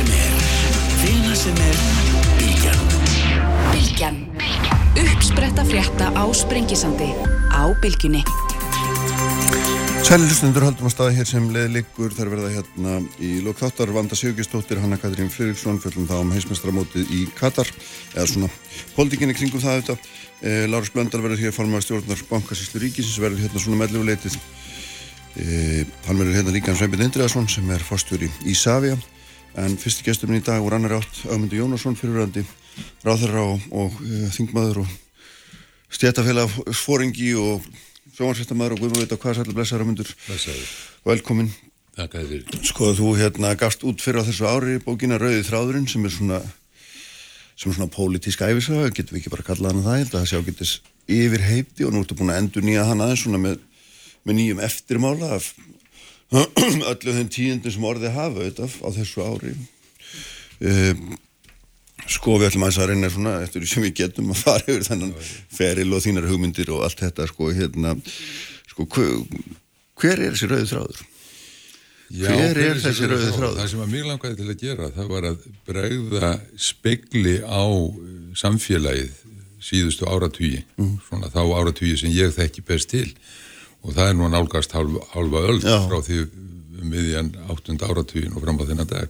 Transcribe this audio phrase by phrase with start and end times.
[0.00, 0.36] sem er,
[1.00, 1.80] hvena sem er,
[2.38, 2.84] Bilgjan.
[3.72, 4.20] Bilgjan.
[4.96, 7.10] Uppspretta frétta á Sprengisandi.
[7.52, 8.22] Á Bilginni.
[10.06, 14.96] Sælilustundur haldum að staða hér sem leðilegur þar verða hérna í lokþáttar Vanda Sigurgistóttir, Hanna
[14.96, 17.68] Katrín Fridriksson fjöldum þá um heismestramótið í Katar
[18.14, 18.50] eða svona
[18.96, 19.98] pólitíkinni kringum það þetta
[20.40, 24.40] e, Lárus Blöndal verður hér formar stjórnar bankasýslu ríkisins verður hérna svona meðleguleitið
[25.36, 28.96] e, hann verður hérna líka hans Sveinbjörn Indriðarsson sem er fórstjóri í Savia
[29.58, 32.44] en fyrsti gesturinn í dag voru annar átt Augmundur Jónasson fyrirverandi
[33.04, 34.92] ráðherra og, og e, þingmaður og
[35.90, 37.64] stjætafélag fóringi og
[38.14, 40.14] sjónvarsættamæður og veit á hvað sælur blessaður að mundur
[41.08, 41.50] velkomin
[41.98, 45.88] Takk að þér sko þú hérna gafst út fyrir á þessu ári bókina Rauði þráðurinn
[45.90, 46.40] sem er svona
[47.58, 50.20] sem er svona pólitísk æfisaga getum við ekki bara kallað hana það ég held að
[50.20, 50.76] það sjá getis
[51.10, 53.58] yfir heiti og nú ertu búin að endur nýja hana aðeins svona með,
[54.24, 55.50] með nýjum eftirmála af
[56.92, 59.56] öllu þenn tíundin sem orðið hafa auðvitað á þessu ári
[60.60, 61.10] um,
[62.10, 65.12] Sko við ætlum að reyna svona eftir sem við getum að fara yfir þennan
[65.52, 67.94] feril og þínar hugmyndir og allt þetta sko hérna
[68.70, 69.18] sko hver,
[70.00, 71.02] hver er þessi rauði þráður?
[72.10, 73.58] Já, hver er þessi rauði þráður?
[73.60, 76.32] Það sem að mér langaði til að gera það var að bregða
[76.70, 78.08] spekli á uh,
[78.40, 79.20] samfélagið
[79.60, 80.96] síðustu áratvíi mm.
[81.06, 83.06] svona þá áratvíi sem ég þekki best til
[83.80, 85.76] og það er nú nálgast hálfa, hálfa öll Já.
[85.88, 86.18] frá því
[86.80, 89.08] miðjan áttund áratvíin og fram á þennan dag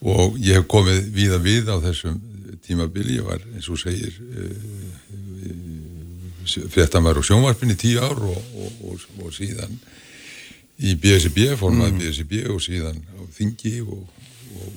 [0.00, 2.18] og ég hef komið víða við á þessum
[2.64, 4.14] tímabili, ég var eins og segir
[6.72, 9.74] fréttamæður og sjónvarpin í tíu ár og, og, og, og síðan
[10.78, 12.02] í BSB, formaði mm.
[12.02, 14.04] BSB og síðan á Þingi og,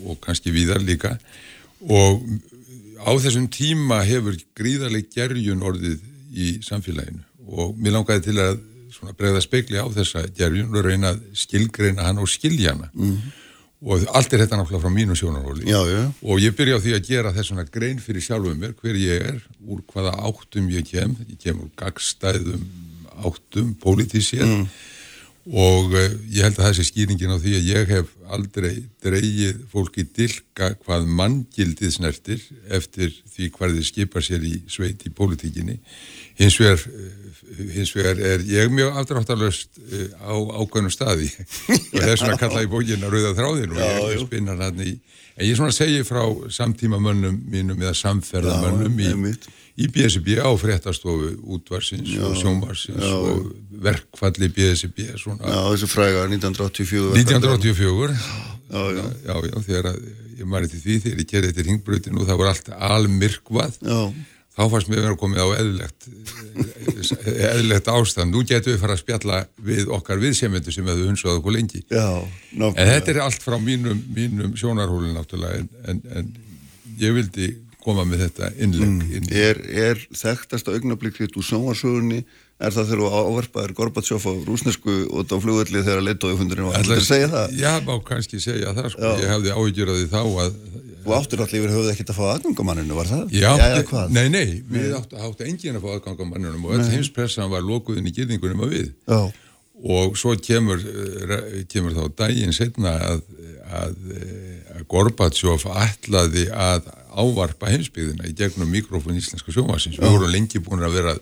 [0.07, 1.15] og kannski víðar líka
[1.87, 2.23] og
[3.01, 6.01] á þessum tíma hefur gríðarlega gerjun orðið
[6.31, 8.59] í samfélaginu og mér langaði til að
[9.17, 12.91] bregða spekli á þessa gerjun og reyna skilgreina hann og skilja hana.
[12.93, 13.31] Mm
[13.81, 15.65] og allt er þetta náttúrulega frá mínu sjónarhóli.
[15.65, 16.03] Já, já.
[16.21, 19.41] og ég byrja á því að gera þessuna grein fyrir sjálfum mér hver ég er,
[19.65, 22.67] úr hvaða áttum ég kem, ég kem úr gagstæðum
[23.25, 24.67] áttum, pólitísið mm.
[25.49, 29.65] og uh, ég held að það sé skýringin á því að ég hef aldrei dreigið
[29.73, 35.79] fólki dilka hvað manngildið snertir eftir því hvað þið skipar sér í sveit í pólitíkinni.
[36.37, 37.20] Hins vegar uh,
[37.75, 41.29] hins vegar er ég mjög aftráttalöst uh, á ákveðnum staði.
[41.95, 44.93] Og svona að kalla í bókina rauða þráðin og ég, ég spinna hann í
[45.37, 49.33] en ég svona segi frá samtíma mönnum mínum eða samferðamönnum í,
[49.81, 53.47] í BSB á fréttastofu útvarsins já, og sjónvarsins já, og
[53.85, 58.19] verkfalli BSB svona, Já, þessu fræga 1984 1984
[58.71, 60.03] Já, já, já, já þegar að,
[60.41, 63.81] ég mæri til því þegar ég gerði þetta ringbrutinu og það var allt almyrkvað.
[63.83, 63.99] Já
[64.51, 66.07] þá fannst mér verið að komið á eðlilegt
[67.51, 68.35] eðlilegt ástand.
[68.35, 69.41] Nú getum við fara að spjalla
[69.71, 71.83] við okkar viðsemendu sem hefur hundsað okkur lengi.
[71.91, 72.07] Já,
[72.59, 76.31] en þetta er allt frá mínum, mínum sjónarhólinn náttúrulega en, en, en
[77.01, 79.29] ég vildi koma með þetta innlegg mm.
[79.33, 79.59] er,
[79.89, 82.21] er þekktasta augnablík þitt úr sjónvarsögunni
[82.61, 86.79] er það þegar þú áverpaðir Gorbatsjóf á rúsnesku út á flugvelli þegar leittóðu fundurinn var
[86.81, 87.55] Ætla að segja það?
[87.57, 89.11] Já, má kannski segja það sko.
[89.21, 90.55] ég hefði áhyggjur að þá að
[91.01, 93.31] Þú áttur allir yfir höfuð ekkert að fá aðgangamanninu, var það?
[93.33, 97.65] Já, Já nei, nei, við áttu, áttu engin að fá aðgangamanninu og öll heimspressan var
[97.65, 99.21] lokuðin í gilningunum að við Já.
[99.97, 100.83] og svo kemur,
[101.73, 103.23] kemur þá daginn setna að,
[103.81, 103.97] að,
[104.75, 109.97] að Gorbatsjóf ætlaði að ávarpa heimsbyðina í gegnum mikrofón íslenska sjómasins.
[109.97, 111.17] Við vorum lengi búin að vera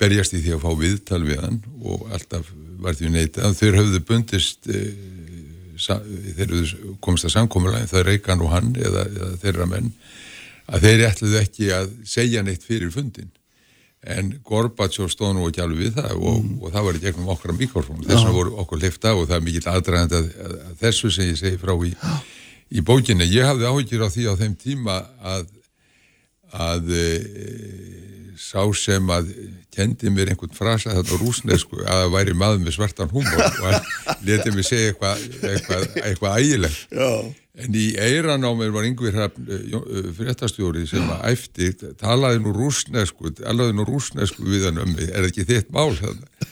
[0.00, 3.56] berjast í því að fá viðtal við hann og alltaf var því neitað.
[3.56, 4.70] Þeir höfðu bundist
[5.80, 6.54] þeir
[7.00, 9.92] komist að samkomulegin það er Reykján og hann eða, eða þeirra menn
[10.70, 13.30] að þeir ætluðu ekki að segja neitt fyrir fundin
[14.00, 16.52] en Gorbatsjóf stóð nú ekki alveg við það og, mm.
[16.60, 19.46] og það var í gegnum okkar mikrofón þess að voru okkur lifta og það er
[19.48, 21.92] mikill aðdragand að, að, að þessu sem ég segi frá í,
[22.70, 23.28] í bókinni.
[23.28, 25.50] Ég hafði áhyggjur á því á þeim tíma að
[26.50, 27.04] að e,
[28.40, 29.28] sá sem að
[29.74, 34.16] kendi mér einhvern frasa þarna rúsnesku að það væri maður með svartan húmor og hann
[34.26, 36.96] letið mér segja eitthvað eitthvað, eitthvað ægilegt.
[36.96, 37.10] Já.
[37.60, 39.18] en í eiran á mér var yngvir
[40.16, 41.70] fréttastjóri sem að æfti
[42.00, 45.12] talaði nú rúsnesku alaði nú rúsnesku við hann um mig.
[45.12, 46.48] Er ekki þitt mál þannig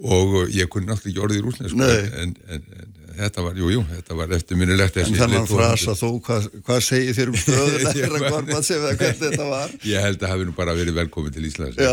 [0.00, 3.82] og ég kunni náttúrulega ekki orðið í rúsnesku en, en, en þetta var, jú, jú,
[3.90, 8.24] þetta var eftirminnilegt En þannig að frasa þú, hvað, hvað segir þér um stöðuna þegar
[8.26, 9.76] Gorbat sem það hvernig þetta var?
[9.90, 11.92] Ég held að hafi nú bara verið velkomið til Íslands Já,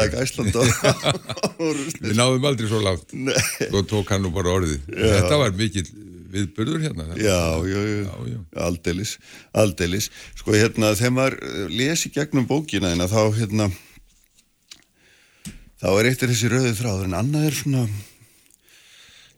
[0.00, 0.58] like Iceland?
[2.06, 3.14] Við náðum aldrei svo lágt.
[3.72, 4.82] Og tók hann nú bara orðið.
[4.92, 5.86] Þetta var mikill
[6.36, 8.38] viðbörður hérna Já, já, já.
[8.66, 9.16] aldeilis
[9.56, 13.70] aldeilis, sko hérna þegar maður lesi gegnum bókina þá hérna
[15.80, 17.86] þá er eitt af þessi rauði þráður en annað er svona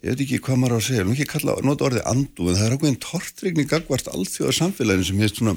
[0.02, 2.66] ég veit ekki hvað maður á að segja, ekki kalla, nota orðið andu, en það
[2.66, 5.56] er ákveðin tortrygni gagvart allþjóða samfélaginu sem hefst svona,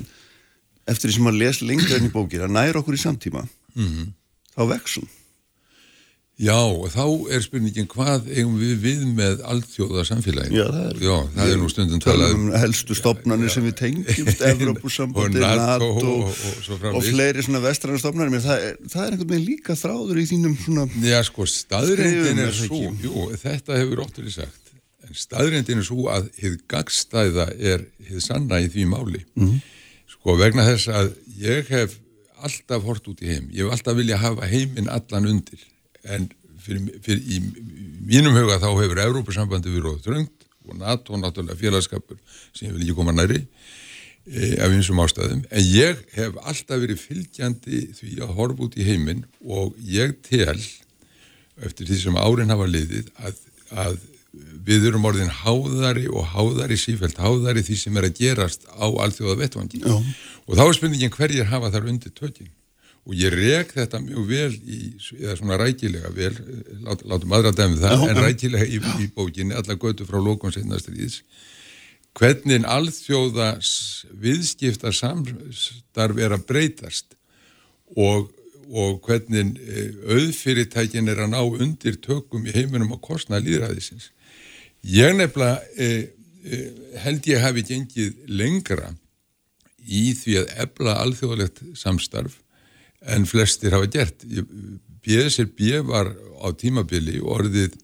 [0.89, 3.45] eftir því sem maður les lengra enn í bókir, að næra okkur í samtíma,
[3.75, 4.13] -hmm.
[4.55, 5.09] þá vexum.
[6.41, 7.03] Já, og þá
[7.35, 10.55] er spurningin hvað eigum við við með allþjóða samfélagin?
[10.57, 14.41] Já, það er, Já, það er nú stundum talað um helstu stopnarnir sem við tengjumst,
[14.51, 16.95] Evrópusambandi, Og NATO, og- og framvegis.
[16.97, 20.57] og fleiri svona vestræna stopnarnir, menn það, það er einhvern veginn líka þráður í þínum
[20.65, 24.73] svona, Já, sko, staðrendin Skrifum er svo, jú, þetta hefur ótturlega sagt,
[25.05, 29.21] en staðrendin er svo að hið gagstæða er hið sanna í því máli.
[29.37, 29.61] Mhm.
[30.17, 31.99] Sko, vegna þess að ég hef
[32.41, 35.61] alltaf hort út í heim, ég hef alltaf vilja hafa heiminn allan undir,
[36.03, 36.29] en
[36.61, 37.41] fyrir, fyrir, í
[38.07, 42.19] mínum huga þá hefur Evrópusambandi verið á þröngt og NATO náttúrulega félagskapur
[42.53, 47.01] sem ég vil ekki koma næri e, af einsum ástæðum, en ég hef alltaf verið
[47.01, 50.59] fylgjandi því að horfa út í heiminn og ég tel
[51.61, 53.99] eftir því sem árin hafa liðið að, að
[54.65, 59.39] við erum orðin háðari og háðari sífælt háðari því sem er að gerast á alþjóða
[59.41, 62.51] vettvangi og þá er spurningin hverjir hafa þar undir tökin
[63.07, 64.81] og ég rek þetta mjög vel í,
[65.19, 66.35] eða svona rækilega vel
[66.85, 70.53] lát, látum aðra dæmi það, Já, en rækilega í, í bókinni alla götu frá lókun
[70.53, 71.21] setnastriðis
[72.17, 73.55] hvernig alþjóða
[74.21, 77.15] viðskipta samstarf er að breytast
[77.95, 78.31] og,
[78.67, 84.11] og hvernig eh, auðfyrirtækin er að ná undir tökum í heiminum á kostnað líðræðisins.
[84.83, 86.11] Ég nefnilega eh,
[86.43, 86.67] eh,
[87.05, 88.93] held ég hafi gengið lengra
[89.81, 92.40] í því að ebla alþjóðalegt samstarf
[93.01, 94.25] en flestir hafa gert.
[95.01, 96.11] BSRB var
[96.41, 97.77] á tímabili orðið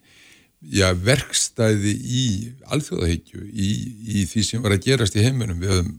[0.61, 2.25] já, verkstæði í
[2.73, 3.71] alþjóðahyggju, í,
[4.21, 5.59] í því sem var að gerast í heiminum.
[5.61, 5.97] Við höfum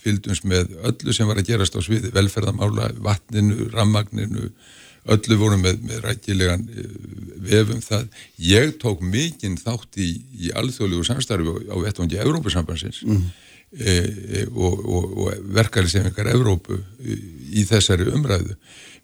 [0.00, 4.50] fylgdums með öllu sem var að gerast á sviði, velferðamála, vatninu, rammagninu,
[5.12, 6.92] öllu voru með, með rækilegan eh,
[7.48, 8.06] vefum það.
[8.42, 13.26] Ég tók mikinn þátt í, í alþjóðlegu samstarfi á vettvangi Evrópusambansins mm.
[13.72, 18.56] E, e, og, og, og verkeflisefingar Evrópu í, þessari umræðu.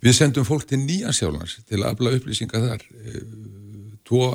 [0.03, 2.87] Við sendum fólk til Nýjansjálfans til að afla upplýsinga þar.
[3.03, 3.25] E,
[4.07, 4.33] tvo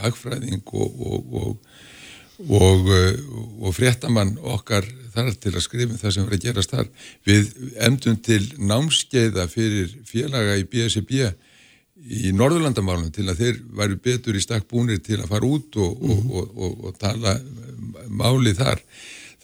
[0.00, 1.56] hagfræðing og, og, og,
[2.60, 2.94] og,
[3.62, 4.86] og fréttamann okkar
[5.16, 6.88] þar til að skrifa um það sem var að gerast þar.
[7.28, 7.52] Við
[7.88, 11.20] emdum til námskeiða fyrir félaga í BSB
[12.06, 16.02] í Norðurlandamálum til að þeir væru betur í stakk búnir til að fara út og,
[16.02, 17.38] og, og, og, og tala
[18.12, 18.82] máli þar.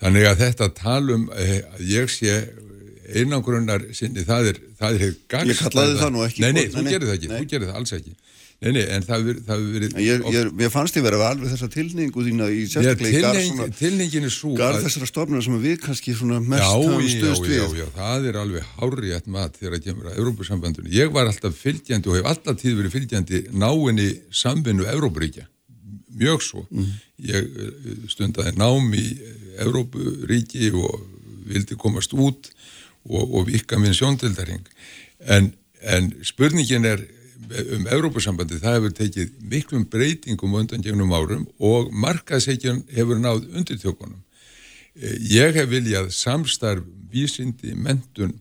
[0.03, 2.35] Þannig að þetta talum að ég sé
[3.13, 6.43] einangrunnar sinni, það er, það er Ég kallaði það nú ekki.
[6.43, 7.39] Nei, nei, þú gerir það ekki, nei.
[7.39, 8.15] þú gerir það alls ekki.
[8.63, 9.95] Nei, nei, en það hefur verið...
[9.99, 14.29] Ég, ég, mér fannst ég verið alveg þessa tilningu þína í Já, sérstaklega í tilhneigingin
[14.29, 17.65] er svo garð þessara stofnuna sem við kannski svona Já, mest hafum já, stuðst já,
[17.65, 17.81] við.
[17.81, 20.95] já, það er alveg hárétt mat þegar að kemur að Evrópusambandinu.
[20.95, 24.09] Ég var alltaf fylgjandi og hef alltaf tíð verið fylgjandi náinni
[24.45, 25.49] samvinnu Evrópuríkja.
[26.23, 26.63] Mjög svo.
[27.19, 29.09] Ég eh, stundaði nám í
[29.53, 31.01] eh, Evrópuríki og
[31.47, 32.51] vildi komast út
[33.09, 34.63] og, og vika minn sjóndildaring.
[35.21, 35.53] En,
[35.83, 37.03] en spurningin er
[37.53, 44.21] um Evrópusambandi, það hefur tekið miklum breytingum undan gegnum árum og markaðseikjun hefur náð undirtjókunum.
[44.97, 48.33] Eh, Ég hef viljað samstarf, vísindi, mentun,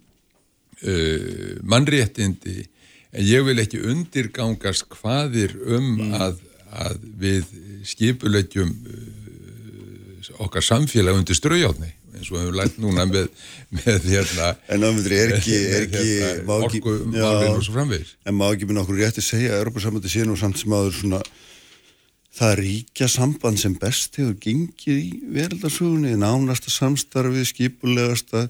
[0.88, 2.62] uh, mannréttindi,
[3.12, 6.40] en ég vil ekki undirgangast hvaðir um að,
[6.72, 7.50] að við
[7.90, 9.10] skipulegjum uh,
[10.42, 13.30] okkar samfélag undir straujáðni, eins og við höfum lært núna með,
[13.80, 18.16] með hérna, En ámyndir er ekki, er ekki, hérna má ekki, orkumálinn og svo framvegis.
[18.26, 20.98] en má ekki minna okkur rétt að segja að Europasambandi sé nú samt sem aður
[21.00, 21.22] svona
[22.32, 28.46] það ríkja samband sem best hefur gengið í veraldarsögunni, nánasta samstarfið, skipulegasta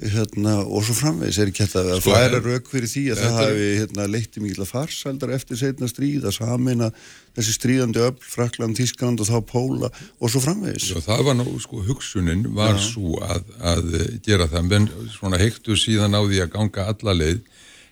[0.00, 1.38] hérna, og svo framvegis.
[1.42, 4.38] Er ekki þetta að Sko, færa en- rauk fyrir því að það hafi hérna, leitt
[4.40, 6.88] í mikla farsældar eftir setna stríð að samina
[7.36, 9.90] þessi stríðandi öll, Frakland, Tískland og þá Póla
[10.20, 10.88] og svo framvegis.
[10.96, 13.92] Já, það var nú, sko, hugsunin var svo að, að
[14.24, 17.44] gera það, menn svona heiktu síðan á því að ganga alla leið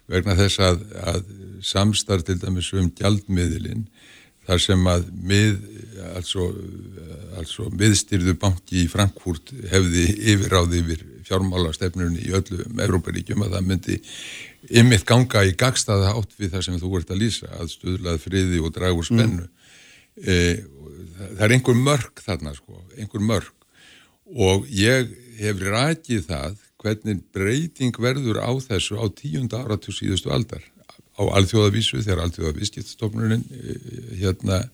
[0.09, 1.23] vegna þess að, að
[1.65, 3.87] samstarf til dæmis um gjaldmiðilinn
[4.45, 5.57] þar sem að mið,
[6.15, 6.49] altså,
[7.41, 13.99] altså miðstyrðu banki í Frankfurt hefði yfirráði yfir fjármálastefnunni í öllum Evróparíkjum að það myndi
[14.81, 18.61] ymmið ganga í gagstaða átt við það sem þú ert að lýsa, að stuðlað friði
[18.61, 19.49] og dragur spennu.
[20.21, 20.37] E,
[21.17, 23.57] það, er einhver mörk þarna, sko, einhver mörk.
[24.35, 25.11] Og ég
[25.41, 30.65] hef rakið það hvernig breyting verður á þessu á tíunda áratug síðustu aldar
[31.15, 33.45] á alþjóðavísu þegar alþjóðavískiptstofnunin
[34.19, 34.65] hérna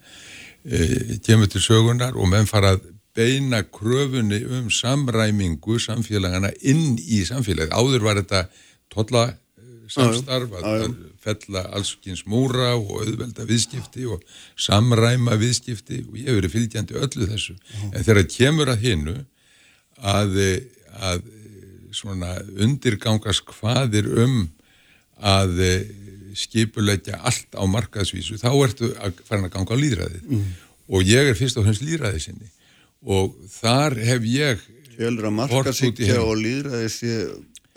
[0.65, 7.23] e, kemur til sögunar og menn fara að beina kröfunni um samræmingu samfélagana inn í
[7.29, 7.75] samfélagið.
[7.75, 8.45] Áður var þetta
[8.93, 9.25] tolla
[9.91, 14.23] samstarf að, fella allskins múra og auðvelda viðskipti og
[14.57, 16.05] samræma viðskipti.
[16.07, 17.57] Og ég hef verið fylgjandi öllu þessu.
[17.91, 19.17] En þegar kemur að hinnu
[20.01, 20.39] að,
[21.11, 21.27] að
[21.93, 24.39] svona undirgangast hvaðir um
[25.21, 25.61] að
[26.39, 30.51] skipulegja allt á markaðsvísu þá ertu að fara að ganga á líðræðið mm.
[30.95, 32.51] og ég er fyrst og fremst líðræðið sinni
[33.07, 34.67] og þar hef ég
[35.01, 37.15] Fjölur að markaðsíkja og líðræðið sé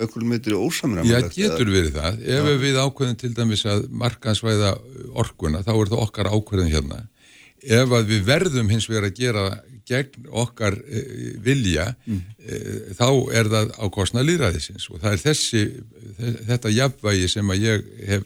[0.03, 2.21] öllum mitri ósamræðan Já, getur verið það.
[2.25, 2.55] Ef ja.
[2.63, 4.71] við ákveðum til dæmis að markaðsvæða
[5.21, 7.03] orkuna þá er það okkar ákveðin hérna
[7.63, 9.45] ef að við verðum hins vegar að gera
[9.87, 11.03] gegn okkar e,
[11.43, 12.21] vilja mm.
[12.39, 12.59] e,
[12.97, 15.63] þá er það á kostna líðræðisins og það er þessi
[16.49, 18.25] þetta jafnvægi sem að ég hef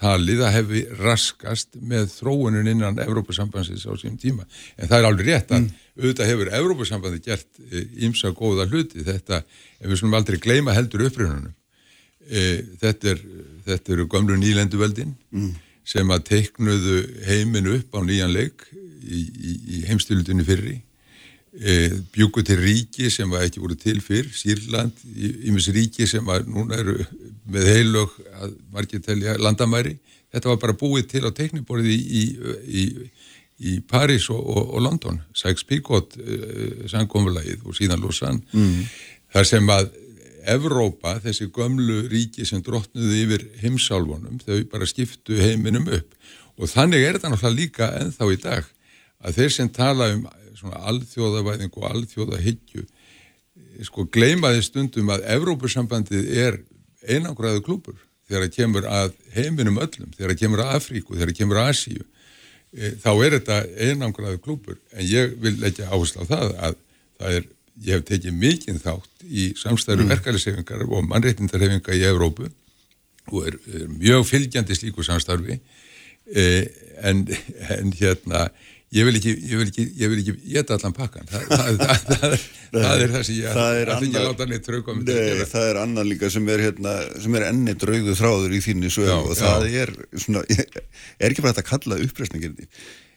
[0.00, 4.46] talið að hefði raskast með þróunum innan Evrópusambansins á síðan tíma.
[4.76, 5.70] En það er alveg rétt að mm.
[6.00, 7.62] auðvitað hefur Evrópusambandi gert
[8.08, 9.04] ímsa e, góða hluti.
[9.06, 9.42] Þetta,
[9.80, 11.56] ef við slumum aldrei gleyma heldur uppröðunum,
[12.28, 12.44] e,
[12.82, 13.24] þetta, er,
[13.68, 15.50] þetta eru gömlu nýlenduveldin mm.
[15.94, 20.80] sem að teiknuðu heiminu upp á nýjan leik í, í, í heimstýlutinni fyrri
[21.50, 26.44] E, bjúku til ríki sem var ekki voru til fyrr, Sýrland ímis ríki sem var,
[26.46, 26.94] núna eru
[27.50, 29.96] með heilög að margir telja landamæri,
[30.30, 32.22] þetta var bara búið til á tekniborði í,
[32.70, 32.84] í,
[33.66, 35.18] í Paris og, og, og London.
[35.34, 36.38] Sykes-Picot e,
[36.92, 38.46] sangkomulagið og síðan Lausanne.
[38.54, 38.86] Mm.
[39.34, 39.90] þar sem að
[40.50, 46.14] Evrópa, þessi gömlu ríki sem drottnuði yfir heimsálfunum, þau bara skiptu heiminum upp.
[46.60, 48.70] Og þannig er þetta náttúrulega líka ennþá í dag
[49.20, 50.22] að þeir sem tala um
[50.58, 52.86] svona alþjóðavæðing og alþjóðahyggju
[53.86, 56.58] sko gleimaði stundum að Evrópussambandið er
[57.06, 61.40] einangraðu klúpur þegar það kemur að heiminum öllum, þegar það kemur að Afríku, þegar það
[61.40, 66.30] kemur að Asíu e, þá er þetta einangraðu klúpur en ég vil leggja áherslu á
[66.30, 66.78] það að
[67.20, 70.14] það er, ég hef tekið mikinn þátt í samstæru mm.
[70.14, 72.50] verkefælishefingar og mannreitindarhefinga í Evrópu
[73.30, 75.58] og er, er mjög fylgjandi slíku samstarfi
[76.30, 76.44] e,
[77.02, 77.24] en,
[77.76, 78.48] en hérna
[78.90, 82.06] Ég vil ekki, ég vil ekki, ég vil ekki geta allan pakkan, Þa, það, það,
[82.08, 82.32] það,
[82.74, 85.04] það er það sem ég ætla ekki að láta neitt draug á mig.
[85.06, 88.90] Nei, það er annan líka sem er, hérna, sem er enni draugu þráður í þínni
[88.90, 89.84] sög og það já.
[89.84, 89.92] er
[90.24, 90.42] svona,
[91.22, 92.66] er ekki bara þetta að kalla uppreysningirni.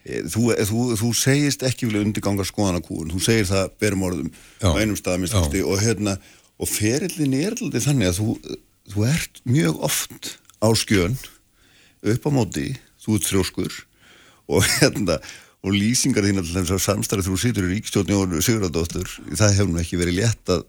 [0.03, 4.67] Eh, þú, þú, þú segist ekki vilja undirganga skoðanakúun, þú segir það berum orðum já.
[4.69, 6.19] á einum staðaminnstofti og hérna,
[6.61, 8.59] og ferillin er alltaf þannig að þú,
[8.93, 11.17] þú ert mjög oft á skjön
[12.13, 12.67] upp á móti,
[13.01, 13.79] þú ert þrjóskur
[14.53, 15.17] og hérna
[15.63, 19.99] og lýsingar þín alltaf samstarfið þú sýtur í ríkstjóðni og Sigurðardóttur það hefur nú ekki
[20.01, 20.65] verið létt að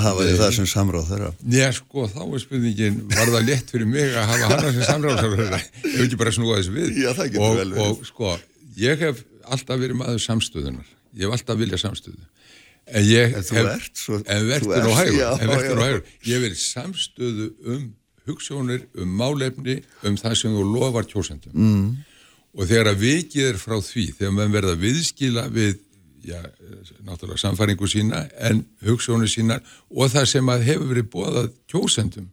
[0.00, 1.30] hafa því það sem samráð þeirra.
[1.50, 5.22] Já sko þá er spurningin var það létt fyrir mig að hafa hana sem samráð
[5.54, 6.98] ef ekki bara snúa þessu við.
[6.98, 7.10] Já,
[7.42, 8.34] og, og sko
[8.78, 10.92] ég hef alltaf verið maður samstöðunar.
[11.14, 12.28] Ég hef alltaf viljað samstöðu.
[12.90, 17.90] En ég en hef svo, en verður og hægur ég hef verið samstöðu um
[18.26, 21.54] hugssjónir, um málefni um það sem þú lofar kjósendum.
[21.54, 21.90] Mm
[22.56, 25.78] og þegar að vikið er frá því þegar maður verða viðskila við
[26.26, 26.40] já,
[27.06, 32.30] náttúrulega samfæringu sína en hugssónu sína og það sem að hefur verið bóðað kjósendum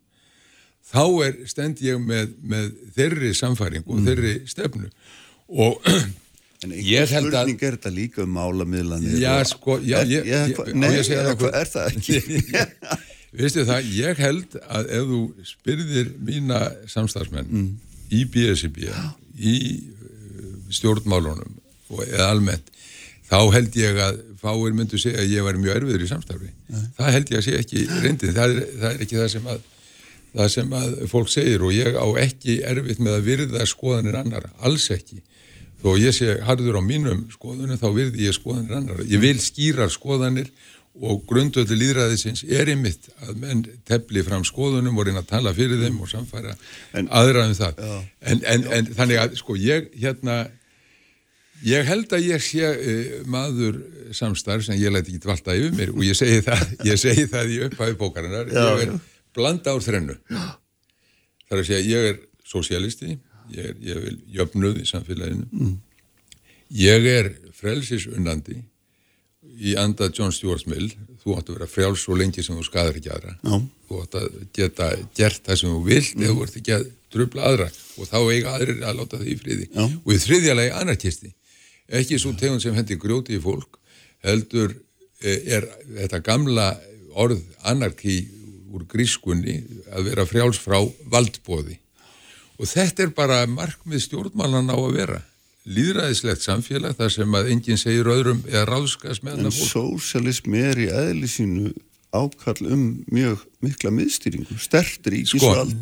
[0.88, 4.08] þá er stend ég með, með þeirri samfæringu og mm.
[4.10, 4.90] þeirri stefnu
[5.48, 5.78] og
[6.66, 10.88] En einhver spurning er þetta líka um málamiðlanir Já, sko, já, ég, ég, ég, Nei,
[11.38, 12.22] hvað er það ekki?
[13.38, 17.68] Vistu það, ég held að ef þú spyrðir mína samstagsmenn mm.
[18.10, 18.88] í BSB
[19.38, 19.54] í
[20.74, 21.56] stjórnmálunum
[21.94, 22.74] og eða almennt
[23.28, 26.52] þá held ég að fáir myndu segja að ég var mjög erfiður í samstarfi.
[26.72, 26.84] Nei.
[26.98, 28.36] það held ég að sé ekki reyndin.
[28.36, 29.66] Það er, það er ekki það sem að
[30.38, 34.48] það sem að fólk segir og ég á ekki erfitt með að virða skoðanir annar
[34.68, 35.22] alls ekki.
[35.82, 39.90] Þó ég sé harður á mínum skoðunum þá virði ég skoðanir annar ég vil skýra
[39.94, 40.50] skoðanir
[41.02, 45.82] og grundöldu líðræðisins er ymitt að menn tefli fram skoðunum og reyna að tala fyrir
[45.84, 46.56] þeim og samfæra
[46.98, 47.82] en, aðra um það.
[48.22, 50.40] En, en, en þannig að sko ég hérna
[51.66, 53.82] ég held að ég sé uh, maður
[54.16, 57.54] samstarf sem ég læti ekki dvalta yfir mér og ég segi það, ég segi það
[57.54, 58.96] í upphæfi bókarinnar, ég er
[59.38, 60.18] blanda ár þrennu.
[61.48, 63.12] Þar að segja ég er sosialisti
[63.54, 65.46] ég, er, ég vil jöfnuð í samfélaginu.
[65.52, 65.76] Mm.
[66.78, 68.62] ég er frelsisunandi
[69.58, 70.92] í anda John Stuart Mill
[71.24, 73.58] þú átt að vera frjáls svo lengi sem þú skadar ekki aðra Já.
[73.88, 76.24] þú átt að geta gert það sem þú vilt mm.
[76.24, 79.38] eða þú ert ekki að trubla aðra og þá eiga aðrir að láta það í
[79.42, 79.84] friði Já.
[79.88, 81.34] og í þriðjalagi anarkisti
[82.00, 83.80] ekki svo tegund sem hendir grjóti í fólk
[84.26, 84.76] heldur
[85.24, 85.68] e, er
[86.02, 86.70] þetta gamla
[87.18, 88.20] orð anarki
[88.76, 89.62] úr grískunni
[89.96, 91.80] að vera frjáls frá valdbóði
[92.58, 95.22] og þetta er bara markmið stjórnmálan á að vera
[95.68, 100.88] líðræðislegt samfélag þar sem að enginn segir öðrum eða ráðskast með en sósialism er í
[100.92, 101.72] eðli sínu
[102.16, 105.74] ákall um mjög mikla miðstýringu, stert Sko, ríkisvald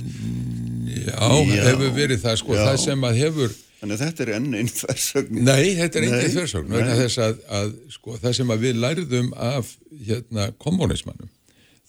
[0.90, 1.62] já, Já.
[1.70, 2.64] hefur verið það sko, Já.
[2.66, 5.44] það sem að hefur þannig að þetta er enn einn þversögn.
[5.46, 6.10] Nei, þetta er Nei.
[6.10, 9.72] eitthvað þversögn þess að, að sko, það sem að við lærðum af
[10.08, 11.30] hérna, kommunismannum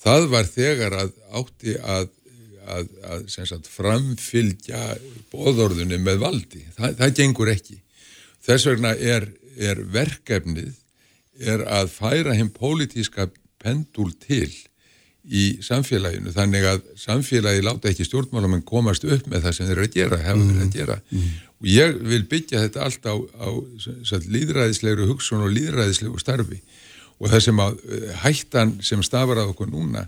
[0.04, 2.12] það var þegar að átti að,
[2.66, 4.84] að, að sagt, framfylgja
[5.32, 6.62] bóðorðunni með valdi.
[6.76, 7.80] Það, það gengur ekki
[8.46, 10.74] þess vegna er, er verkefnið
[11.36, 13.28] er að færa hinn pólitíska
[13.62, 14.50] pendul til
[15.26, 19.86] í samfélaginu þannig að samfélagi láta ekki stjórnmálamenn komast upp með það sem þeir eru
[19.88, 20.98] að gera, hafa verið að gera.
[21.56, 23.48] Og ég vil byggja þetta allt á, á
[24.36, 26.60] líðræðislegru hugsun og líðræðislegu starfi.
[27.18, 30.04] Og það sem að eh, hættan sem stafar að okkur núna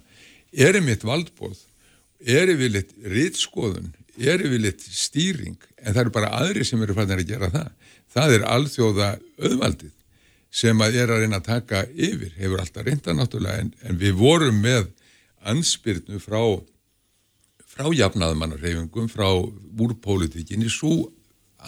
[0.52, 1.56] er mitt valdbóð
[2.20, 7.30] er yfirleitt rítskoðun er yfirleitt stýring en það eru bara aðri sem eru fannir að
[7.32, 7.68] gera það
[8.14, 9.94] það er alþjóða auðvaldið
[10.58, 14.16] sem að er að reyna að taka yfir hefur alltaf reynda náttúrulega en, en við
[14.18, 14.88] vorum með
[15.48, 16.40] anspyrnu frá
[17.68, 19.28] frá jafnaðmannarreyfingum frá
[19.78, 21.10] úrpolítikinni svo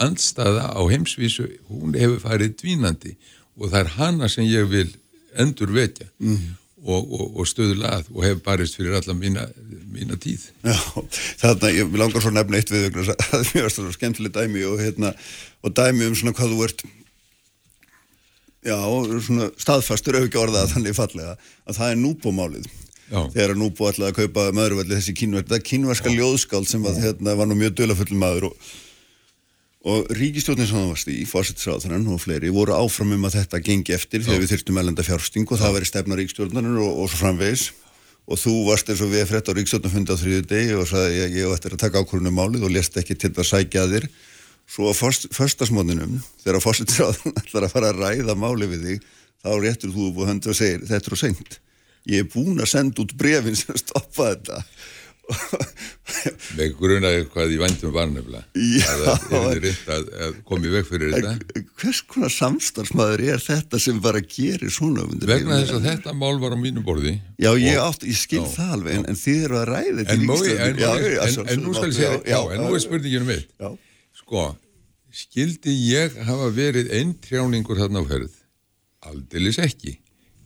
[0.01, 3.17] andstaða á heimsvísu hún hefur farið dvínandi
[3.59, 4.89] og það er hana sem ég vil
[5.39, 6.57] endur vekja mm.
[6.85, 9.47] Og, og, og stöðla að og hefur barist fyrir alla mína,
[9.93, 10.47] mína tíð.
[10.65, 10.77] Já,
[11.43, 14.65] þarna, ég vil langar svo að nefna eitt við að það er mjög skemmtileg dæmi
[14.71, 15.13] og, hérna,
[15.65, 16.87] og dæmi um svona hvað þú ert
[18.67, 18.77] já,
[19.25, 22.71] svona staðfastur ekki orðað þannig fallega að það er núbómálið
[23.11, 23.25] Já.
[23.35, 26.95] þegar að núbó ætlaði að kaupa maðurvalli þessi kínverk, það er kínverska ljóðskáld sem var,
[27.03, 28.69] hérna, var nú mjög dölafull maður og,
[29.81, 33.95] og ríkistjórnin sem það varst í fórsettisráðurann og fleiri voru áfram um að þetta gengi
[33.97, 37.71] eftir þegar við þyrftum elenda fjársting og það veri stefna ríkistjórnarin og, og svo framvegis.
[38.31, 41.39] Og þú varst eins og við frétt á ríkistjórnarfundi á þriðu degi og sagði ég,
[41.41, 44.07] ég ætti að taka ákvörðunum málið og lest ekki til að sækja að þér.
[44.71, 44.95] Svo á
[45.41, 49.09] föstasmóninum þegar fórsettisráðurann ætlar að fara að ræða máli við þig
[49.41, 50.13] þá réttur þú
[52.29, 52.69] búin að
[55.31, 58.45] þetta með grunaði hvað í vændum var nefnilega.
[58.61, 58.87] Já.
[58.91, 61.63] að það er reynd að, að koma í veg fyrir þetta.
[61.81, 66.41] hvers konar samstarfsmaður er þetta sem bara gerir svona undir vegna þess að þetta mál
[66.43, 69.61] var á mínu borði já ég, átt, ég skil það alveg en, en þið eru
[69.61, 70.29] að ræða þetta en, en,
[70.81, 73.33] Já, en, já, en, nú skal ég segja já, já, en nú er spurningin um
[73.37, 73.55] eitt.
[73.61, 73.71] Já,
[74.21, 74.45] sko,
[75.23, 78.39] skildi ég hafa verið eintrjáningur þarna á ferð?
[79.11, 79.97] Aldeilis ekki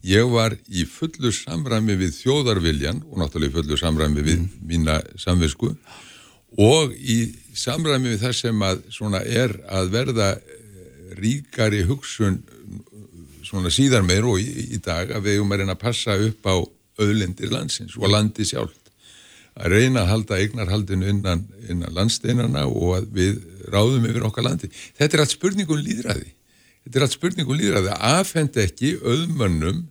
[0.04, 5.72] ég var í fullu samræmi við þjóðarviljan og náttúrulega í fullu samræmi við mína samvisku
[6.60, 7.18] og í
[7.56, 12.42] samræmi við það sem að svona er að verða eh, ríkari hugsun
[13.44, 16.48] svona síðar meir og í, í dag að við um að reyna að passa upp
[16.48, 16.56] á
[17.00, 18.84] auðlindir landsins og landi sjálft
[19.54, 23.36] að reyna að halda eignarhaldinu innan, innan landsteinana og að við
[23.70, 24.70] ráðum yfir okkar landi.
[24.98, 26.32] Þetta er allt spurningum líðræði.
[26.84, 29.84] Þetta er allt spurningum líðræði að afhenda ekki auðmönnum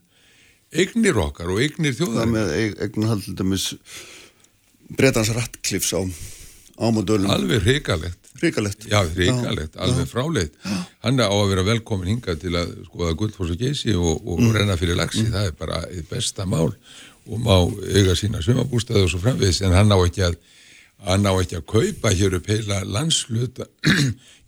[0.73, 2.31] eignir okkar og eignir það þjóðar.
[2.33, 2.53] með
[2.87, 3.65] eignarhald til dæmis
[4.97, 6.01] bretans rattkliffs á
[6.83, 8.17] ámódölum Alveg hrikalegt.
[8.41, 10.55] ríkalegt Já, hrikalegt, alveg frálegt.
[11.05, 14.51] Hann á að vera velkomin hinga til að skoða gullfoss og geysi og, og Mm.
[14.57, 15.23] renna fyrir lagsi.
[15.29, 16.73] Það er bara besta mál
[17.29, 17.55] og má
[17.93, 20.35] eiga sína sumabústæði og svo framvegis en hann á ekki að
[21.07, 23.67] hann á ekki að kaupa hér upp heila landsluta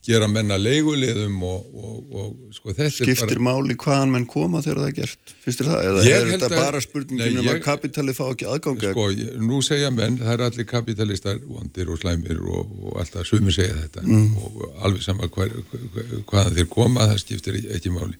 [0.06, 4.60] gera menna leigulegum og, og, og sko þetta skiptir er bara máli hvaðan menn koma
[4.62, 5.80] þegar það er gert þér það?
[5.90, 9.08] eða Ég er þetta að- bara spurningin Nei, um að kapitalið fá ekki aðganga sko,
[9.18, 13.58] ég- nú segja menn, það er allir kapitalistar vondir og slæmir og, og alltaf sumir
[13.58, 14.06] segja þetta.
[14.46, 18.20] Og alveg sama hver, hver, hvaðan þeir koma það skiptir ekki, ekki máli.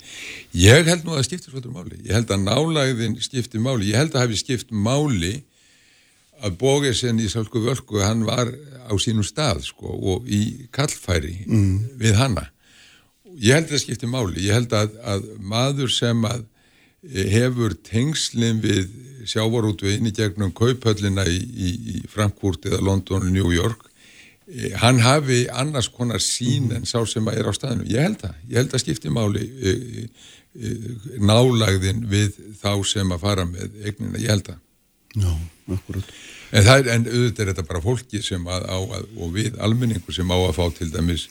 [0.66, 2.02] Ég held nú að það skiptir svolítið máli.
[2.10, 3.92] Ég held að nálægðin skiptir máli.
[3.94, 5.36] Ég held að hafi skipt máli
[6.44, 8.52] að Bógesen í Sálku Völku hann var
[8.86, 11.46] á sínum stað sko, og í kallfæri
[12.00, 12.50] við hanna
[13.40, 14.44] ég held að það skiptir máli.
[14.46, 16.46] Ég held að, að maður sem að
[17.10, 18.94] eh, hefur tengslinn við
[19.26, 23.88] sjávarútvegin í gegnum kauphöllina í, í, í Frankfurt eða London og New York
[24.48, 28.22] eh, hann hafi annars konar sín en sá sem að er á staðinu ég held
[28.22, 29.74] það, ég held að skipti máli e,
[30.54, 30.76] e,
[31.26, 34.62] nálægðin við þá sem að fara með eignina, ég held það.
[35.16, 35.32] Já,
[35.72, 36.16] akkurat
[36.56, 39.58] En, það er, en auðvitað er þetta bara fólki sem að á að, og við
[39.66, 41.28] almenningu sem á að fá til dæmis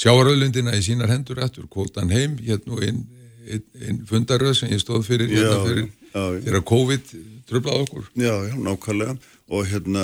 [0.00, 3.04] sjáaröðlundina í sínar hendur aftur, kvotan heim, hérna inn,
[3.44, 6.24] inn, inn fundaröð sem ég stóð fyrir, hérna fyrir já.
[6.46, 7.14] þegar COVID
[7.50, 8.10] tröflaði okkur.
[8.16, 9.16] Já, já, nákvæmlega
[9.54, 10.02] og hérna,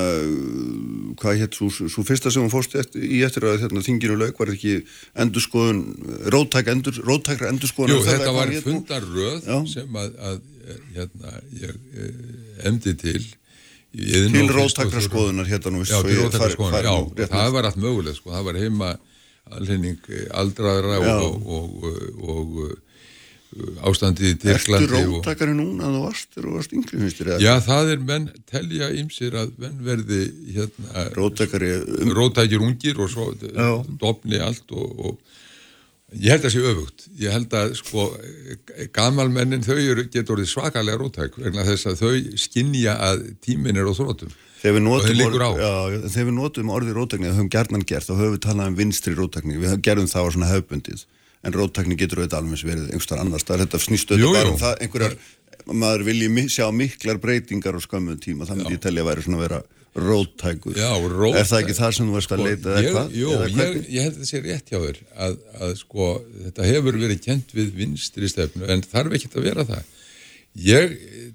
[1.16, 4.36] hvað hétt svo, svo fyrsta sem hún fórst eftir, í eftir að hérna, þinginu lauk
[4.36, 4.82] var ekki
[5.24, 5.80] endurskoðun,
[6.34, 9.56] róttæk endur, róttækra endurskoðun Jú, þetta var fundaröð Já.
[9.72, 10.42] sem að, að
[10.98, 13.39] hérna, ég eh, emdi til í
[13.90, 16.86] Til Iðnó róttækra fyrst og skoðunar hérna nú Já, til ég róttækra fari- skoðunar, fari
[16.86, 18.90] já, nú það var allt mögulegt, sko, það var heima
[19.50, 21.16] almenning aldraðra Já.
[21.24, 21.88] og, og,
[22.22, 24.92] og, og ástandið í Ertu og...
[24.94, 27.32] róttakari núna að þú varst þú varst yngri, finnst þér?
[27.42, 30.20] Já, það er menn telja ymsir að menn verði
[30.54, 33.32] hérna, Róttakari um, rótækir ungir og svo
[33.98, 35.18] dofni allt og, og
[36.14, 37.08] ég held að sé öfugt.
[37.20, 38.06] Ég held að sko
[38.96, 39.76] gamalmennin þau
[40.10, 45.16] getur svakalega rótæk vegna þess að þau skinja að tímin er á þrótum Og notum,
[45.16, 45.50] liggur á.
[45.56, 45.72] já,
[46.12, 49.14] þegar við notum orðið róttakni, það höfum gerðnan gert, þá höfum við talað um vinstri
[49.16, 51.04] róttakni, við gerðum það á svona hefbundið,
[51.40, 54.60] en róttakni getur auðvitað alveg verið einhverstaðar annars, það er þetta snýst auðvitað bara um
[54.60, 55.16] það, einhverjar,
[55.80, 59.40] maður vilji sjá miklar breytingar á skömmun tíma, það myndi ég telja að væri svona
[59.46, 59.62] vera
[59.96, 60.76] róttækur.
[60.78, 61.38] Já, róttæk.
[61.40, 63.14] Er það ekki það sem þú varst að leita eða ég, hvað?
[63.18, 66.08] Jú, ég, ég held að það sé rétt hjá þér að, að sko,
[66.44, 69.90] þetta hefur verið kent við vinstri stefnu en þarf ekki að vera það
[70.70, 71.26] ég eh,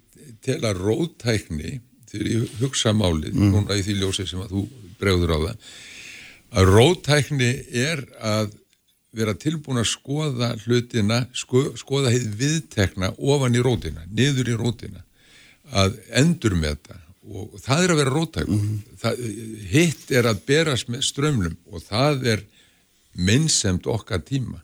[0.45, 1.73] tel að róttækni
[2.11, 3.51] þegar ég hugsa málið Mm.
[3.51, 4.65] núna í því ljósi sem að þú
[5.01, 5.55] bregður á það
[6.55, 8.53] að róttækni er að
[9.15, 15.03] vera tilbúin að skoða hlutina, sko, skoða heið viðtekna ofan í rótina, niður í rótina
[15.71, 18.65] að endur með þetta og það er að vera róttækur.
[19.01, 19.23] Það,
[19.71, 22.43] hitt er að berast með strömmlum og það er
[23.15, 24.61] minnsemt okkar tíma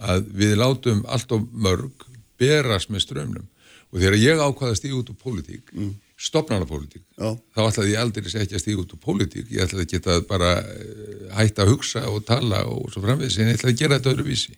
[0.00, 2.06] að við látum allt of mörg
[2.40, 3.48] berast með strömmlum
[3.90, 5.90] og þegar ég ákvaða að stíga út úr pólitík mm.
[6.20, 7.34] stopnarnapólitík Já.
[7.56, 9.50] þá ætlaði ég aldrei ekki að stíga út úr pólitík.
[9.50, 13.50] Ég ætlaði að geta bara eh, hætta að hugsa og tala og svo framvegis en
[13.50, 14.56] ég ætlaði að gera þetta öðruvísi.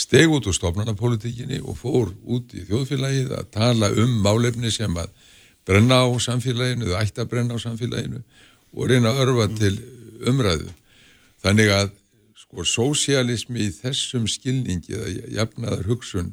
[0.00, 5.10] Steg út úr stofnanapolítikinni og fór út í þjóðfélagið að tala um málefni sem að
[5.68, 8.22] brenna á samfélaginu eða ætti að brenna á samfélaginu
[8.74, 9.74] og reyna að örfa til
[10.30, 10.70] umræðu.
[11.42, 11.90] Þannig að
[12.38, 16.32] sko sósialismi í þessum skilningi eða jafnaðar hugsun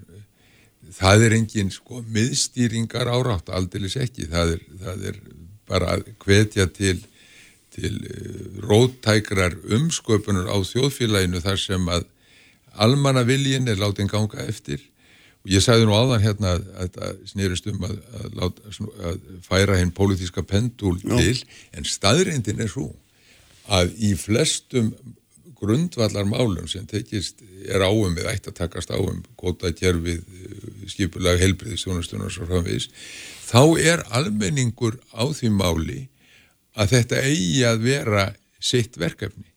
[0.97, 4.29] það er engin sko miðstýringar árátt, aldeilis ekki.
[4.31, 5.21] Það er, það er
[5.67, 6.97] bara að hvetja til
[7.77, 12.07] til eh, róttækrar umsköpunar á þjóðfélaginu þar sem að
[12.73, 14.81] almanna viljin er látin ganga eftir
[15.47, 18.73] ég sagði nú áðan hérna að þetta snýrist um að, að, láta,
[19.09, 21.37] að færa hinn pólitíska pendul til
[21.77, 22.89] en staðrindin er svo
[23.71, 24.91] að í flestum
[25.57, 30.21] grundvallar málum sem tekist er áum eða ætti að takast áum góta kerfið,
[30.91, 32.91] skipulag helbriðistjónastunum og svo framvegis
[33.47, 35.99] þá er almenningur á því máli
[36.77, 38.25] að þetta eigi að vera
[38.61, 39.47] sitt verkefni.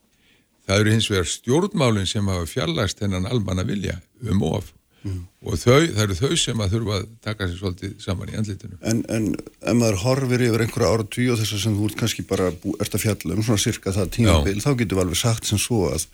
[0.65, 4.71] Það eru hins vegar stjórnmálinn sem hafa fjallast hennan almanna vilja um of
[5.09, 8.77] og þau, það eru þau sem að þurfa að taka sér svolítið saman í andlitinu.
[8.91, 12.01] En, en ef maður horfir yfir einhverja ára tíu og þess að sem þú ert
[12.03, 15.21] kannski bara bú, ert að fjalla um svona cirka það tímabil, þá getur við alveg
[15.23, 16.05] sagt sem svo að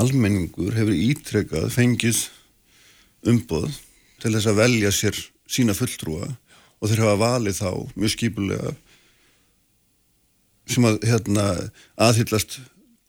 [0.00, 2.22] almenningur hefur ítrekað fengið
[3.28, 3.68] umboð
[4.22, 6.30] til þess að velja sér sína fulltrúa
[6.80, 8.72] og þeir hafa valið þá mjög skipulega
[10.66, 11.44] sem að hérna,
[12.00, 12.58] aðhyllast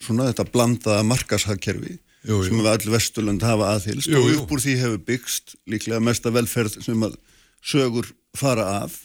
[0.04, 1.96] svona þetta blandaða markashagkerfi
[2.28, 2.48] Jú, jú.
[2.50, 6.34] sem við allir vesturlönd hafa aðhyllst Jú, og upp úr því hefur byggst líklega mesta
[6.36, 7.16] velferð sem að
[7.64, 8.98] sögur fara af.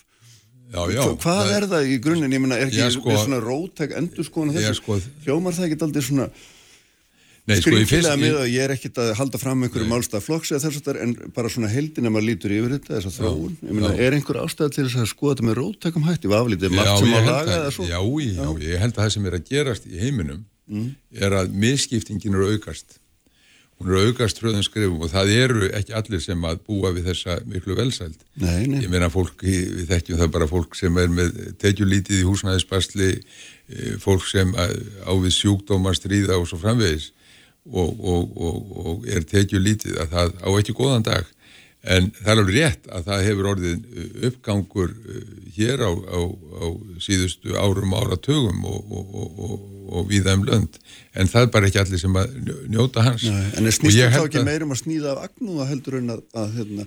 [0.72, 3.92] Já, já, Hva- hvað er það í grunninn, ég meina er ekki sko- svona rótæk
[3.98, 6.28] endur skoðan þessu, sko- hljómar það ekki aldrei svona
[7.42, 10.78] Nei, sko, með að ég er ekkit að halda fram einhverju málstað flokks eða þess
[10.78, 13.56] að það en bara svona heldin að maður lítur yfir þetta, þess að þróun.
[13.66, 16.30] Ég meina, er einhver ástæð til þess að skoða þetta með rótækum hætti?
[16.30, 17.84] Við aflítið margt sem held laga eða svo.
[17.90, 20.44] Já, já, ég held að það sem er að gerast í heiminum
[21.18, 23.01] er að misskiptingin eru aukast
[23.82, 27.36] hún eru aukast hröðum skrifum og það eru ekki allir sem að búa við þessa
[27.50, 28.80] miklu velsæld Nei, nei.
[28.84, 33.96] ég meina fólk, við þekkjum það bara fólk sem er með tekjulítið í húsnæðisbasli eh,
[34.02, 37.10] fólk sem að- á við sjúkdóma stríða og svo framvegis
[37.70, 41.26] og, og, og, og er tekjulítið að það á ekki góðan dag
[41.82, 45.22] en það er alveg rétt að það hefur orðið uh, uppgangur uh,
[45.56, 46.20] hér á, á,
[46.62, 46.66] á
[47.02, 49.54] síðustu árum og áratugum og, og, og, og,
[49.98, 50.78] og viða um lönd
[51.18, 54.14] en það er bara ekki allir sem að njó- njóta hans Nei, en það þá
[54.14, 56.86] held ekki að- meir um að snýða af agnúða heldur en að, að hérna,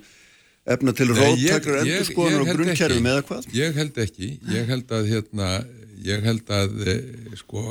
[0.78, 3.50] efna til Nei, ég- rótækrar ég- endur skoðan ég og grunnkerfum eða hvað?
[3.60, 5.50] Ég held ekki, ég held að hérna,
[6.08, 7.66] ég held að eh, sko,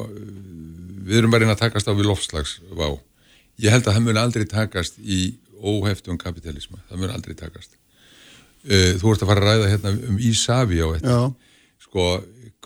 [1.08, 2.92] við erum bara inn að takast á við lofslagsvá.
[3.64, 5.18] Ég held að það mun aldrei takast í
[5.64, 7.78] óheftum kapitalisma, það mun aldrei takast.
[8.64, 11.16] Uh, þú ert að fara að ræða hérna um Ísafi á þetta.
[11.16, 11.44] Já,
[11.94, 12.04] Sko,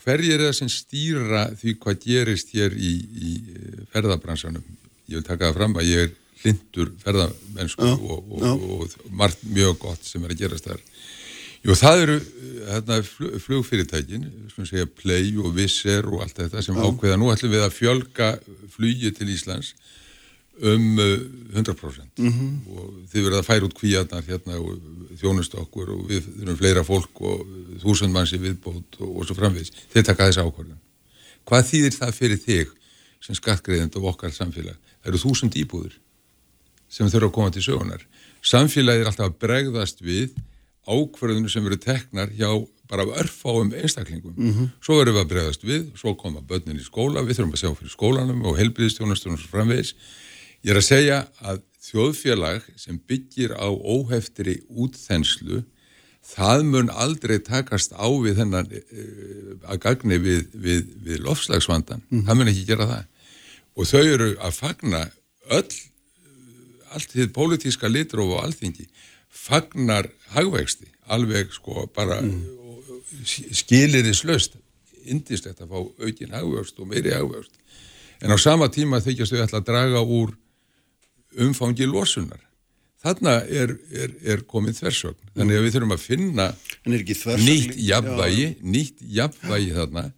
[0.00, 4.64] hverjir er það sem stýra því hvað gerist hér í, í eh, ferðabransanum?
[5.08, 8.52] Ég vil taka það fram að ég er hlindur ferðamennsku Já, og, og, já.
[8.54, 10.80] og, margt mjög gott sem er að gerast þar.
[11.60, 16.64] Jú, það eru eh, hérna, flug, flugfyrirtækin, svona segja Play og Visser og allt þetta
[16.64, 17.20] sem ákveða.
[17.20, 18.30] Nú ætlum við að fjölga
[18.78, 19.74] flugi til Íslands
[20.60, 21.18] um eh,
[21.54, 22.50] 100% -hmm.
[22.74, 24.80] og þið verða að færa út kvíarnar hérna og
[25.20, 27.46] þjónustu okkur og við þurfum fleira fólk og
[27.82, 29.72] þúsund manns í viðbót og, og svo framvegis.
[29.92, 30.82] Þeir taka þessi ákvörðun.
[31.44, 32.68] Hvað þýðir það fyrir þig
[33.20, 34.76] sem skattgreðend og okkar samfélag?
[35.02, 35.94] Það eru þúsund íbúður.
[36.88, 38.04] sem þurfa að koma til sögunar.
[38.40, 40.30] Samfélagið er alltaf að bregðast við
[40.88, 42.48] ákverðinu sem eru teknar hjá
[42.88, 44.34] bara örfáum einstaklingum.
[44.36, 44.70] -hmm.
[44.80, 47.74] Svo erum við að bregðast við, svo koma börnin í skóla, við þurfum að sjá
[47.76, 49.38] fyrir skólanum og helbriðstjónastunum.
[50.68, 55.62] Ég er að segja að þjóðfélag sem byggir á óheftri útþenslu
[56.28, 62.26] það mun aldrei takast á við þennan uh, að gagni við, við, við lofslagsvandan mm.
[62.26, 63.06] það mun ekki gera það
[63.80, 65.00] og þau eru að fagna
[65.56, 65.78] öll
[66.92, 68.84] allt því pólitíska litróf og alþingi
[69.32, 72.42] fagnar hagvexti alveg sko bara mm.
[73.24, 74.60] skilir í slöst
[75.08, 77.56] indislegt að fá aukin hagvext og meiri hagvext
[78.20, 80.36] en á sama tíma þykjast þau ætla að draga úr
[81.36, 82.40] umfangi losunar.
[82.98, 85.18] Þarna er, er, er komið þversögn.
[85.36, 86.46] Þannig að við þurfum að finna
[86.88, 90.08] nýtt jafnvægi nýtt jafnvægi þarna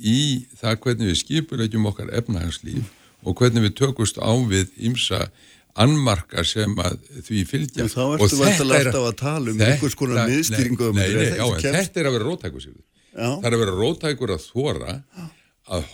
[0.00, 0.20] í
[0.58, 2.88] það hvernig við skipulegjum okkar efnahagslíf
[3.24, 5.28] og hvernig við tökust á við ímsa
[5.74, 7.86] annmarka sem að því fylgja.
[7.90, 12.28] Þá ertu vantilega alltaf að tala um einhvers konar miðstýringu um þetta er að vera
[12.28, 12.68] rótækur
[13.14, 15.32] það er að vera rótækur að þóra að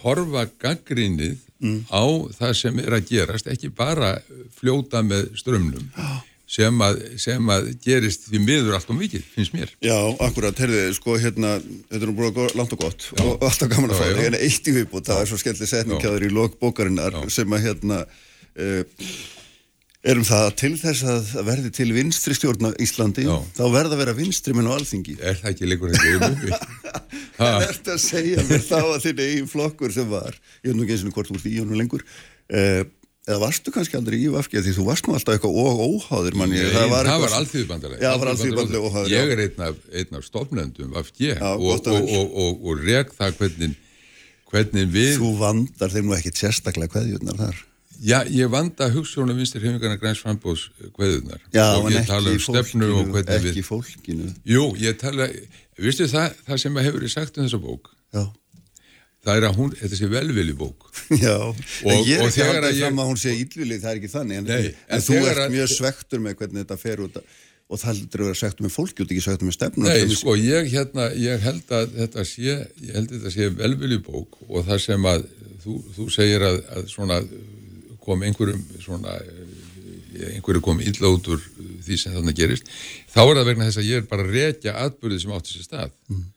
[0.00, 1.78] horfa gaggrinnið mm.
[1.92, 2.04] á
[2.36, 4.16] það sem er að gerast, ekki bara
[4.58, 5.86] fljóta með strömmnum
[6.50, 9.70] sem að, sem að gerist því miður allt og mikið, finnst mér.
[9.84, 9.94] Já,
[10.26, 11.52] akkurat, herðið, sko, hérna,
[11.92, 13.22] þetta er nú búin langt og gott já.
[13.22, 16.02] og alltaf gaman að fá það, hérna eitt í viðbútt, það er svo skemmtileg setning
[16.02, 19.04] kjáður í lokbókarinnar sem að hérna uh,
[20.00, 23.34] erum það til þess að verði til vinstri stjórn á Íslandi, já.
[23.56, 25.18] þá verða að vera vinstri menn á alþingi.
[25.20, 26.38] Er það ekki líkur um
[27.40, 30.34] Það ert að segja mér þá að þinn eigin flokkur sem var,
[30.64, 32.04] ég veit nú ekki eins og hvort úr því og nú lengur,
[32.52, 32.82] uh,
[33.28, 36.60] eða varstu kannski aldrei í Vafki því þú varst nú alltaf eitthvað og óháður manni,
[36.72, 39.80] það var, var allþýðbandalega Já, það var allþýðbandalega óháður Ég er einn af,
[40.20, 42.12] af stofnendum Vafki og, og,
[42.44, 43.74] og, og reg það hvernig,
[44.52, 47.66] hvernig við Þú vandar þeim nú ekkit sérstaklega hverjurnar þar
[48.00, 53.50] Já, ég vanda hugssjónu vinstir hefingarna græns frambóðs hverjurnar Já, en ekki um fólkinu, ekki
[53.58, 53.64] við...
[53.66, 54.28] fólkinu.
[54.48, 55.26] Jú, ég tala,
[55.76, 57.90] vistu það, það sem hefur ég sagt um þessa bók?
[58.16, 58.24] Já.
[59.20, 60.88] Það er að hún, þetta sé velvili bók.
[61.26, 62.80] Já, og, en ég er ekki haldið ég...
[62.86, 65.44] fram að hún sé ílvili, það er ekki þannig en, Nei, en, en þú ert
[65.44, 65.54] að...
[65.58, 67.20] mjög svektur með hvernig þetta fer út
[67.70, 70.40] og það heldur að vera svektur með fólki og ekki svektur með stefn Nei, sko,
[70.40, 74.64] ég, hérna, ég held að þetta sé ég held að þetta sé velvili bók og
[74.66, 75.28] það sem að
[75.62, 77.20] þú, þú segir að, að svona
[78.10, 79.14] kom einhverjum svona
[80.34, 81.40] einhverju kom illa út úr
[81.86, 82.68] því sem þannig gerist
[83.12, 85.66] þá er það vegna þess að ég er bara að rekja atbyrðið sem átti sér
[85.68, 85.96] stað.
[86.10, 86.28] Mm.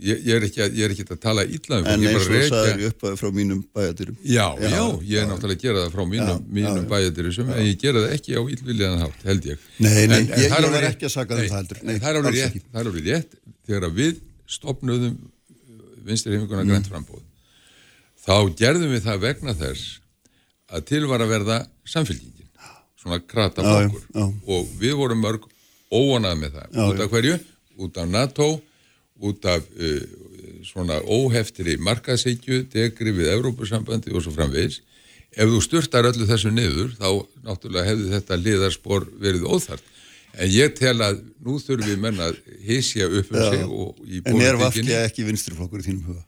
[0.00, 2.68] Ég, ég er ekki að, er ekki að tala illa um En eins og það
[2.70, 6.04] er upp frá mínum bæjadirum já, já, já, ég er náttúrulega að gera það frá
[6.14, 9.66] mínum, mínum bæjadirum en ég gera það ekki á ílvilliðan hátt, held ég.
[9.82, 11.82] Nei, nei, en, ég, ég var ekki að saka um það heldur.
[11.82, 13.36] nei, Það er alveg rétt, það er alveg rétt.
[13.68, 14.22] Þegar við
[14.56, 15.18] stopnöðum
[16.06, 16.72] vinstirheiminguna mm.
[16.72, 17.26] grænt frambóð
[18.24, 19.98] þá gerðum við það vegna þess
[20.70, 22.48] að til var að verða samfélgingin
[23.00, 24.02] svona krata fólkur
[24.46, 25.46] og við vorum mörg
[25.90, 27.38] óanað með það út af hverju,
[27.80, 28.50] út af NATO
[29.20, 30.00] út af uh,
[30.64, 34.80] svona óheftri markaðsíkju, degri við Európusambandi og svo framvegis.
[35.30, 37.08] Ef þú styrtar öllu þessu niður, þá
[37.46, 39.84] náttúrulega hefði þetta liðarspor verið óþart.
[40.40, 43.64] En ég tel að nú þurfum við menna að hísja upp um sig.
[44.24, 46.24] En er vafkja ekki vinstriflokkur í þínum huga?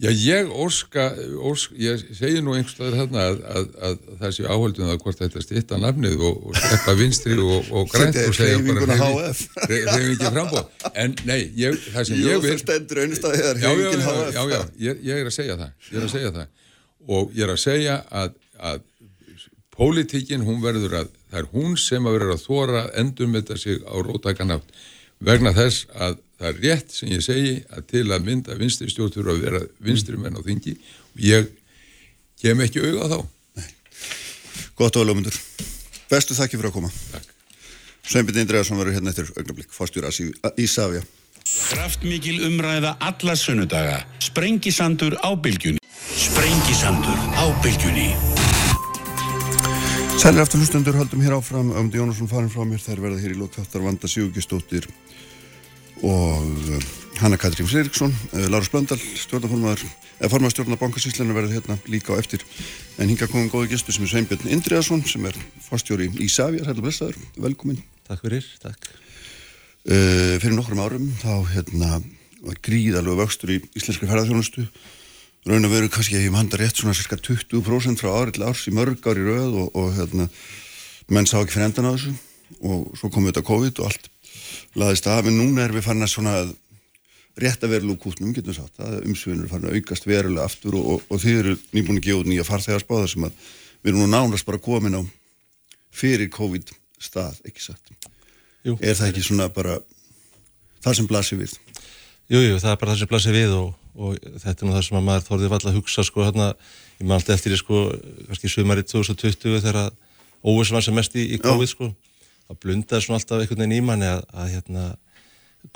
[0.00, 1.10] Já, ég orska,
[1.44, 5.18] orska ég segi nú einhverstaður þarna að, að, að, að það sé áhaldun að hvort
[5.20, 8.96] þetta stitta nafnið og, og sleppa vinstri og, og grænt og segja bara
[9.68, 10.86] reyfingi frambóð.
[10.94, 12.48] En nei, ég, það sem ég vil...
[12.48, 14.30] Jú, það stendur auðvitað þegar reyfingin HF.
[14.38, 16.48] Já, já, ég, ég er að segja það, ég er að segja það.
[17.18, 18.88] Og ég er að segja að
[19.76, 23.60] pólitíkin, hún verður að, það er hún sem að verður að þóra endur með þetta
[23.66, 24.74] sig á rótakanátt
[25.24, 29.28] vegna þess að það er rétt sem ég segi að til að mynda vinstri stjórn
[29.28, 31.50] að vera vinstri menn á þingi og ég
[32.40, 33.18] kem ekki auða þá.
[33.60, 33.68] Nei.
[34.80, 35.36] Gott og alveg
[36.10, 36.88] Bestu þakki fyrir að koma.
[37.12, 37.36] Takk.
[38.10, 41.04] Sveinbjörn Indregarsson verður hérna eftir augnablík fórstjóra í Savia
[41.70, 44.00] Kraftmikil umræða alla sunnudaga.
[44.22, 45.80] Sprengisandur á bylgjunni.
[46.14, 48.08] Sprengisandur á bylgjunni.
[50.20, 51.72] Sælir aftur hlustundur haldum hér áfram.
[51.74, 52.82] Ömdi Jónasson farin frá mér.
[52.82, 54.86] Þær verða hér í lokþáttar Vanda Sigurgistóttir
[56.06, 56.88] og eh,
[57.20, 59.84] Hanna Katrín Freiriksson eh, Lára Splöndal, stjórnarformaður
[60.20, 62.44] eða formaðstjórnar bankasíslanu verður hérna líka á eftir.
[63.00, 66.84] En hinga komum góði gestu sem er Sveinbjörn Indriðarsson sem er fórstjóri í Savjar, hættu
[66.84, 68.88] blessaður, velkomin Takk fyrir, takk.
[69.86, 72.00] Uh, Fyrir nokkrum árum þá hérna
[72.44, 74.64] var gríðalög vöxtur í íslenskri ferðarþjónustu
[75.48, 78.66] raun og veru kannski að ég manda rétt svona cirka 20% frá ári til árs
[78.68, 80.26] í mörg ári rauð og, og hérna
[81.08, 82.12] menn sá ekki fyrir endan á þessu.
[82.66, 84.10] Og svo kom þetta COVID og allt
[84.78, 86.34] laðist af en núna er við fann að svona
[87.40, 90.88] rétt að vera lúkútnum getum sagt að umsviðinur er farin að aukast verulega aftur og,
[90.94, 93.48] og, og þið eru nýbúin að gefa út nýja farþegarspáðar sem að
[93.80, 95.02] við erum nú nánast bara komin á
[95.94, 97.94] fyrir COVID stað, ekki satt.
[98.66, 98.76] Jú.
[98.76, 99.78] Er það ekki svona bara
[100.84, 101.54] það sem blasir við?
[102.30, 104.86] Jú, jú, það er bara það sem blasir við og, og þetta er nú það
[104.86, 106.52] sem að maður þorðið valla að hugsa sko hérna,
[107.00, 107.82] ég maður alltaf eftir í sko
[108.28, 109.80] kannski sömarið 2020 þegar
[110.44, 111.90] óvissum var sem mest í, í COVID sko
[112.50, 114.84] það blundaði svona alltaf einhvern veginn í manni að, að hérna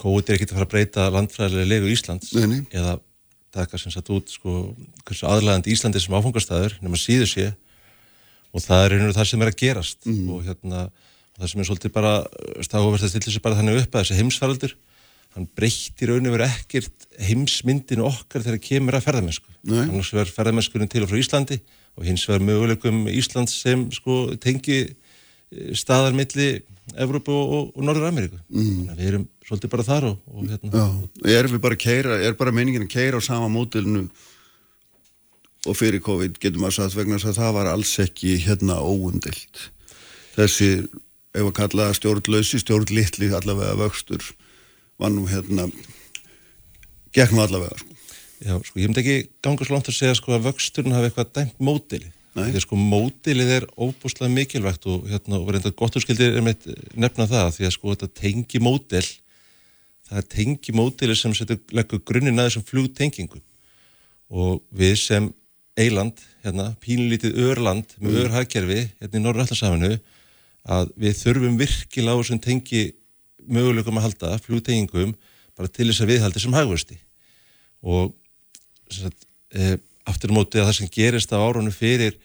[0.00, 2.60] COVID er ekkert að fara að breyta landfræðilega legu Íslands Nei, nei.
[2.74, 2.94] eða
[3.54, 4.54] taka sem sagt út sko
[5.06, 7.44] hversu aðlægandi Íslandi sem áfangastæður nema síður sé
[8.54, 10.30] og það er einhverju það sem er að gerast Mhm.
[10.34, 10.80] og hérna
[11.34, 12.14] og það sem er svolítið bara
[12.62, 14.74] stáverð að stilla sér bara þannig upp að þessi heimsfaraldur
[15.34, 20.90] hann breytir raun og verið ekkert heimsmyndinu okkar þegar kemur að ferðamennsku annars verður ferðamennskunum
[20.92, 21.58] til og frá Íslandi
[21.98, 24.80] og hins verður möguleikum Íslands sem sko tengi
[25.78, 26.48] staðar milli
[27.00, 28.90] Evrópu og, og, Norður Ameríku mm.
[28.92, 30.82] að við erum svolítið bara þar og, og hérna
[31.32, 34.04] er við bara að keira, er bara meiningin að keira á sama mótilinu
[35.64, 39.70] og fyrir COVID getur maður sagt vegna að það var alls ekki hérna óundilt.
[40.34, 40.70] Þessi,
[41.32, 44.26] ef að kalla stjórnlausi, stjórnlitli allavega vöxtur
[45.00, 47.96] var nú hérna, nú allavega sko.
[48.44, 51.32] Já, sko, ég myndi ekki ganga svo langt að segja sko að vöxturinn hafi eitthvað
[51.38, 52.10] dæmt mótili.
[52.34, 56.66] Að sko mótilið er óbúslega mikilvægt og hérna, og reynda gott úrskildir er meitt
[56.98, 59.04] nefna það því að sko þetta tengi mótil,
[60.08, 63.38] það er tengi mótili sem setur leggur grunninn að þessum flugtengingu.
[64.34, 65.30] Og við sem
[65.78, 68.20] eiland, hérna, pínlítið örland með mm.
[68.24, 69.94] örhagkerfi, hérna í Norrallasafinu
[70.74, 72.84] að við þurfum virkilega á þessum tengi
[73.44, 75.14] möguleikum að halda flugtengingum
[75.54, 76.98] bara til þess að viðhaldi sem hagvösti
[77.84, 78.14] og
[78.88, 79.76] sem sagt, e,
[80.08, 82.16] aftur á móti að það sem gerist á árunum fyrir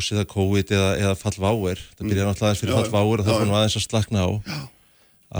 [0.00, 3.56] sé það COVID eða, eða fallváir það byrja náttúrulega aðeins fyrir fallváir og það fann
[3.58, 4.30] aðeins að slakna á.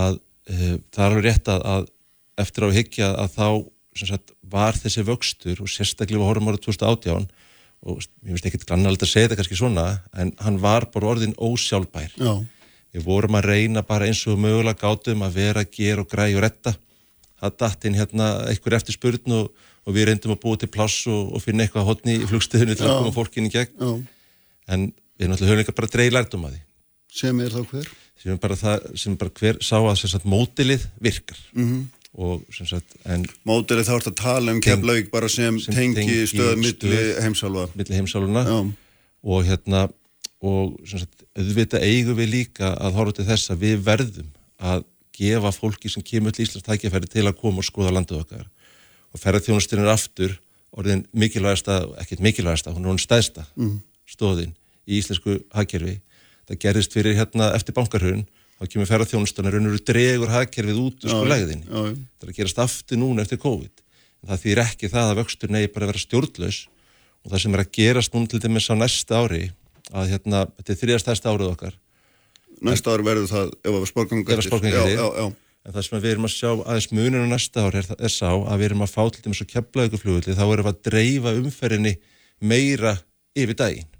[0.02, 0.56] Að e,
[0.92, 1.86] það er alveg rétt að, að
[2.42, 3.46] eftir á að hyggja að þá
[4.02, 7.30] sagt, var þessi vöxtur og sérstaklega við horfum árið 2018
[7.82, 11.34] og ég veist ekki grannalegt að segja þetta kannski svona en hann var bara orðin
[11.40, 12.12] ósjálfbær.
[12.20, 12.34] Já,
[12.92, 16.42] Við vorum að reyna bara eins og mögulega gátum að vera, gera og græja og
[16.44, 16.74] retta.
[17.40, 21.06] Það datt inn hérna einhver eftir spurn og, og við reyndum að búa til pláss
[21.10, 22.98] og, og finna eitthvað hotni í flugstöðinu til að Já.
[23.00, 23.72] koma fólkinu í gegn.
[23.78, 23.92] já,
[24.68, 26.60] En við alltaf höfum líka bara að dreigja lærdum að því.
[27.12, 27.88] sem er þá hver?
[28.22, 31.38] Sem er bara, það, sem bara hver sá að sagt, mótilið virkar.
[31.54, 31.72] Mhm.
[31.72, 31.90] -hmm.
[32.12, 35.94] Og sem sagt, en Mótilið þá ert að tala um Keflavík bara sem, sem tengi
[35.96, 37.70] tengi stöð milli heimsálfa.
[37.74, 38.58] milli heimsáluna Já,
[39.24, 39.88] og hérna
[40.42, 44.28] og sem sagt, auðvitað eigum við líka að horfa til þess að við verðum
[44.60, 44.84] að
[45.16, 48.44] gefa fólki sem kemur til Íslands tækifæri til að koma og skoða landið okkar
[49.12, 50.36] og ferðarþjónustin er aftur
[50.72, 53.76] orðin mikilvægasta, ekkert mikilvægasta hún er hún stæðsta mm.
[54.08, 54.54] stóðin
[54.88, 55.98] í íslensku hagkerfi.
[56.48, 58.24] Það gerðist fyrir hérna eftir bankarhörun
[58.58, 62.62] þá kemur ferðarþjónustin og raunur dregur hagkerfið út úr sko legðinni það er að gerast
[62.62, 63.82] aftur núna eftir COVID.
[64.22, 66.58] En það þýr ekki það að vöxtur negi bara að vera stjórnlaus.
[67.22, 69.44] Og það sem er að gerast núna til dæmis á næsta ári
[69.92, 71.78] að hérna, þetta er þriðastæðsta árið okkar.
[72.62, 76.88] Næsta ár verður það ef að sporganga En það sem við erum að sjá aðeins
[76.90, 79.86] muninu næsta ári er, er sá að við erum að fá til dæmis að kepla
[79.86, 81.92] ykkur flugulli þá erum við að dreifa umferðinni
[82.42, 82.96] meira
[83.38, 83.90] yfir daginn.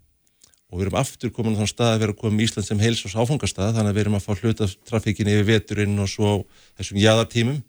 [0.72, 3.04] Og við erum aftur komin á þann stað að vera koma í Ísland sem heils
[3.06, 6.32] og áfangastað þannig að við erum að fá hluta af trafíkinni yfir veturinn og svo
[6.80, 7.60] þessum jaðartímum.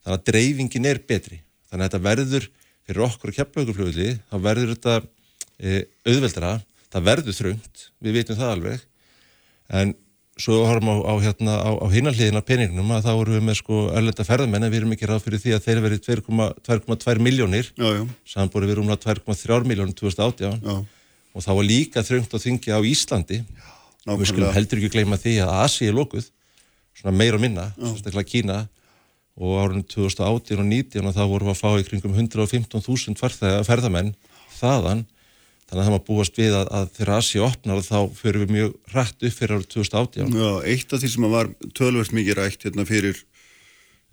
[0.00, 1.42] Þannig að dreifingin er betri.
[1.70, 2.50] Þannig að þetta verður
[2.88, 4.94] fyrir okkur að kepla ykkur flugulli þá verður þetta
[5.60, 6.54] e, auðveldara
[6.90, 8.86] það verður þröngt, við vitum það alveg.
[9.70, 9.94] En
[10.40, 13.80] svo horfum á, á, hérna, á, á hinanliðina peningnum að þá erum við með sko
[13.92, 18.06] erlenda ferðamenn en við erum ekki ráð fyrir því að þeir verið 2,2 miljónir já,
[18.34, 20.76] samanbúrið við rúmlega 2,3 miljónir 2018 já,
[21.34, 23.40] og þá var líka þröngt að þingja á Íslandi.
[24.08, 26.24] Og við skulum heldur ekki gleyma því að Asi er lókuð
[26.96, 28.56] svona meira og minna, sérstaklega Kína.
[29.40, 33.62] Og árunni 2018 og 19 og þá vorum við að fá í kringum 115.000 farþega-
[33.68, 34.10] ferðamenn
[34.58, 35.04] þaðan
[35.70, 38.72] þannig að það maður búast við að, að þegar Asi opnar þá förum við mjög
[38.94, 42.66] rætt upp fyrir árið 2018 Já, eitt af því sem að var tölvert mikið rætt
[42.66, 43.20] hérna fyrir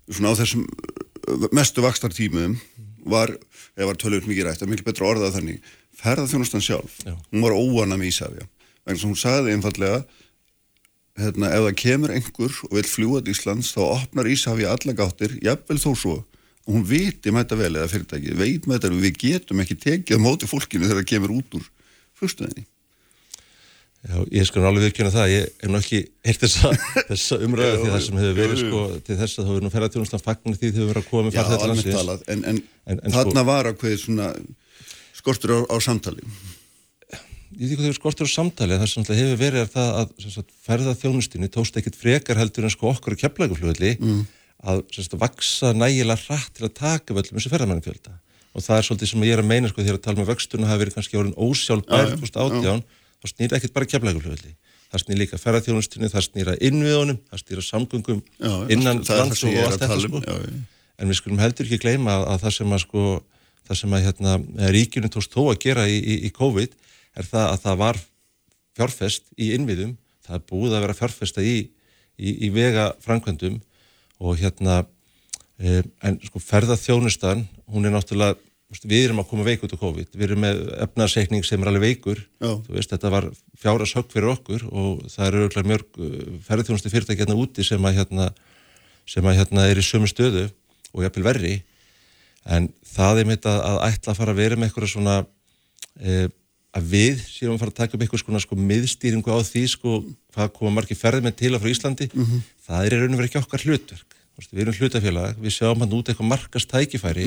[0.08, 2.54] svona á þessum uh, mestu vakstartímum
[3.08, 3.34] var,
[3.74, 7.14] eða var tölvert mikið rætt, það er miklu betra orðað þannig, ferðarþjónustan sjálf, Já.
[7.32, 8.48] hún var óana með Ísafja,
[8.84, 10.00] vegna sem hún sagði einfallega,
[11.18, 15.38] hérna, ef það kemur einhver og vil fljúa til Íslands, þá opnar Ísafja alla gáttir,
[15.44, 16.16] jafnvel þó svo,
[16.68, 20.20] og hún viti með þetta vel eða fyrirtæki, veit með þetta, við getum ekki tekið
[20.20, 21.70] á móti fólkinu þegar það kemur út úr
[22.20, 22.66] flugstöðinni.
[24.08, 26.70] Já, ég nú alveg viðkjöna það, ég hef nú ekki heyrt þessa,
[27.08, 30.22] þessa umræðu því það sem hefur verið sko til þess að þá er nú ferðartjónustan
[30.22, 33.70] fagnir því þau verið að koma með talað, en, en, En- en þarna sko- var
[33.72, 34.28] ákveðið svona
[35.18, 36.22] skortur á, á samtali.
[37.58, 39.90] Ég veit ekki hvað þau skortur á samtali, það sem náttúrulega hefur verið er það
[39.98, 44.20] að ferðarþjónustinni tókst ekkit frekar heldur en sko okkur á keflæguflugulli mm.
[44.64, 48.14] Að sem sagt, vaksa nægilega hratt til að taka völlum þessu ferðarmannfjölda.
[48.56, 50.70] Og það er svolítið sem ég er að meina sko þegar að tala með vöxtuna
[50.70, 52.82] hafi verið kannski orðin ósjálfbær Já, já, 2018,
[53.18, 54.54] þá snýr ekkit bara keflæguflugulli.
[54.88, 59.44] það snýr líka ferðarþjónustunni, það snýr að innviðunum, það snýr að samgöngum Já, innan lands
[59.44, 60.22] og allt þetta um, sko.
[60.24, 60.60] já.
[60.98, 63.02] En við skulum heldur ekki gleyma að, að það sem að sko,
[63.68, 64.32] það sem að hérna,
[64.74, 66.74] ríkinu tókst þó að gera í, í, í COVID
[67.20, 68.00] er það að það var
[68.78, 69.92] fjárfest í innviðum,
[70.26, 71.56] það búið að vera fjárfesta í,
[72.16, 73.60] í, í vega framkvæmdum
[74.18, 74.82] og hérna
[75.58, 78.36] e, en sko ferðarþjónustan, hún er náttúrulega
[78.84, 81.86] við erum að koma veik út á COVID, við erum með efnaðsreikning sem er alveg
[81.86, 82.18] veikur.
[82.36, 82.50] Já.
[82.66, 86.00] þú veist, þetta var fjáras högg fyrir okkur og það eru auðvitað mörg
[86.44, 88.28] ferðarþjónustu fyrirtæki hérna úti sem að hérna
[89.08, 90.44] sem að hérna er í sömu stöðu
[90.92, 91.54] og jafnvel verri.
[92.48, 95.16] En það er mitt að, að ætla að fara að vera með eitthvað svona
[95.96, 96.28] e,
[96.76, 100.04] að við séum að fara að taka upp eitthvað svona sko miðstýringu á því sko
[100.36, 102.42] hvað koma margir ferðmenn til að frá Íslandi Mhm.
[102.68, 106.06] það er raun og verið ekki okkar hlutverk við erum hlutafélag, við sjáum hann út
[106.12, 107.24] eitthvað markast tækifæri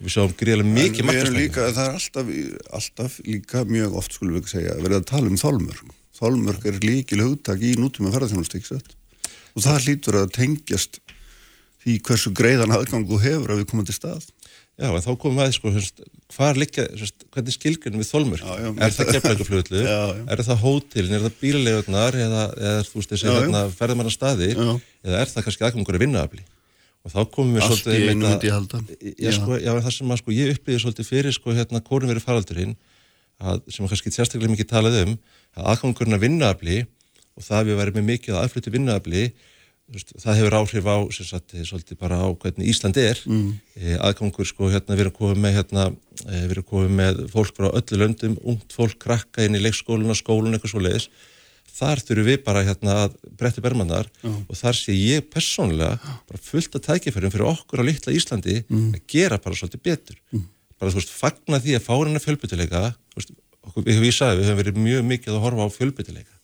[0.00, 1.00] við sjáum gríðarlega mikið.
[1.00, 2.26] En við markast erum líka, það er alltaf,
[2.72, 5.90] alltaf líka mjög oft, skulum við ekki segja, að verða að tala um þolmörk.
[6.18, 8.94] Þolmörk er líkil hugtak í nútíma ferðarþjónustíksett.
[9.56, 11.00] Og það hlýtur að tengjast
[11.84, 14.26] því hversu greiðan aðgang þú hefur að við komum til stað.
[14.78, 16.02] Já, en þá komum við að sko, hefst,
[16.36, 18.42] hvar liggja, hefst, hvernig skilgjörnum við þolmur?
[18.44, 19.08] Já, já, er það
[19.82, 19.96] já.
[20.30, 21.16] Er það hótelin?
[21.16, 22.18] Er það bílalegarnar?
[22.26, 24.60] Eða, eða þú veist, þessi hérna, ferðamanna staðir?
[25.02, 26.44] Eða er það kannski aðgangur að vinnaafli?
[27.02, 27.98] Og þá komum við Allt svolítið...
[27.98, 28.80] í einu ég halda.
[29.18, 32.10] Já, sko, já, en það sem að, sko, ég upplýði svolítið fyrir sko, hérna, kórum
[32.12, 32.78] verið faraldurinn
[33.38, 35.14] að, sem að kannski sérstaklega mikið talað um
[35.58, 36.80] að aðgangurinn að vinnaafli
[37.38, 39.24] og það að við væri með mikið að aðflutu vinnaafli
[39.88, 43.22] það hefur áhrif á sem sagt, svolítið bara á hvernig Ísland er.
[43.24, 43.56] Mm.
[44.04, 45.88] aðgangur sko hérna við erum komið með hérna,
[46.26, 50.16] eh, við erum komið með fólk frá öllu löndum, ungt fólk krakka inn í leikskóluna,
[50.18, 51.08] skóluna, eitthvað svo leiðis
[51.78, 56.74] þar þurfum við bara hérna að bretti bermannar og þar sé ég persónulega bara fullt
[56.74, 60.16] að tækifærum fyrir okkur á litla Íslandi að gera bara svolítið betur.
[60.78, 62.82] Bara þú veist, fagna því að fá hérna fjölbyttileika
[63.84, 66.37] við, við, sagði, við höfum verið mjög mikið að horfa á fjölbyttileika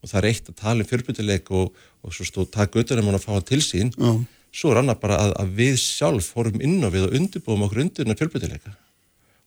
[0.00, 1.74] og það er eitt að tala um fjölbyttileik og,
[2.04, 4.12] og svo stóð taka utan um hann að fá hann til sín Já.
[4.60, 7.82] svo er annað bara að, að við sjálf fórum inn á við og undirbúum okkur
[7.84, 8.72] undir hennar fjölbyttileika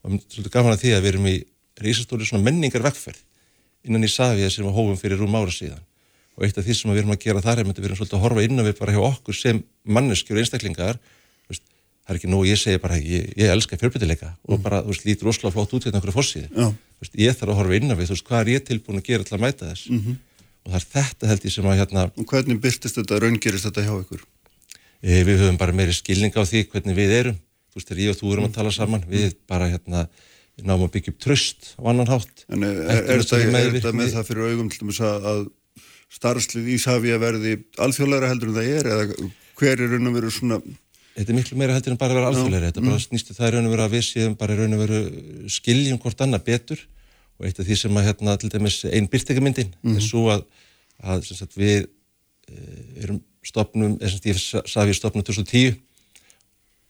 [0.03, 1.37] og svolítið gaman að því að við erum í
[1.83, 3.21] reysastóri svona menningar vegferð
[3.87, 5.81] innan í Savia sem við hófum fyrir rúm ára síðan.
[6.37, 8.17] Og eitt af því sem við erum að gera þar er að við erum svolítið
[8.17, 10.99] að horfa inn á við bara hjá okkur sem manneskjur og einstaklingar.
[12.03, 15.05] Það er ekki nóg, ég segi bara ég, ég elska fjölbyttileika og bara, þú veist,
[15.07, 16.65] lítur osla flott út hérna okkur fórsíði Já.
[16.67, 18.99] Þú veist, ég þarf að horfa inn á við, þú veist, hvað er ég tilbúin
[18.99, 19.85] að gera til að mæta þess
[20.63, 23.85] og það er þetta held ég sem að hérna, Og hvernig byrtist þetta, raungerist þetta
[23.87, 24.21] hjá ykkur?
[25.03, 27.39] e, við höfum bara meiri skilning á því hvernig við erum.
[27.73, 30.05] Þú veist, þegar ég og þú erum að tala saman við bara hérna,
[30.61, 32.45] náum að byggja upp tröst á annan hátt.
[32.53, 33.81] En er, er, Ekki er, þetta, er meðvirkni.
[33.81, 35.41] þetta með það fyrir augum til dæmis að, að
[36.13, 40.31] starfslið í Savia verði alþjóðlega heldur en það er eða hver er raun og veru
[40.33, 40.61] svona
[41.13, 43.53] Þetta er miklu meira heldur en bara að vera alþjóðlega þetta bara snýstu það í
[43.53, 45.01] raun og veru að við séum bara í raun og veru
[45.57, 46.79] skiljum hvort annað betur
[47.39, 50.45] og eitt af því sem að hérna til dæmis einn byrtingamyndin er svo að,
[51.01, 51.87] að sagt, við
[52.49, 52.57] e,
[53.03, 55.75] erum stopnum, sem sagt, ég sagði við stopnum 2010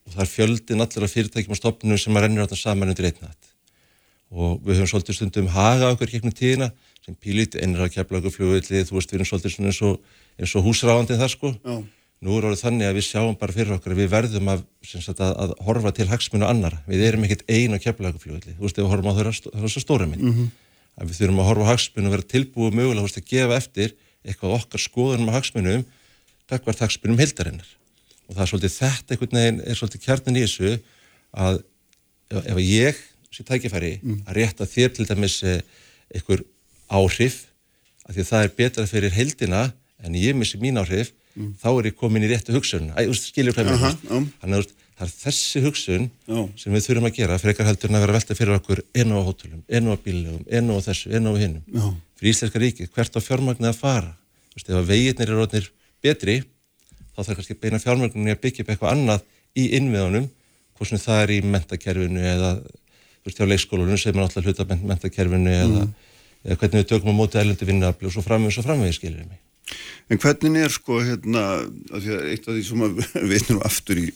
[0.03, 3.07] og það er fjöldin allir af fyrirtækjum og stopnum sem að rennir átta saman undir
[3.07, 3.51] einn hatt.
[4.33, 6.71] Og við höfum svolítið stundum haga okkur gegnum tíðina
[7.05, 9.99] sem pílit einra kefla okkur fljóðvillið, þú veist við erum svolítið eins og,
[10.39, 11.51] eins og húsráðandi það sko.
[11.63, 11.75] Já.
[12.23, 15.19] Nú er orðið þannig að við sjáum bara fyrir okkur að við verðum að, sagt,
[15.19, 18.67] að, að horfa til hagsmunu annara, við erum ekkert ein á kefla okkur fljóðvillið, þú
[18.67, 20.49] veist ef við horfum á svo stóra minn,
[20.95, 23.95] að við þurfum að horfa á hagsmunu og vera tilbúið mögulega veist, að gefa eftir
[24.23, 25.85] eitthvað okkar skoðunum á hagsmunum
[26.47, 27.71] takvart hagsmunum hildarinnar
[28.27, 30.73] og það er svolítið þetta einhvern veginn er svolítið kjarnin í þessu
[31.33, 31.59] að
[32.31, 33.01] ef, ef ég
[33.33, 33.93] sé tækifæri
[34.27, 35.59] að rétta þér til dæmis eh,
[36.13, 36.45] einhver
[36.87, 37.43] áhrif
[38.07, 39.63] að því að það er betra fyrir heldina
[40.03, 43.55] en ég missi mín áhrif þá er ég komin í réttu hugsun Æ, veist, skilur
[43.55, 44.17] hvað mér já.
[44.41, 46.41] þannig að það er þessi hugsun Já.
[46.61, 49.21] sem við þurfum að gera frekar heldur en að vera velta fyrir okkur enu á
[49.25, 51.87] hótelum, enu á bíllegum, enu á þessu, enu á hinnum Já.
[52.19, 54.13] fyrir Íslenska ríkið, hvert á fjármagnið að fara
[54.53, 55.69] þú veist, ef að veginnir eru orðnir
[56.05, 56.37] betri
[57.13, 59.25] þá þarf kannski beina fjármagninni að byggja upp eitthvað annað
[59.57, 60.29] í innviðunum
[60.77, 62.53] hvort sem það er í mentakerfinu eða
[63.33, 65.83] hjá leikskólunum sem er alltaf hluta mentakerfinu eða,
[66.43, 69.39] eða hvernig við tökum á móti ælundi vinnuafli og svo framvegis og framvegis skilir mig
[70.11, 71.43] En hvernig er sko hérna,
[71.93, 72.97] af því að eitt af því sem að
[73.31, 74.07] við erum aftur í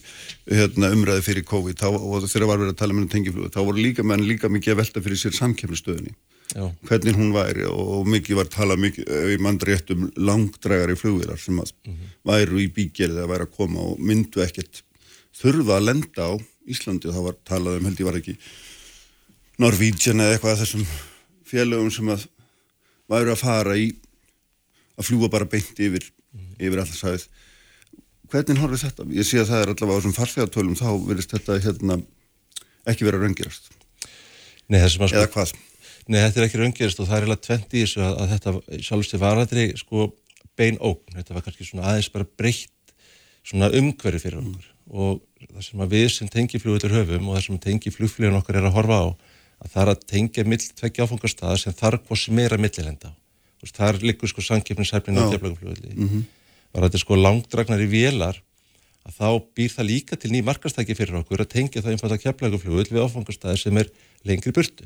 [0.45, 3.85] hérna, umræði fyrir COVID þá, og þegar var verið að tala með tengiflugu, þá voru
[3.85, 6.15] líka menn líka mikið að velta fyrir sér samkemmistöðinni
[6.55, 10.95] Já, hvernig hún væri og mikið var talað mikið, ef ég mann rétt um langdrægari
[10.95, 11.73] flugvilar sem að
[12.27, 14.79] væru í bígerði að væri að koma og myndu ekkert
[15.35, 16.33] þurfa að lenda á
[16.67, 17.09] Íslandi.
[17.09, 18.37] Og það var talað um held ég var ekki
[19.59, 20.87] Norwegian eða eitthvað af þessum
[21.47, 22.25] félögum sem að
[23.11, 23.91] væru að fara í
[24.97, 26.05] að fljúa bara beint yfir
[26.57, 27.27] yfir alltaf sæðið
[28.31, 29.07] hvernig horfið þetta?
[29.15, 31.99] Ég sé að það er allavega á þessum farþegartölum þá verðist þetta hérna
[32.87, 33.71] ekki vera raungirast
[34.67, 35.53] Nei, sko eða hvað?
[36.07, 38.81] Nei, þetta er ekki raungerist og það er eiginlega tvent í þessu að, að þetta
[38.87, 40.09] sjálfstig var aldrei sko
[40.57, 42.95] bein ógn, þetta var kannski svona aðeins bara breytt
[43.47, 47.45] svona umhverfi fyrir okkur og það sem að við sem tengi flugvöldur höfum og það
[47.45, 51.07] sem tengi flugflugin okkar er að horfa á að það er að tengja mill tveggja
[51.07, 53.13] áfangarstaða sem þarf hvað sem er að millilenda á.
[53.79, 55.95] Er líka sko sankjöfnishæfnin á keflaguflugvöldi.
[55.95, 56.23] Mm -hmm.
[56.73, 58.41] Var þetta sko langdragnar í vélar
[59.07, 62.91] að þá býr það líka til ný markastæki fyrir okkur að tengja það einfalda keflaguflugvöld
[62.91, 63.87] við áfangarstaði sem er
[64.23, 64.83] lengri burtu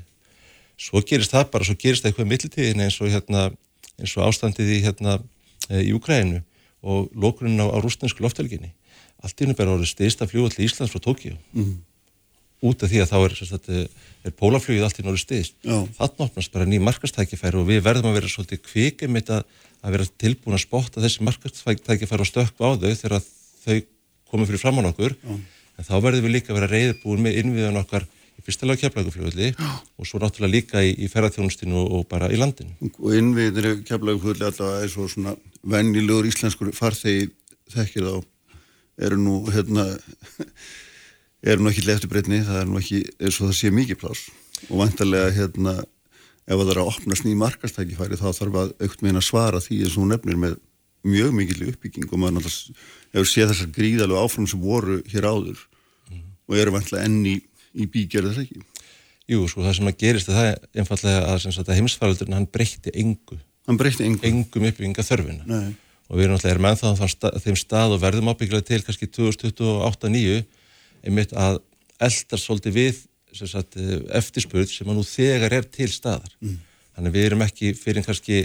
[0.82, 3.50] svo gerist það bara, svo gerist það eitthvað mittiltíðin eins og hérna,
[4.00, 5.18] eins og ástandið í hérna
[5.70, 6.42] e, í Ukrænu
[6.82, 8.72] og lókurinn á, á rústensku loftelginni
[9.22, 11.78] allt í húnum bara orðið styrsta fljóð til Íslands frá Tókíu mm -hmm.
[12.66, 13.88] út af því að þá er,
[14.28, 18.20] er pólafljóðið allt í orðið styrst þannig opnast bara ný markastækifæri og við verðum að
[18.20, 19.44] vera svolítið kvikið með að,
[19.82, 23.18] að vera tilbúin að spotta þessi markastækifæri og stökka á þau þegar
[23.66, 23.78] þau
[24.32, 25.36] komum fyrir fram á nokkur Já.
[25.36, 28.08] en þá verðum við líka að vera reyðbúin með innviðan okkar
[28.38, 32.74] í fyrstilega keflagufljóðli og svo náttúrulega líka í, í ferðarþjónustinu og, bara í landinu.
[33.02, 37.30] Og innviðir keflagufljóðli alltaf eins og svona vennilegur íslenskur farþegi
[37.74, 38.16] þekkir þá
[39.02, 39.86] eru nú hérna
[41.42, 44.26] eru nú ekki leftibreytni, það er nú ekki eins og það sé mikið plás
[44.70, 49.24] og vantarlega hérna ef það er að opna sný markastækifæri þá þarf að aukt meina
[49.26, 50.58] svara því eins og nefnir með
[51.08, 55.64] mjög mikil uppbygging og maður náttúrulega hefur séð þessar gríðalegu áfram sem voru hér áður
[56.12, 56.26] mm.
[56.48, 57.38] og eru vantilega enni
[57.74, 58.66] í bígerð þess ekki?
[59.32, 63.38] Jú, sko, það sem að gerist það er einfallega að, að heimsfælaldurinn hann breytti engu.
[63.70, 64.26] Hann breytti engu?
[64.28, 65.46] Engum uppbygginga þörfina.
[65.48, 65.76] Nei.
[66.12, 70.42] Og við erum alltaf með það á þeim stað og verðum ábygglega til kannski 2028-2009
[71.06, 71.62] einmitt að
[72.02, 73.00] eldar svolítið við
[73.38, 73.78] sagt,
[74.12, 76.34] eftirspurð sem að nú þegar er til staðar.
[76.42, 76.60] Mm.
[76.96, 78.44] Þannig við erum ekki fyrir kannski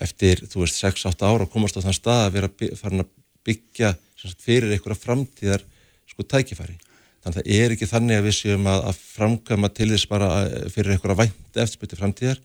[0.00, 3.10] eftir, þú veist, 6-8 ára að komast á þann stað að vera farin að
[3.46, 5.64] byggja sagt, fyrir einhverja framtíðar
[6.10, 6.76] sko tækifæri.
[7.20, 10.28] Þannig að það er ekki þannig að við séum að, að framkvæma til þess bara
[10.46, 12.42] eh, fyrir einhverja vænt eftirspytti framtíðar.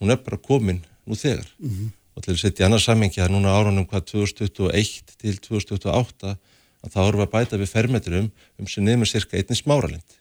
[0.00, 1.48] Hún er bara komin nú þegar.
[1.60, 1.90] Mm -hmm.
[2.16, 6.36] Og til að setja í annars sammingi að núna árunum hvað 2021 til 2028
[6.86, 10.18] að það voru að bæta við fermetrum um sem nefnir cirka einnig smáralind.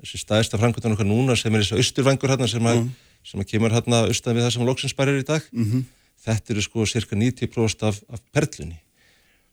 [0.00, 2.90] Þessi staðista framkvæmdan okkar núna sem er þessu austurvangur hérna sem, mm
[3.26, 5.46] sem að kemur hérna austan við það sem loksinsbærir í dag.
[5.52, 5.86] Mm -hmm.
[6.26, 8.78] Þetta eru sko cirka 90% af, af perlunni.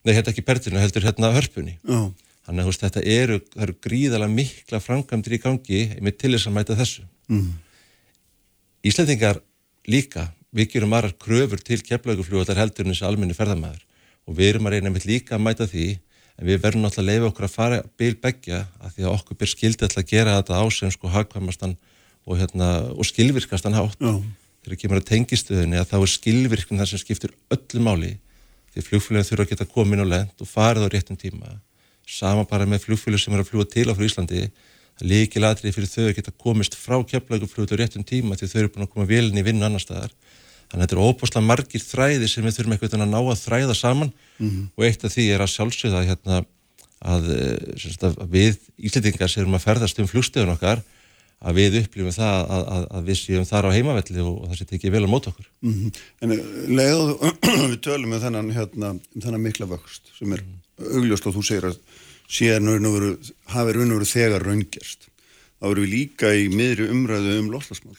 [0.03, 1.79] Nei, er ekki perlunni, heldur hérna hörpunni.
[1.81, 2.13] Já.
[2.45, 6.75] Þannig að þetta eru, eru gríðalega mikla framkvæmdur í gangi með til þess að mæta
[6.75, 7.03] þessu.
[7.29, 7.53] Mm.
[8.83, 9.39] Íslandingar
[9.87, 13.85] líka, við gerum aðrar kröfur til keflaugufljóðar heldur en þessi almenni ferðamæður
[14.27, 15.87] og við erum að reyna með líka að mæta því
[16.39, 19.51] en við verðum náttúrulega að leifa okkur að fara bilbeggja að því að okkur byr
[19.53, 21.75] skildið að gera þetta ásegn sko hagkvæmastan
[22.23, 23.99] og, hérna, og skilvirkastan hátt.
[23.99, 24.15] Já.
[24.63, 28.13] Þegar kemur að tengistöðinni að þá er skilvirkun þar sem skiptir öllu máli
[28.73, 31.57] því flugfljóðin þurfa að geta komin og lend og farið á réttum tíma
[32.09, 35.75] sama bara með flugfjölu sem er að fljúa til á frá Íslandi það líkil aðrið
[35.77, 39.09] fyrir þau að geta komist frá keflaguflutu réttum tíma því þau eru búin að koma
[39.09, 40.15] velin í vinnu annar staðar
[40.73, 43.75] þannig að þetta er óbúslega margir þræði sem við þurfum eitthvað að ná að þræða
[43.77, 44.65] saman mm -hmm.
[44.75, 46.39] og eitt af því er að sjálfsögða hérna,
[47.13, 50.81] að, eh, að við íslitingar sem erum að ferðast um flugstöðun okkar
[51.43, 54.65] að við upplifum það að, að, að við séum þar á heimavelli og það sé
[54.65, 55.91] tekið vel á mót okkur mm -hmm.
[56.21, 57.17] En eh, leiðu
[57.71, 60.43] við tölum með þennan, hérna, þennan mikla vöxt sem er
[60.79, 61.77] augljóst og þú segir að
[62.33, 62.69] síðan
[63.51, 65.09] hafi raun og veru þegar raungerst.
[65.59, 67.97] Þá erum við líka í miðri umræðu um loslasmál.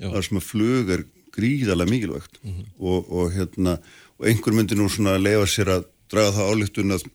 [0.00, 1.04] Það er sem að flug er
[1.36, 2.66] gríðarlega mikilvægt mm -hmm.
[2.78, 3.78] og, og, hérna,
[4.18, 7.06] og einhver myndi nú svona að lefa sér að draga það álíktun að,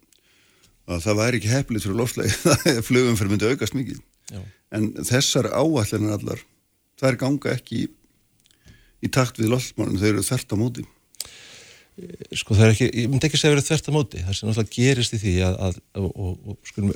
[0.88, 4.00] að það væri ekki heflið fyrir loslægi, það er flugum fyrir myndi aukast mikið.
[4.32, 4.42] Já.
[4.72, 6.40] En þessar áallinir allar,
[7.00, 7.88] það er ganga ekki í,
[9.06, 10.92] í takt við loslasmálinn, þau eru þert á mótið
[12.36, 14.74] sko það er ekki, ég myndi ekki segja verið þvert að móti það sem náttúrulega
[14.76, 16.92] gerist í því að, að og, og, skulum,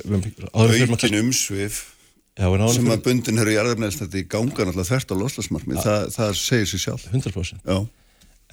[0.52, 1.78] aukin umsvið
[2.38, 6.36] já, sem að bundin eru í arðarnæðsnætti ganga náttúrulega þvert á loslasmarmi, ja, það, það
[6.40, 7.78] segir sér sjálf 100% já.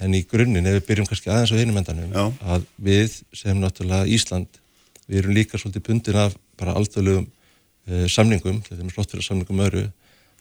[0.06, 4.10] en í grunninn, ef við byrjum kannski aðeins á einum endanum að við sem náttúrulega
[4.18, 4.62] Ísland
[5.08, 9.64] við erum líka svolítið bundin af bara alþjóðlegum uh, samningum, þetta er með slottfélag samningum
[9.68, 9.86] öru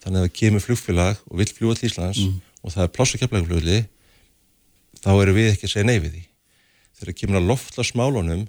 [0.03, 2.41] þannig að það kemur flugfélag og vill fljúa til Íslands mm.
[2.62, 3.78] og það er plássakeflæguflugli
[5.03, 6.24] þá eru við ekki að segja nei við því.
[6.97, 8.45] Þegar kemur að loftla smálunum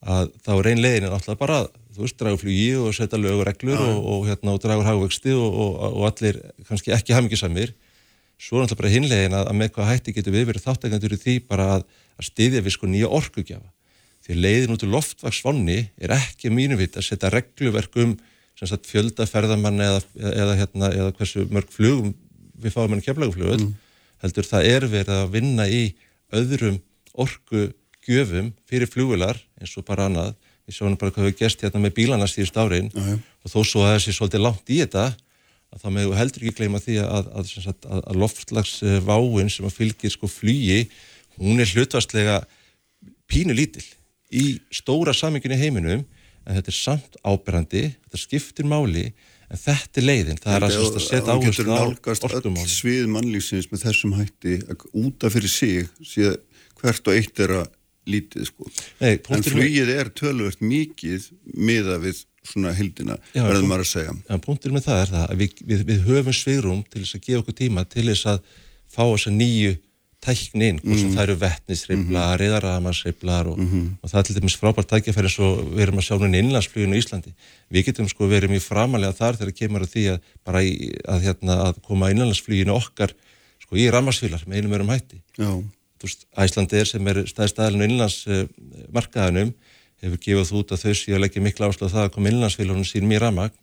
[0.00, 1.60] að þá er einn leiðin alltaf bara,
[2.00, 5.34] þú veist, dragur flugi og setja lög og reglur og, og, hérna, og dragur hagvexti
[5.36, 5.58] og,
[5.90, 7.74] og allir kannski ekki hafmyggisamir.
[8.40, 11.20] Svo er alltaf bara hinlegin að, að með hvað hætti getur við verið þáttækandur í
[11.20, 11.84] því bara að,
[12.16, 13.70] að styðja við sko nýja orkugjafa.
[14.24, 18.16] Því leiðin út í loftvaksvonni er ekki mínu vitt að setja regluverk um
[18.60, 22.10] fjöldaferðamann eða, eða, hérna, eða hversu mörg flugum
[22.60, 23.78] við fáum enn kemlauguflugul mm
[24.24, 25.82] heldur það er verið að vinna í
[26.36, 26.78] öðrum
[27.20, 27.70] orku
[28.06, 30.34] gjöfum fyrir flúvilar eins og bara annað.
[30.70, 33.18] Við sjáum bara hvað við gest hérna með bílarna síðust árin uh -huh.
[33.42, 35.06] og þó svo að þessi svolítið langt í þetta
[35.70, 40.14] að þá meðu heldur ekki gleyma því að, að, að, að loftslagsváin sem að fylgir
[40.14, 40.84] sko flugi,
[41.38, 42.40] hún er hlutvastlega
[43.30, 43.86] pínu lítil
[44.30, 46.06] í stóra saminginu heiminum
[46.46, 49.10] en þetta er samt áberandi, þetta skiptir máli
[49.50, 51.82] en þetta er leiðin, það er að, að, að setja áherslu á
[52.30, 52.66] orkumál.
[52.70, 54.60] Svið mannlýsins með þessum hætti
[54.94, 56.38] útaf fyrir sig, síðan
[56.80, 57.68] hvert og eitt er að
[58.14, 58.70] lítið sko.
[59.00, 64.16] Nei, en flugið er tölvört mikið miða við svona hildina, verður maður að segja.
[64.24, 67.24] Já, punktur með það er það að við, við, við höfum svigrum til þess að
[67.26, 68.42] gefa okkur tíma til þess að
[68.90, 69.76] fá þessa nýju
[70.20, 71.12] tæknin, mm -hmm.
[71.14, 72.44] það eru vettnisreiflar, mm -hmm.
[72.46, 73.86] eðaramarsreiflar og, mm -hmm.
[74.02, 77.00] og það er til dæmis frábært tækjafæri svo við erum að sjá núna innlandsfluginu í
[77.00, 77.32] Íslandi
[77.70, 81.20] við getum sko verið mjög framalega þar þegar kemur að því að bara í, að,
[81.22, 83.14] hérna, að koma innlandsfluginu okkar
[83.64, 85.64] sko í ramarsfílar með einum örum hætti veist,
[86.00, 89.52] Æslandir sem er staðstæðalinu innlandsmarkaðanum
[90.00, 93.08] hefur gefað út að þau séu að leggja miklu áslöð það að koma innlandsfílunum sín
[93.10, 93.58] mjög ramagn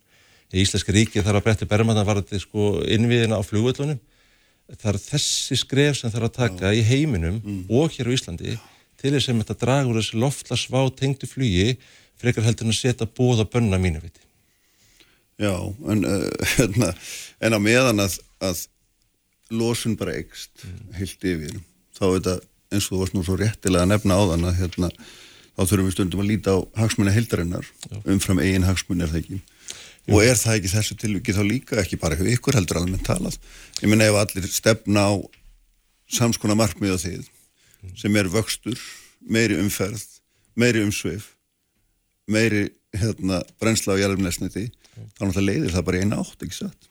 [0.54, 3.98] í Íslenski ríki þarf að breytta bermaðan varðið sko innviðina á flugvöldunum
[4.76, 6.78] það er þessi skref sem er að taka Já.
[6.78, 7.62] í heiminum mm.
[7.72, 8.56] og hér á Íslandi
[8.98, 11.76] til þess að þetta dragur þessi loftlasvá tengdu flugi
[12.18, 14.24] frekar heldur en að setja bóða bönna mínu viti.
[15.38, 15.54] Já,
[15.86, 16.88] en, uh,
[17.46, 18.64] en á meðan að, að
[19.54, 20.80] losun bara ekst mm.
[20.98, 21.60] heilt yfir,
[21.98, 22.34] þá er þetta
[22.72, 24.90] eins og þú varst nú svo réttilega að nefna á þann að hérna,
[25.54, 27.70] þá þurfum við stundum að líta á hagsmunni heildarinnar,
[28.04, 29.40] umfram eigin hagsmunni er það ekki?
[30.08, 33.34] Og er það ekki þessu tilviki þá líka ekki bara hefur ykkur heldur alveg talað?
[33.82, 35.12] Ég menna ef allir stefna á
[36.08, 37.26] samskona markmið á þið
[37.98, 38.78] sem er vöxtur,
[39.28, 40.06] meiri umferð
[40.58, 41.34] meiri umsveif
[42.28, 46.88] meiri hérna, brensla á jælumnesniti þá náttúrulega leiðir það bara eina átt, ekki satt?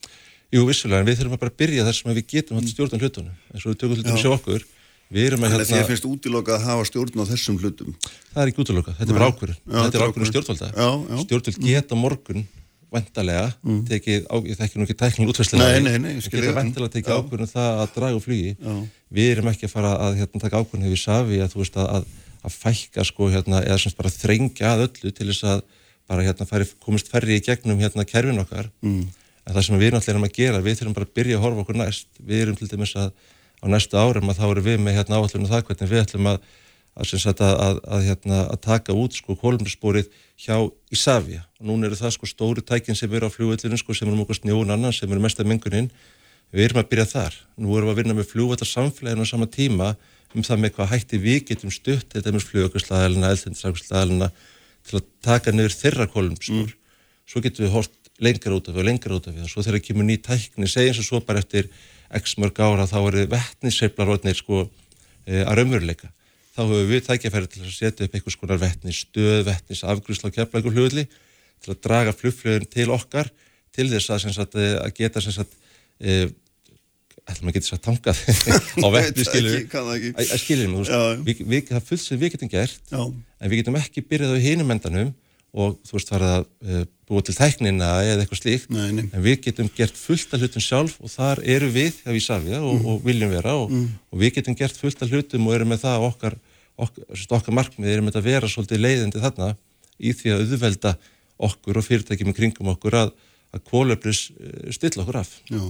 [0.54, 3.34] Jú, vissulega, en við þurfum að bara byrja þar sem við getum að stjórna hlutunum
[3.52, 4.68] eins og við tökum hlutum sjá okkur
[5.08, 5.68] Þannig að hérna...
[5.72, 7.94] þér finnst útilokað að hafa stjórn á þessum hlutum?
[8.34, 9.60] Það er ekki útilokað, þetta er bara ákvörðun.
[9.78, 10.72] Þetta er ákvörðun stjórnvalda.
[11.24, 12.48] Stjórnvald geta morgun
[12.94, 13.80] vantarlega mm.
[13.88, 15.82] tekið, á, ég þekki nú ekki tækning útverslega,
[16.24, 18.76] geta vantarlega tekið ákvörðinu það að draga flugi Já.
[19.18, 21.90] við erum ekki að fara að hérna, taka ákvörðinu við safi að þú veist að,
[21.98, 22.08] að,
[22.48, 25.64] að fækka sko hérna, eða semst bara þrengja að öllu til þess að
[26.08, 29.02] bara hérna færi, komist ferri í gegnum hérna kerfin okkar mm.
[29.44, 31.66] en það sem við náttúrulega erum að gera, við þurfum bara að byrja að horfa
[31.66, 33.12] okkur næst, við erum til dæmis að
[33.62, 36.42] á næstu árum að þá erum við með hérna áallunum það hvernig við ætlum að
[36.98, 40.08] að, að, að, hérna, að taka út sko kólumspórið
[40.42, 40.56] hjá
[40.94, 44.18] Ísafja og núna eru það sko stóru tækin sem eru á fljóvöldinu sko sem eru
[44.18, 45.92] mjög snjóun annan sem eru mest af mingunin
[46.52, 49.92] við erum að byrja þar, nú erum við að vinna með fljóvöldarsamfleginu á sama tíma
[50.34, 54.32] um það með hvað hætti við getum stutt þetta með fljóvöldslaðalina, eldhendislaðalina
[54.88, 56.74] til að taka niður þeirra kólumspór mm.
[57.28, 57.94] svo getum við
[58.24, 60.70] lengar út af við og lengar út af við og svo þegar kemur ný tækni
[60.72, 61.68] segjum sem svo bara eftir
[62.22, 64.68] x mörg ára þá eru vettnisseiflar sko,
[65.26, 66.12] e, að raunveruleika.
[66.58, 70.38] Þá höfum við tækjafæri til að setja upp einhvers konar vettnis, stöð, vettnis, afgrúsla og
[70.38, 71.06] keflægur hljóðli
[71.62, 73.30] til að draga flugflöðun til okkar
[73.76, 75.54] til þess að, sagt, eh, að geta sagt,
[76.02, 76.26] e,
[77.28, 78.24] ætlum að geta þess að tangað
[78.86, 79.28] á vettni
[80.42, 80.78] skiljum
[81.28, 83.02] við, við, það fullt sem við getum gert Já.
[83.06, 85.14] en við getum ekki byrjað á hinum endanum
[85.58, 89.06] og þú veist farið að uh, búa til tæknina eða eitthvað slíkt nei, nei.
[89.10, 92.76] en við getum gert fullt af hlutum sjálf og þar eru við hjá Ísafja og,
[92.78, 92.90] mm.
[92.92, 93.86] og viljum vera og, mm.
[94.12, 96.36] og við getum gert fullt af hlutum og erum með það okkar
[96.78, 99.54] okkar, okkar markmið erum að vera svolítið leiðindi þarna
[99.98, 100.94] í því að auðvelda
[101.48, 103.16] okkur og fyrirtækjum í kringum okkur að
[103.56, 105.62] að kólöflis eh, stilla okkur af Já,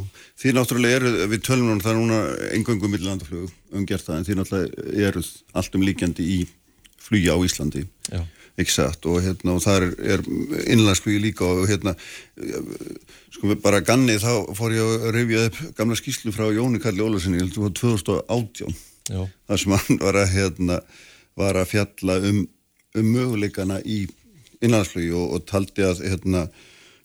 [0.41, 2.21] því náttúrulega eru, við tölum núna það er núna
[2.57, 5.23] engöngum millandaflug umgjert það en því náttúrulega eru
[5.61, 6.39] allt um líkjandi í
[7.07, 8.23] flugja á Íslandi Já.
[8.65, 10.23] Satt og hérna og það er,
[10.65, 11.93] innlandsflugi líka og hérna
[13.35, 17.37] sko bara ganni þá fór ég að reyfja upp gamla skýslu frá Jóni Karli Ólarssoni,
[17.37, 18.77] ég held að það var 2018
[19.47, 20.79] þar sem hann var að, hérna,
[21.37, 22.41] var að fjalla um,
[22.97, 24.07] um möguleikana í
[24.57, 26.47] innlandsflugi og, og taldi að hérna,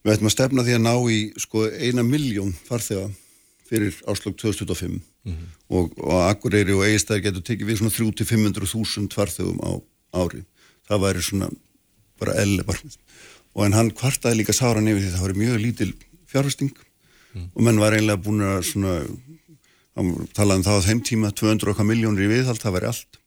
[0.03, 3.11] við ættum að stefna því að ná í sko, eina miljón farþega
[3.69, 5.53] fyrir áslug 2025 mm -hmm.
[5.69, 9.71] og, og Akureyri og Egistæðir getur tekið við svona 300-500.000 farþegum á
[10.13, 10.45] ári.
[10.89, 11.51] Það væri svona
[12.21, 12.97] bara elle barmið.
[13.53, 15.91] Og en hann kvartaði líka sára nefnir því það var mjög lítil
[16.31, 17.49] fjárhasting mm.
[17.53, 18.99] og menn var einlega búin að svona
[20.33, 23.19] talaðum um það á þeim tíma 200 okkar miljónir í viðhald, það væri allt.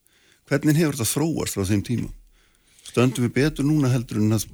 [0.50, 2.10] Hvernig hefur þetta þróast frá þeim tíma?
[2.86, 4.48] Stöndum við betur núna heldur en að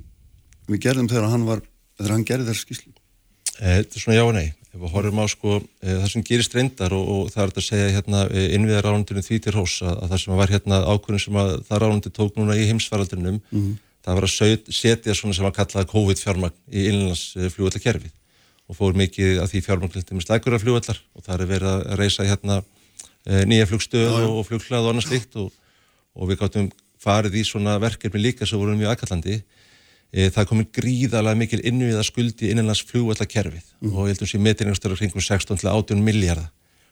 [0.71, 1.63] við gerðum þegar hann var
[1.99, 2.91] þegar hann gerði þess skíslu
[3.59, 6.25] eh, Þetta er svona já og nei, ef við horfum á sko e, það sem
[6.27, 9.77] gerist reyndar og, og það er að segja hérna e, innviðar árundinu því til hós
[9.83, 13.39] að, að það sem var hérna ákvörðin sem að það árundi tók núna í heimsfaraldrinum
[13.41, 13.77] mm -hmm.
[14.05, 18.13] það var að setja svona sem að kalla COVID fjármagn í innlandsfljóðakerfið
[18.71, 21.97] og fór mikið að því fjármanglindir með slækur af fljóðallar og það er verið að
[21.99, 22.61] reysa hérna
[23.27, 25.51] e, nýja flugstöð og, og flughlað og annað slikt og,
[26.15, 29.41] og við gáttum farið í svona verkefni líka sem voru mjög aðkallandi
[30.11, 33.95] það komið gríðalega mikil innviða skuldi innanlands flugvallakerfið Mhm.
[33.95, 36.49] og ég heldum sé metingastöru kringum 16 til 18 miljardar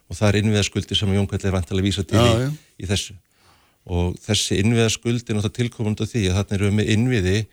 [0.09, 2.39] og það er innviða skuldi sem Jón Kvæll er vantilega að vísa til Já, í,
[2.39, 2.51] já.
[2.79, 3.13] í þessu
[3.89, 7.45] og þessi innviða skuldi er náttúrulega tilkomandi á því að þarna erum við með innviði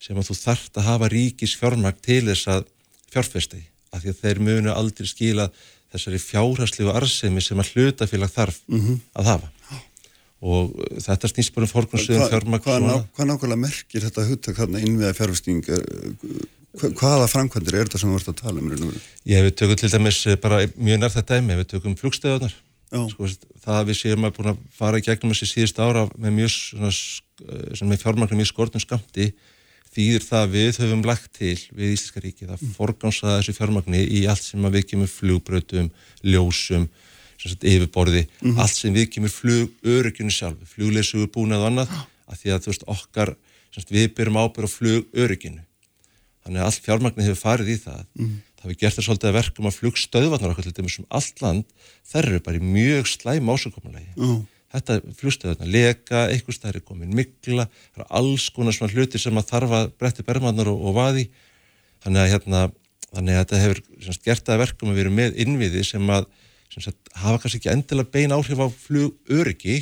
[0.00, 2.64] sem að þú þarft að hafa ríkis fjármagn til þess að
[3.10, 3.62] fjárfesti
[3.92, 5.50] af því að þeir munu aldrei skila
[5.92, 9.00] þessari fjárhagslegu arsemi sem að hlutafélag þarf Mhm.
[9.16, 9.48] að hafa
[10.40, 10.70] og
[11.02, 13.08] þetta snýst bara um fórgrunnsöðum Hva- fjármagn hvað, ná, svona.
[13.16, 15.62] hvað nákvæmlega merkir þetta hugtak hérna innviða fjárfesting
[16.78, 19.00] Hva- hvaða framkvæmdir er þetta sem þú ert að tala um í?
[19.32, 22.54] Ég við tökum til dæmis eh, bara mjög nær þetta dæmi, við tökum flugstöðunar
[23.10, 23.26] sko,
[23.64, 26.52] það að við séum að búin að fara í gegnum þessi síðust ára með mjög
[26.54, 26.92] svona,
[27.48, 29.32] eh, með fjármagnum mjög skortum skamti
[29.96, 32.72] þýðir það að við höfum lagt til við Íslenska ríki, það Mm.
[32.78, 35.90] forgánsaða þessu fjármagni í allt sem að við kemur flugbrötum,
[36.22, 36.88] ljósum
[37.46, 38.58] yfirborði, Mhm.
[38.58, 41.88] allt sem við kemur flugöryggjunu sjálf flugleisugu búnað og annað
[42.28, 43.34] að því að þú veist okkar,
[43.74, 45.62] sagt, við byrjum ábyrð á flugörygginu
[46.44, 48.04] þannig að allt fjármagnir hefur farið í það.
[48.58, 51.64] Það hefur gert það svolítið að verkum að flugstöðvarnar okkur til dæmis um allt land
[52.10, 54.46] þær eru bara í mjög slæm ásökumulegi Já.
[54.74, 59.46] þetta flugstöðvarnar leka eitthvað stærri komin mikla það eru alls konar svona hluti sem að
[59.52, 61.28] þarf að bretti bermannar og, og vaði
[62.02, 62.64] þannig að hérna
[63.14, 66.26] þannig að þetta hefur semst, gert það að verkum að erum með innviði sem að
[66.72, 69.78] sem sagt, hafa kannski ekki endilega bein áhrif á flugöryggi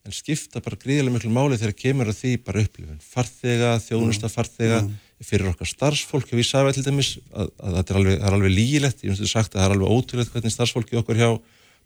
[0.00, 4.80] en skipta bara gríðilega miklu máli þegar kemur að því bara upplifun farþega, þjónusta farþega
[5.20, 6.30] fyrir okkar starfsfólk.
[6.32, 9.22] Og við sagði til dæmis að, að þetta er alveg, er alveg lígilegt ég finnst
[9.22, 11.30] þetta sagt að það er alveg ótrúlegt hvernig starfsfólki okkar hjá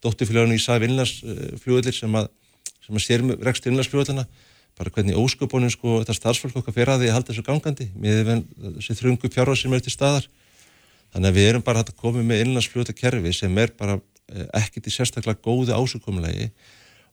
[0.04, 2.30] dóttifélagunum í sagði innlagsflugullir sem að
[2.84, 4.26] sem að sér rekst innlagsflugallina
[4.78, 8.32] bara hvernig ósköpunum sko þetta starfsfólk okkar fyrir að því að halda þessu gangandi með
[8.78, 10.26] þessi þrungu sem er til staðar.
[11.14, 14.00] Þannig að við erum bara hægt að koma með innlandsflugutakerfi sem er bara
[14.32, 16.50] eh, ekkit í sérstaklega góðu ásökumulegi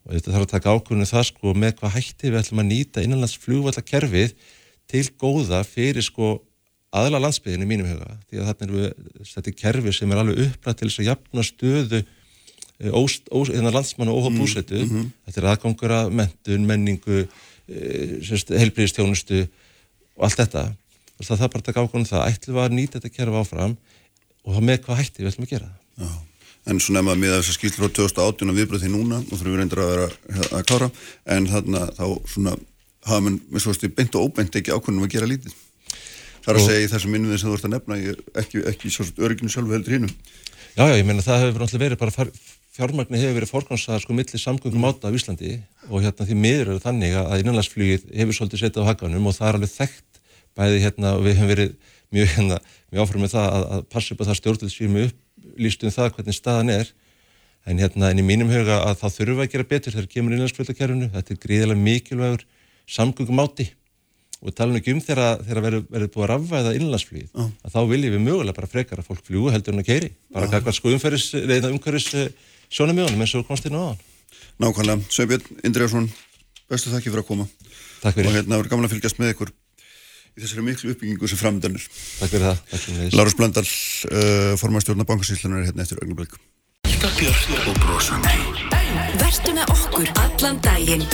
[0.06, 3.04] og þetta þarf að taka ákvörðinu það sko með hvað hætti við ætlum að nýta
[3.06, 4.34] innanlandsflugvallakerfið
[4.92, 6.40] til góða fyrir sko
[6.92, 8.18] aðla landsbyðinu mínum huga.
[8.28, 8.90] Því að þarna við,
[9.30, 13.22] þetta er kerfi sem er alveg upprætt til þess að jafna stöðu eh, ós,
[13.54, 17.24] innan landsmann og óhá búsetu þetta er aðgangur að mentun, menningu
[17.72, 20.66] heilbríðistjónustu og allt þetta.
[21.22, 22.28] Það þarf bara að taka ákvörðinu það.
[22.34, 23.78] Ætlum að nýta þetta kerfi áfram
[24.42, 25.80] og það með hvað hætti við ætlum að gera það?
[26.02, 26.31] Já.
[26.70, 29.54] En svo nefna með þess að skýrslu frá 2018 og viðbröð því núna og þurfum
[29.56, 30.90] við reyndir að vera að- að klára
[31.36, 32.54] en þarna þá svona
[33.08, 35.56] hafa mann, með svo stu, beint og óbeint ekki ákvörnum að gera lítið.
[36.46, 37.98] Það er að segja í þessum innviðin sem þú ert að nefna
[38.42, 40.14] ekki, ekki svo örygginu sjálfu heldur hinnum.
[40.78, 42.32] Já, já, ég meina það hefur náttúrulega verið bara far-
[42.78, 45.58] fjármagni hefur verið forgansaðar sko milli samgöngum áta á Íslandi
[45.90, 49.50] og hérna því miður eru þannig að innanlandsflugið hefur svolítið setið á hakanum og það
[49.50, 50.22] er alveg þekkt
[50.56, 51.74] bæði hérna og við hefum verið
[52.16, 52.58] mjög, hérna,
[52.92, 55.94] mjög áfram með það að, að passa upp að það stjórnvöld séu með upplýst um
[55.96, 56.92] það hvernig staðan er.
[57.66, 61.12] En hérna en í mínum huga að það þurfa að gera betur þegar kemur innanlandsflugtakerfinu
[61.14, 62.46] þetta er gríðilega mikilvægur
[62.90, 63.68] samgöngum áti
[64.42, 68.24] og við talum ekki um þegar, verður, búið að rafvæða innlandsflugið að þá viljum við
[68.26, 71.70] mögulega bara frekar að fólk fljúi heldur en að keiri bara kakvað sko umferðis, reyna
[71.70, 72.34] umhverfis
[72.74, 74.02] sjónumjónum eins og komst inn á hann
[74.62, 76.08] Nákvæmlega, Sveinbjörn Indriðarsson,
[76.70, 77.48] bestu þakki fyrir að koma.
[78.04, 79.52] Takk fyrir, og hérna verður gaman að fylgjast með ykkur
[80.38, 81.84] í þessari miklu uppbyggingu sem framdannir.
[82.20, 86.38] takk fyrir það takk fyrir Lárus Blöndal, uh, formastjórna bankasýslunar er hérna eftir augnablik.
[89.22, 91.06] Vertu með okkur allan daginn.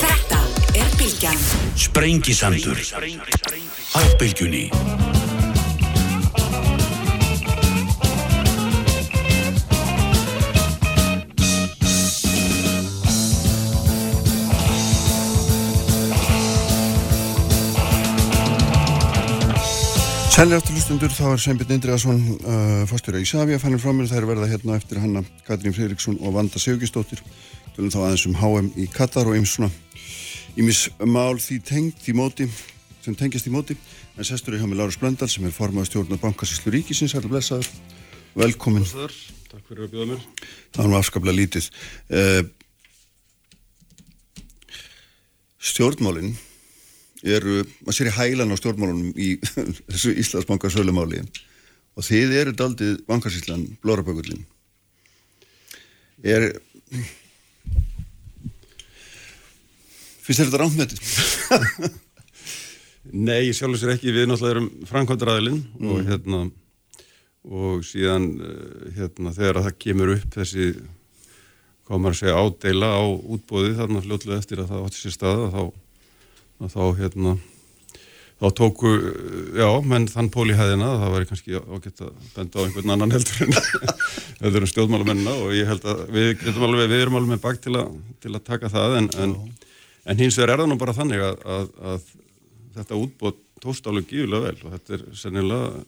[0.00, 0.40] Þetta
[0.76, 1.44] er Bilgjan
[1.76, 2.82] Sprengisandur.
[3.96, 4.68] Á bylgjunni
[20.36, 24.26] Sælir aftur hlustundur, þá er Sveinbjörn Indriðarsson uh, fórstjóra í Savia, fannir frá mér, þær
[24.28, 27.22] verða hérna eftir hanna Katrín Fridriksson og Vanda Sigurgistóttir
[27.72, 29.70] tölum þá aðeins um HM í Katar og eins svona
[30.60, 32.50] ímis mál því tengt í móti,
[33.00, 33.78] sem tengjast í móti.
[34.20, 37.72] En sestur er hjá mig Lárus Blöndal sem er formaður stjórnar bankasíslu ríkisins, hættu blessaður.
[38.36, 40.26] Velkomin, takk fyrir að bjóða mér.
[40.76, 41.70] það var afskaplega lítið.
[42.12, 42.42] Uh,
[45.72, 46.36] stjórnmálin
[47.36, 49.30] eru, maður sér í hælan á stjórnmálunum í
[49.92, 51.22] þessu Íslandsbanka sölumáli.
[51.96, 54.44] Og þið eru daldið bankasýslan blórabökullin
[56.24, 56.48] er
[60.24, 61.90] finnst þetta þetta?
[63.16, 66.46] Nei, ég sjálfur sér ekki, við náttúrulega erum framkvæmdaraðilinn og hérna
[67.46, 70.70] og síðan eh, hérna þegar að það kemur upp þessi
[71.94, 75.62] maður að segja ádeila á útbóði þarna fljótlega eftir að það átti sér staða þá,
[76.62, 77.36] þá hérna
[78.36, 78.90] þá tóku,
[79.56, 82.92] já, menn þann pól í hæðina að það væri kannski ágætt að benda á einhvern
[82.92, 83.56] annan heldur en
[84.42, 87.80] heldur en stjórnmálamennina og ég held að við, alveg, við erum alveg með bak til,
[88.20, 89.34] til að taka það en, en,
[90.04, 92.10] en hins vegar er það nú bara þannig að, að, að
[92.76, 95.84] þetta útbóð tókst alveg gífulega vel og þetta er sennilega,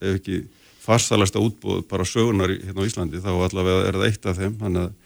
[0.00, 0.42] ef ekki
[0.84, 4.84] farsalasta útbóð bara sögunar hérna á Íslandi, þá allavega er það eitt af þeim, þannig
[4.84, 4.99] að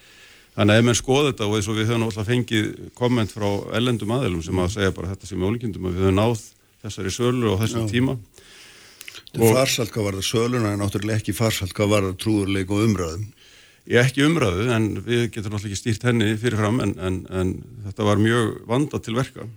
[0.54, 3.46] Þannig að ef menn skoða þetta og eins og við höfum alltaf fengið komment frá
[3.74, 6.44] ellendum aðilum sem að segja bara þetta sem er ólíkindum að við höfum náð
[6.84, 8.14] þessari sölu og þessum tíma.
[9.32, 12.70] Þetta er farsalt hvað var það söluna en náttúrulega ekki farsalt hvað var það trúðurleik
[12.70, 13.26] og umræðum.
[13.90, 17.52] Ég ekki umræðu en við getum náttúrulega ekki stýrt henni fyrirfram en, en, en
[17.88, 19.48] þetta var mjög vanda til verka.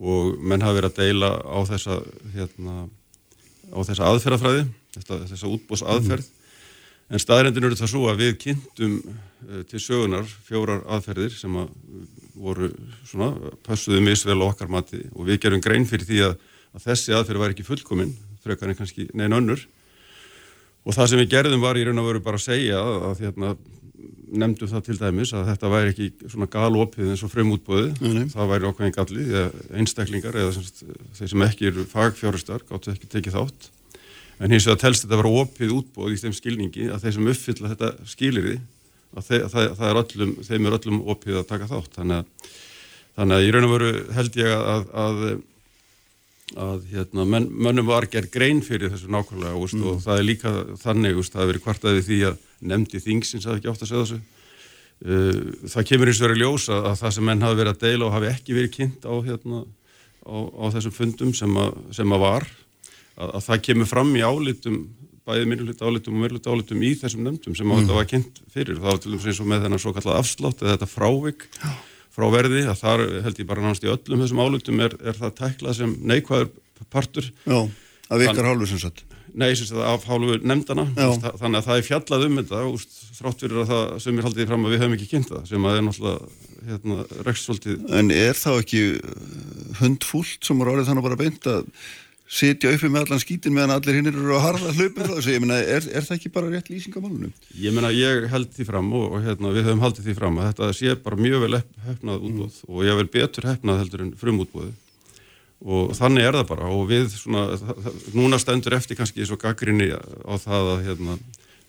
[0.00, 2.00] Og menn hafa verið að deila á þessa,
[2.32, 2.80] hérna,
[3.76, 6.32] á þessa aðferðafræði, þessa, þessa útbús aðferð
[7.08, 11.72] en staðrendin eru það svo að við kynntum uh, til sögunar fjórar aðferðir sem að
[12.38, 12.70] voru
[13.08, 13.32] svona,
[13.66, 16.36] passuðu misvel okkar mati og við gerum grein fyrir því að,
[16.76, 19.64] að þessi aðferð var ekki fullkomin, frekar en kannski neina önnur
[20.88, 23.50] Og það sem við gerðum var í raun og veru bara að segja að, hérna,
[24.40, 28.28] nefndum það til dæmis að þetta væri ekki svona galopið eins og frumútbóði, Nei, nei.
[28.32, 32.94] það væri ákveðin galli, eða einstaklingar eða sem, sagt, þeir sem ekki eru fagfjárustar gáttu
[32.94, 33.68] ekki tekið þátt.
[34.38, 37.30] En hins vegar telst þetta að vera opið útbóð í þeim skilningi að þeir sem
[37.32, 38.56] uppfylla þetta skilirði,
[39.16, 41.94] að þeir, það, það er öllum, þeim er öllum opið að taka þátt.
[41.98, 42.50] Þannig að,
[43.18, 45.22] þannig að í raun og veru held ég að, að
[46.56, 50.52] að hérna, menn, mönnum var gerð grein fyrir þessu nákvæmlega úst, og það er líka
[50.80, 52.38] þannig, úst, það hefur verið kvartaði því að
[52.72, 54.20] nefndi þingsins hafi ekki átt að segja þessu
[55.04, 57.82] uh, það kemur eins og verið ljós að, að það sem menn hafi verið að
[57.84, 59.60] deila og hafi ekki verið kynnt á, hérna,
[60.24, 62.48] á, á þessum fundum sem, að, sem að var
[63.18, 64.80] að, að það kemur fram í álitum
[65.28, 67.82] bæði minnuluta álitum og meiruluta álitum í þessum nefndum sem mm.
[67.82, 70.76] þetta var kynnt fyrir var til dæmis eins og með þennan svo kallað afslátt eða
[70.76, 71.44] þetta frávik
[72.14, 75.36] frá verði að þar held ég bara náttúrulega í öllum þessum álutum er, er það
[75.42, 76.50] tæklað sem neikvæður
[76.88, 77.60] partur Já,
[78.08, 79.04] af ykkar hálfu sem sagt.
[79.34, 81.12] nei, sem sagt, af hálfu nefndana Já.
[81.42, 84.50] Þannig að það er fjallað um þetta úst, þrátt fyrir að það sem er haldið
[84.50, 86.98] fram að við höfum ekki kynnt það sem að er náttúrulega hérna,
[87.28, 88.84] rekst svolítið En er þá ekki
[89.82, 91.72] hundfúlt sem er orðið þannig bara beint að
[92.28, 95.32] sitja uppi með allan skítin meðan allir hinn eru að harða hlaupa frá þessu?
[95.32, 97.32] Ég meina, er, er það ekki bara rétt lýsing á málunum?
[97.56, 100.50] Ég meina, ég held því fram og, og hérna, við höfum haldið því fram að
[100.50, 104.74] þetta sé bara mjög vel hefnað útbóð og ég vel betur hefnað heldur en frumútbóði
[105.58, 109.90] og þannig er það bara og við svona, það, núna stendur eftir kannski svo gaggrinni
[109.90, 111.16] á það að, hérna,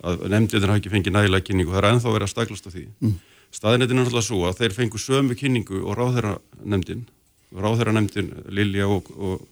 [0.05, 2.83] að nefndirinn hafi ekki fengið nægilega kynningu, það er ennþá verið að staglast á því.
[3.01, 3.15] Mm.
[3.49, 7.07] Staðinettin er náttúrulega svo að þeir fengu sömu kynningu og ráðherra nefndin,
[7.49, 9.47] ráðherra nefndin Lilja og, og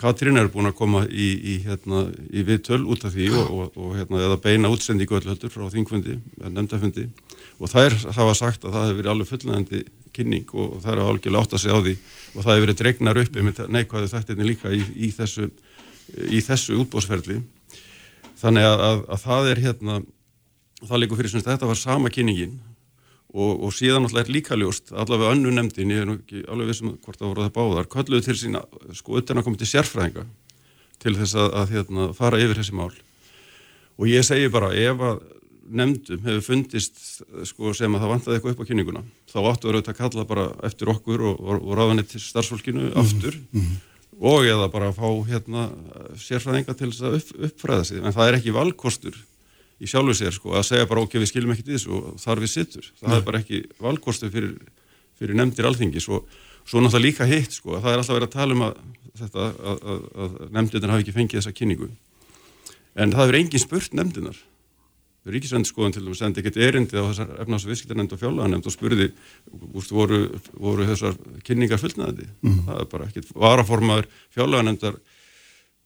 [0.00, 3.76] Katrín er búin að koma í, í, hérna, í viðtöl út af því og, og,
[3.78, 7.04] og hérna, eða beina útsendingu öll heldur frá þingfundi, nefndafundi.
[7.62, 9.82] Og þær hafa sagt að það hefur verið alveg fullnægandi
[10.14, 13.20] kynning og, það er algjörlega átt að segja á því og það hefur verið dregnar
[13.22, 15.48] uppi með neikvæðu þættinni líka í, í þessu,
[16.48, 17.40] þessu útbóðsferli
[18.40, 19.98] þannig að, að, að það er hérna
[20.84, 22.58] það líka fyrir sem þetta var sama kynningin
[23.34, 26.70] og, og síðan alltaf er líka ljóst allavega önnu nefndin, ég er nú ekki alveg
[26.70, 28.62] vissum hvort það voru það báðar, kölluðu til sína
[28.94, 30.26] sko utan að koma til sérfræðinga
[31.02, 32.92] til þess að, að hérna, fara yfir þessi mál.
[33.98, 35.18] Og ég segi bara ef að
[35.64, 37.00] nefndum hefur fundist
[37.48, 40.46] sko, sem að það vantaði eitthvað upp á kynninguna þá áttu auðvitað að kalla bara
[40.68, 43.38] eftir okkur og, og, og ráðanett til starfsfólkinu aftur.
[44.20, 45.68] og eða bara fá hérna,
[46.20, 48.02] sérfræðinga til þess að upp, uppfræða sig.
[48.02, 49.16] En það er ekki valkostur
[49.82, 52.42] í sjálfu sér sko, að segja bara ok, við skiljum ekkert í þessu og þar
[52.44, 52.88] við sittur.
[53.00, 54.54] Það er bara ekki valkostu fyrir,
[55.18, 56.28] fyrir nefndir alþingis og
[56.64, 58.80] svo náttúrulega líka hitt sko, að það er alltaf verið að tala um að,
[59.20, 61.90] þetta, að, að, að nefndirnar hafi ekki fengið þessa kynningu.
[62.94, 64.42] En það hefur engin spurt nefndirnar.
[65.24, 69.06] Ríkisvendskoðan til dæmis sendi ekkert erindi á þessar efnás- og viðskiptarnefnd og fjárlaganemnd og spurði
[69.72, 70.18] úst, voru,
[70.52, 71.16] voru þessar
[71.46, 72.26] kynningar fullnaði.
[72.44, 74.98] Það er bara ekkert varaformaður fjárlaganemndar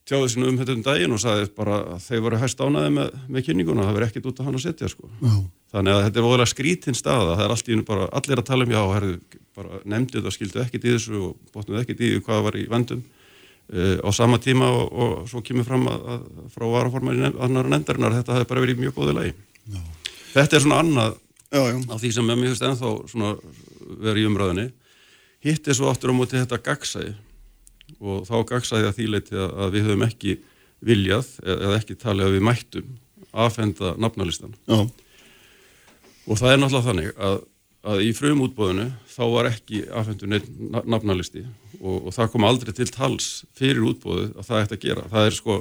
[0.08, 3.10] tjáði sín um þetta um daginn og sagði bara að þeir voru hæst ánaði með,
[3.28, 5.10] með kynninguna, það verið ekkert út af hann að setja sko.
[5.20, 5.34] Já.
[5.74, 8.48] Þannig að þetta er voðalega skrítin staða, það er allt í einu bara, allir að
[8.48, 12.10] tala um já, herðu, bara nefndið það skildu ekkert í þessu og bóttuð ekkert í
[12.24, 16.26] hvað var í vendum uh, á sama tíma og, og svo kemur fram að, að
[16.56, 19.36] frá varaformari nefn, annar nefndarinnar þetta hefði bara verið í mjög góði lagi.
[19.68, 19.80] Já.
[20.32, 21.16] Þetta er svona annað
[21.48, 21.76] Já, já.
[21.84, 22.90] á því sem mér finnst ennþá
[24.04, 24.68] verið í umræðinni.
[25.44, 27.14] Hitt er svo aftur á móti þetta gagsæði
[27.98, 30.38] og þá gagsæði að því leiti að, við höfum ekki
[30.88, 32.90] viljað eða ekki talið að við mættum
[33.32, 34.54] aðfenda nafnalistan.
[34.68, 34.82] Já.
[36.28, 37.36] Og það er náttúrulega þannig að,
[37.88, 39.82] að í frumútbóðinu þá var ekki
[40.28, 41.44] na- nafnalisti
[41.80, 43.28] og, og það kom aldrei til tals
[43.58, 45.06] fyrir útbóðu að það ætti að gera.
[45.12, 45.58] Það er sko,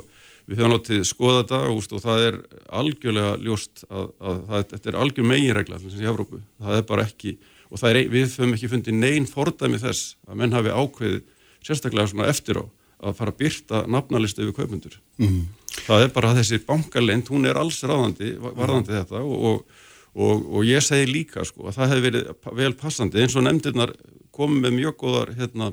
[0.47, 2.39] við höfum látið skoða þetta úst, og það er
[2.81, 6.41] algjörlega ljóst að, að það, þetta er algjör meginregla í Evrópu.
[6.61, 7.38] Það er bara ekki,
[7.71, 11.25] og er, við höfum ekki fundið neinn fordæmi þess að menn hafi ákveðið
[11.68, 12.65] sérstaklega svona eftir á
[12.97, 14.95] að fara að byrta nafnalisti yfir kaupundur.
[15.22, 15.43] Mm.
[15.86, 19.84] Það er bara þessi bankalend, hún er alls ráðandi varðandi þetta og, og,
[20.18, 23.93] og, og ég segi líka sko að það hefði verið vel passandi eins og nefndirnar
[24.34, 25.72] komið með mjög góðar hérna,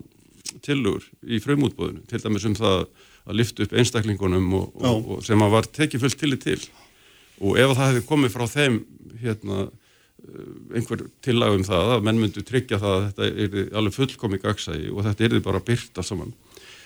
[0.64, 2.84] tillögur í frumútbóðinu, til dæmis um það
[3.24, 6.60] að lifta upp einstaklingunum og, sem að var tekið fullt tillit til
[7.40, 8.76] og ef það hefði komið frá þeim
[9.22, 9.64] hérna
[10.74, 15.04] einhver tillagum það að menn myndu tryggja það að þetta er alveg fullkomi gagsægi og
[15.08, 16.32] þetta er bara byrta saman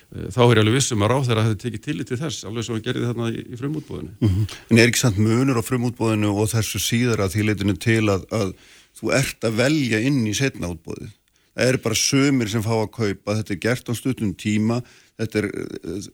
[0.08, 2.64] Eh, þá er ég alveg vissum að ráð þeirra hefði tekið tillit til þess alveg
[2.64, 4.46] svo við gerðum þarna í, í frumútbóðinu Mhm.
[4.70, 8.54] En er ekki samt munur á frumútbóðinu og þessu síðara því leitinu til að, að
[8.96, 11.12] þú ert að velja inn í setna útbóðið?
[11.58, 14.80] Það eru bara sömur sem fá að kaupa, þetta er gert á stuttum tíma,
[15.20, 16.08] þetta er, eh,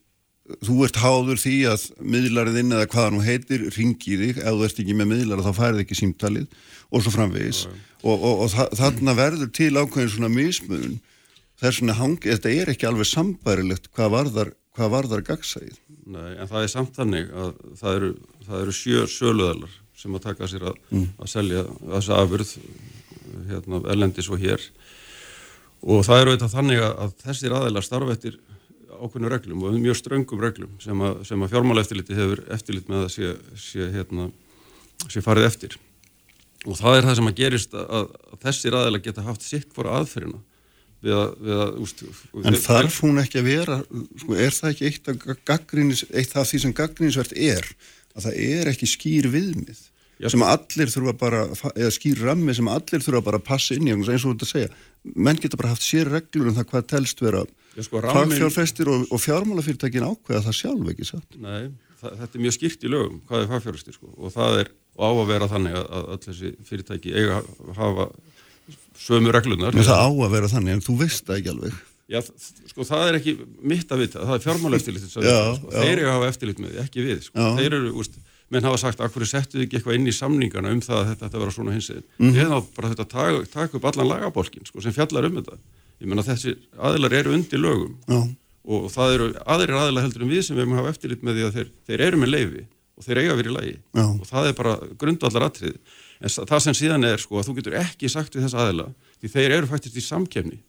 [0.45, 4.81] þú ert háður því að miðlarinn eða hvaða nú heitir ringi þig, ef þú ert
[4.83, 6.59] ekki með miðlar þá færið ekki símtalið
[6.91, 7.65] og svo framvegis.
[8.05, 10.99] Og, og, og þa þarna verður til ákveðin svona mismunum
[11.63, 15.79] þess vegna hangi, þetta er ekki alveg sambærilegt hvað varðar, hvað varðar gagsæðið.
[16.05, 18.11] Nei, en það er samt þannig að það eru,
[18.45, 22.51] það eru sjö söluðalar sem að taka sér að, að selja þessa afurð
[23.49, 24.67] hérna, ellendis og hér.
[25.85, 28.19] Og það eru þetta þannig að, að þessir aðeinar starfa
[29.05, 33.05] eftir ákveðnu reglum og mjög ströngum reglum sem að, að fjármála eftirliti hefur eftirlit með
[33.05, 34.31] að sé, sé, hérna,
[35.09, 35.77] sé farið eftir.
[36.65, 39.99] Og það er það sem að gerist að, að þessir aðeinar geta haft sitt hvora
[40.01, 40.41] aðferðina
[41.05, 42.05] við að, við að úst,
[42.41, 43.81] En þarf hún ekki að vera,
[44.23, 47.69] sko, er það ekki eitt af, gaggrínis, eitt af því sem gaggrínisvert er,
[48.15, 49.83] að það er ekki skýr viðmið,
[50.23, 50.29] Já.
[50.31, 51.41] sem allir þurfa bara,
[51.75, 54.69] eða skýr rammi sem allir þurfa bara að passa inn í, eins og að segja,
[55.15, 57.43] menn geta bara haft sér reglur um það hvað telst vera
[57.75, 61.41] sko, fagfjárfestir og, og fjármálafyrirtækin ákveða það sjálf ekki satt.
[61.43, 64.71] Nei, það, þetta er mjög skýrt í lögum hvað er fagfjárfestir sko og það er
[64.95, 68.07] á að vera þannig að, að öll þessi fyrirtæki eiga að hafa
[69.05, 69.75] sömu reglunar.
[69.75, 71.83] En það á að vera þannig, en þú veist það ekki alveg.
[72.05, 72.21] Já,
[72.69, 73.33] sko það er ekki
[73.65, 75.25] mitt að vita, það er fjármála eftirlit sko.
[75.25, 77.27] Þeir eru að hafa eftirlit með ekki við
[78.55, 81.27] menn hafa sagt, akkur settu þið ekki eitthvað inn í samningana um það að þetta,
[81.27, 84.95] þetta vera svona hins mm þá bara þetta taka, taka upp allan lagabolkin sko, sem
[84.95, 85.59] fjallar um þetta,
[86.01, 87.99] ég menna þessi aðilar eru undir lögum.
[88.09, 88.21] Já,
[88.65, 91.37] og það eru aðrir aðilar heldur en við sem við erum að hafa eftirlit með
[91.37, 93.75] því að þeir, þeir eru með leifi og þeir eiga vera í lagi.
[93.93, 94.05] Já.
[94.07, 95.77] og það er bara grundvallar atrið
[96.25, 98.87] en það sem síðan er sko að þú getur ekki sagt við þessa aðila
[99.21, 100.61] því þeir eru faktist í samkefni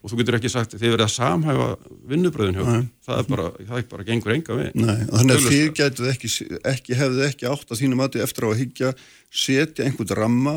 [0.00, 1.66] og þú getur ekki sagt þeir verið að samhæfa
[2.08, 2.84] vinnubröðin hjá þeim.
[3.04, 6.30] það er bara, það er bara gengur enga við nei, þannig að þið gætuð ekki,
[6.72, 8.92] ekki, hefðu ekki átt að þínu mati eftir á að hyggja,
[9.30, 10.56] setja einhvern ramma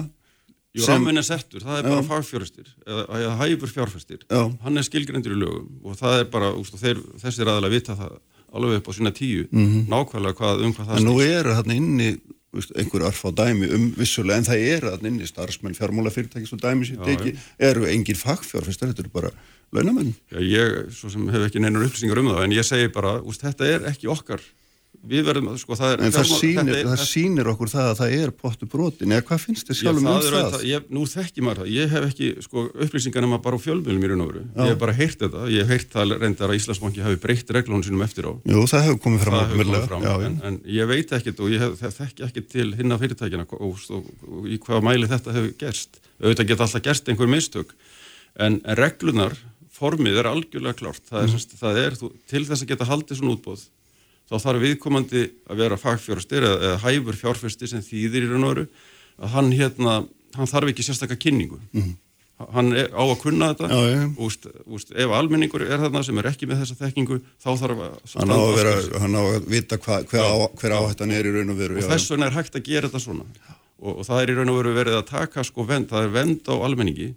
[0.73, 4.39] Jú, sem- rammin er settur, það er bara fagfjörustir eða, eða hæfur fjárfestir Já.
[4.63, 8.15] hann er skilgrendur í lögum og það er bara, úst, þeir, þessir aðila vita það
[8.53, 11.03] alveg upp á sína tíu nákvæmlega hvað, um hvað það Mhm.
[11.03, 12.09] En nú eru þarna inni
[12.53, 16.87] einhver arf á dæmi um vissulega en það eru þarna inni starfsmenn fjármálafyrirtæki svo dæmi
[16.89, 19.31] sér teki, eru engin fagfjárfistar, þetta eru bara
[19.73, 20.13] launamenn.
[20.31, 23.45] Já, ég, svo sem hef ekki neinar upplýsingar um það, en ég segi bara, úst,
[23.45, 24.43] þetta er ekki okkar.
[25.03, 26.01] Við verðum, að, sko, það er...
[26.05, 29.25] En það fjármál- sýnir, þetta það sýnir okkur það að það er pottu brotin, eða
[29.27, 30.63] hvað finnst þið Já, sjálfum um það það?
[30.69, 34.11] ég, nú þekki maður það, ég hef ekki sko, upplýsingar nema bara á fjölmjölum í
[34.13, 34.43] raun og veru.
[34.55, 37.83] Ég hef bara heyrt þetta, ég hef heyrt það reyndar að Íslandsbanki hafi breytt reglunum
[37.83, 38.33] sínum eftir á.
[38.47, 40.27] Jú, það hefur komið fram Já, já.
[40.29, 43.83] en, en ég veit ekkert og ég hef, þe- þekki ekkert til hinna fyrirtækina og,
[43.91, 45.99] og, og, í hvaða mæli þetta hefur gerst.
[46.23, 47.75] Auðvitað geta alltaf gerst einhver mistök,
[48.39, 49.35] en, en reglunar,
[49.73, 51.03] formið er algjörlega klárt.
[51.11, 51.55] Það er, mm.
[51.59, 53.65] það er þú, til þess að geta haldið svona útbóð,
[54.29, 58.53] þá þarf viðkomandi að vera fagfjárfestir eða, eða hæfur fjárfestir sem þýðir í raun og
[58.53, 58.65] veru,
[59.19, 59.97] að hann, hérna,
[60.37, 61.59] hann þarf ekki sérstakka kynningu.
[62.53, 63.67] Hann er á að kunna þetta.
[63.69, 67.49] Já, og úst, úst, ef almenningur er þarna sem er ekki með þessa þekkingu, þá
[67.61, 71.13] þarf að Hann á að, vera, hann á að vita hva, hver, á, hver áhættan
[71.13, 71.77] er í raun og veru.
[71.77, 73.29] og já, þess vegna er hægt að gera þetta svona.
[73.83, 76.13] Og, og það er í raun og veru verið að taka sko vend, það er
[76.17, 77.09] vend á almenningi.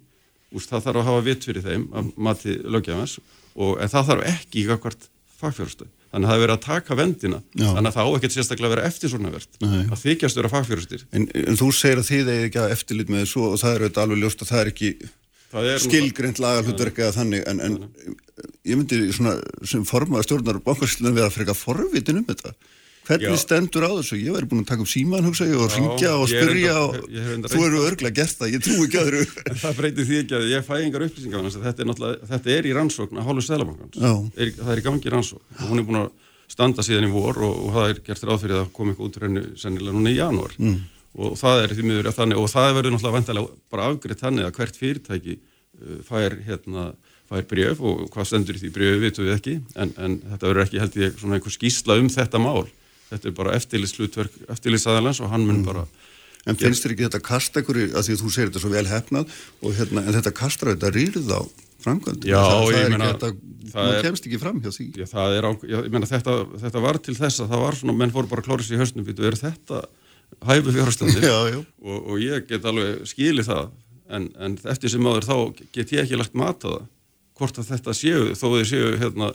[0.53, 3.17] Úst, það þarf að hafa vitt fyrir þeim að mati lögjafans
[3.57, 5.09] en það þarf ekki í akkvart
[5.41, 7.67] fagfjörustöð þannig að það er verið að taka vendina Já.
[7.67, 11.05] þannig að það á ekkert sérstaklega að vera eftir svona verð að þykjast vera fagfjörustir
[11.11, 13.85] En, en þú segir að þið eigi ekki að eftirlit með þessu og það er
[13.85, 14.91] auðvitað alveg ljóst að það er ekki
[15.81, 17.43] skilgreint lagalhutverk eða þannig.
[17.47, 17.77] En, en
[18.67, 22.53] ég myndi svona sem formaða stjórnar bankarslunar vera frekar forvitin um þetta.
[23.07, 23.39] Hvernig Já.
[23.39, 24.17] stendur á þessu?
[24.19, 26.91] Ég væri búin að taka upp síman hugsa ég og ringja og er spyrja og
[27.47, 27.87] þú eru það.
[27.87, 29.23] örglega gert það, ég trú ekki öðru.
[29.47, 32.17] En það breytir því ekki að ég fæ engar upplýsingar þess að þetta er náttúrulega,
[32.33, 33.41] þetta er í rannsókn að hálfu.
[34.35, 36.09] Er, það er í gangi rannsókn hún er búin að
[36.51, 39.19] standa síðan í vor og, og það er gert ráð fyrir að koma eitthvað út
[39.23, 40.53] henni sennilega núna í janúar.
[40.59, 40.77] Mm.
[41.17, 44.45] Og það er því miður að þannig, og það verður náttúrulega þannig
[46.27, 46.83] að hérna
[47.27, 50.63] fær brjöf og hvað stendur í því brjöfu vitum við ekki en, en þetta verður
[50.63, 52.67] ekki held ég svona einhver skýsla um þetta mál
[53.11, 55.87] þetta er bara eftirlitslutverk eftirlitsaðalans og hann mun bara
[56.47, 58.87] En finnst þér ekki þetta kasta ykkur, að því að þú segir þetta svo vel
[58.87, 59.31] hefnað,
[59.67, 61.41] og hérna, en þetta kastar þetta rýrð á
[61.83, 62.29] framkvæmdum.
[62.31, 64.85] Það, það ég meina, ekki þetta, það er- kemst ekki fram hjá því.
[64.95, 67.97] Já, það er já, ég meina þetta, þetta var til þess að það var svona,
[67.99, 69.81] menn fóru bara að klóra sér í hausnum, býtu, er þetta
[70.47, 70.71] hæfu
[71.51, 71.59] já.
[71.83, 73.69] Og, og ég get alveg skilið það,
[74.07, 75.35] en, en eftir sem áður þá
[75.75, 76.87] get ég ekki lagt mat á það,
[77.37, 79.33] hvort að þetta séu, þó þeir séu hérna,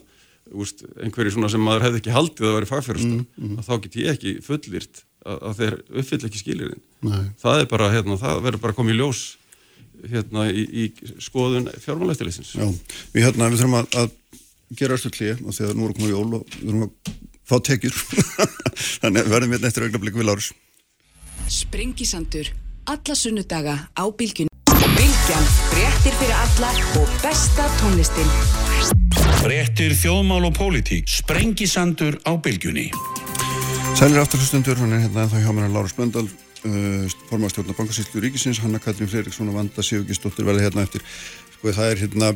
[0.54, 3.96] úst, einhverju svona sem maður hefði ekki haldið að vera fagfjárastar, Mm, að þá get
[4.00, 6.82] ég ekki fullirt að, að þeir uppfyll ekki skilirinn.
[7.06, 7.22] Nei.
[7.42, 9.22] Það er bara, hérna, það verður bara komið í ljós
[10.12, 10.84] hérna í, í
[11.22, 12.54] skoðun fjármálæftileysins.
[12.58, 12.66] Já,
[13.14, 16.40] við, hérna, við þurfum að, að gera östu klíð og þegar nú erum komið jól
[16.40, 17.16] og við þurfum að
[17.52, 17.96] fá tekjur
[19.02, 20.52] þannig að við verðum hérna eftir augnablik við Lárus
[21.52, 22.52] Sprengisandur.
[22.88, 24.51] Alla sunnudaga á bylgjun.
[25.22, 25.44] Bylgjan.
[25.70, 26.68] Fréttir fyrir alla
[26.98, 28.30] og besta tónlistin.
[29.38, 31.06] Fréttir þjóðmál og pólitík.
[31.06, 32.88] Sprengisandur á bylgjunni.
[33.94, 38.58] Sælir afturhustundur, hann er hérna þá hjá mér hann Lárus Blöndal uh, formastjórnar bankasýslu ríkisins,
[38.64, 41.06] Hanna Katrín Freiriksson og Vanda Sigurgisdóttir verði hérna eftir
[41.54, 42.32] sko það er hérna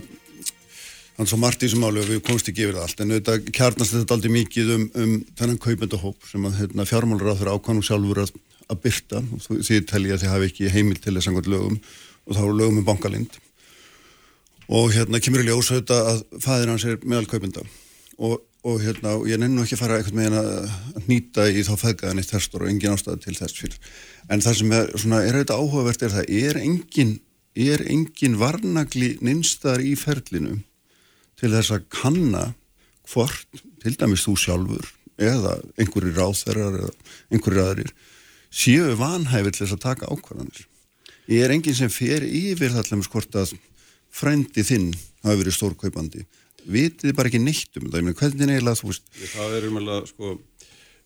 [1.18, 3.50] hann svo margt í þessum máli og við komst ekki yfir það allt en auðvitað
[3.58, 7.86] kjarnast þetta aldrei mikið um, um þennan kaupendahóp sem að hérna, fjármálur á þeirra ákvæmum
[7.90, 8.34] sjálfur að,
[8.70, 11.80] að byrta og þú- því telji að þið hafi ekki heimil til þess að lögum
[12.26, 13.38] og þá eru lögum um bankalind.
[14.66, 17.62] Og hérna kemur í ljós auðvitað að fæðir hans er meðal kaupenda
[18.16, 21.62] og, og hérna og ég nennu ekki að fara eitthvað með hérna að nýta í
[21.66, 23.78] þá feðgaðan eitt þessar og engin ástæða til þess fyrir.
[24.32, 27.14] En það sem er, svona, er auðvitað áhugavert er það er engin,
[27.54, 30.58] er engin varnagli nynstaðar í ferlinu
[31.36, 32.44] til þess að kanna
[33.12, 36.94] hvort, til dæmis þú sjálfur eða einhverjir ráþærar eða
[37.32, 37.92] einhverjir aðrir
[38.50, 40.66] séu þess að taka ákvarðanir
[41.28, 43.54] ég er enginn sem fer yfir það til dæmis hvort að
[44.16, 44.90] frændi þinn
[45.26, 46.26] hafi verið stórkaupandi
[46.66, 49.04] vitið bara ekki neitt um það ég meina, hvernig eiginlega þú veist
[49.34, 50.32] Það er umhverfað, sko,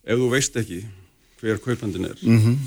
[0.05, 0.81] ef þú veist ekki
[1.41, 2.19] hver kaupandin er,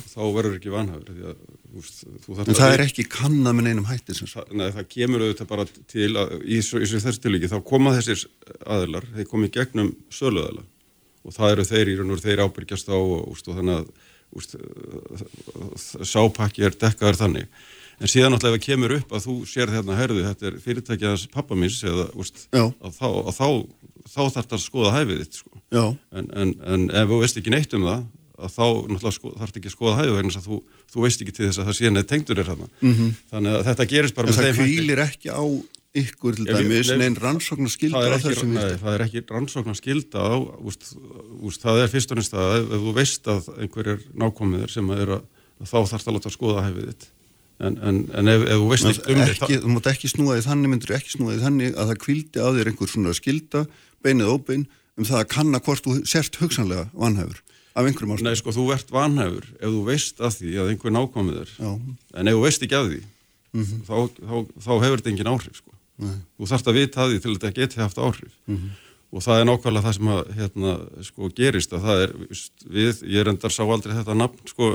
[0.10, 1.10] þá verður ekki vanhafur.
[1.14, 1.41] Því að,
[1.74, 2.39] Mhm.
[2.49, 6.10] en það er ekki kannað með neinum hætti það, nei, það kemur auðvitað bara til
[6.18, 8.26] að í í svo þessu tilvíki þá koma þessir
[8.66, 10.64] aðilar, þeir komi gegnum söluaðila
[11.24, 13.88] og það eru þeir í raun og þeir ábyrgjast á og, úst, og þannig að
[14.40, 14.56] úst,
[16.08, 17.48] sápakki er dekkaður þannig.
[18.02, 21.12] En síðan náttúrulega ef það kemur upp að þú sér hérna herðu, þetta er fyrirtækið
[21.12, 23.48] hans pappa míns eða úst, að þá, að þá,
[24.10, 25.62] þá þarf þetta að skoða hæfið þitt sko.
[26.12, 28.04] en, en, en ef þú veist ekki neitt um það
[28.44, 30.58] að þá náttúrulega sko, þarf ekki að skoða hæfið vegna þú,
[30.94, 32.68] þú veist ekki til þess að það sé neð tengdur er hérna
[33.30, 34.74] þannig að þetta gerist bara en með það þeim hætti.
[34.74, 35.44] kvílir ekki á
[35.94, 39.22] ykkur til dæmis nei, neinn rannsóknar skilda það er ekki, þessum nei, það er ekki
[39.30, 40.34] rannsóknar skilda á,
[40.66, 40.88] úst,
[41.46, 45.04] úst, það er fyrst og nýst að ef, þú veist að einhverjir nákomiðir sem að
[45.04, 45.28] er að,
[45.62, 47.08] að þá þarf það að láta að skoða hæfið þitt
[47.64, 50.39] en, en, en ef, ef þú veist Men ekki um ekki, þú mátt ekki snúa
[50.39, 53.66] því þannig myndir ekki snúa því þannig að það kvildi á þér einhver svona skilda
[54.04, 54.68] beinið óbein
[54.98, 57.41] um það að kanna hvort þú sért hugsanlega vanhæfur
[57.74, 61.54] af einhverjum ástæðum Nei, sko, þú ert vanhæfur ef þú veist að því að einhver
[61.54, 61.70] Já.
[61.70, 61.96] Mhm.
[62.14, 63.02] en ef þú veist ekki að því
[63.54, 64.36] þá, þá,
[64.66, 65.73] þá hefur þetta engin áhrif sko.
[66.02, 68.70] Þú þarft að vita að því til að þetta geti haft áhrif Mhm.
[69.14, 70.72] og það er nákvæmlega það sem að, hérna,
[71.06, 72.14] sko, gerist að það er
[72.66, 74.72] við, ég reyndar sá aldrei þetta nafn sko,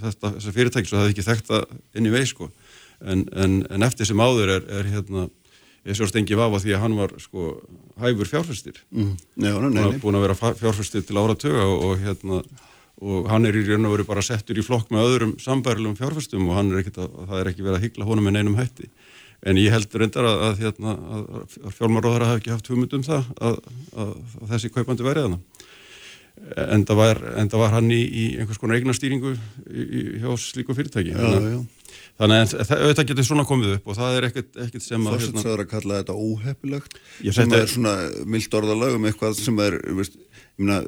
[0.00, 2.50] þetta, þessa fyrirtæki svo það hefði ekki þekkt það inn í vei sko.
[3.04, 5.28] en, en, en eftir sem áður er, er hérna,
[5.84, 7.60] ég sjóst engi vafa því að hann var sko,
[8.00, 9.16] hæfur fjárfæstir mm.
[9.36, 12.42] Nei, nei, búin nei, að, vera fjárfæstir til áratöga og, og hérna
[13.02, 16.46] og hann er í raun og veru bara settur í flokk með öðrum sambærilegum fjárfæstum
[16.48, 18.86] og hann er ekkit að, það er ekki verið að hyggla honum með neinum hætti
[19.42, 21.28] en ég held reyndar að, að, hérna, að,
[21.66, 23.60] að fjármáróðara hafi ekki haft hugmynd um það að,
[24.04, 25.40] að, að þessi kaupandi verið hana
[26.72, 27.18] en það var,
[27.52, 31.52] það var hann í, í einhvers konar eignastýringu í, í, hjá slíku fyrirtæki já, þannig,
[31.52, 31.98] já.
[32.22, 35.18] þannig að það, auðvitað getur svona komið upp og það er ekkert, ekkert sem að
[35.18, 37.94] hérna, Fórsetsaður að kalla þetta óheppilegt Ég sem þetta er er- svona
[38.34, 40.18] mild orðalag um eitthvað sem er, ég
[40.62, 40.80] meina,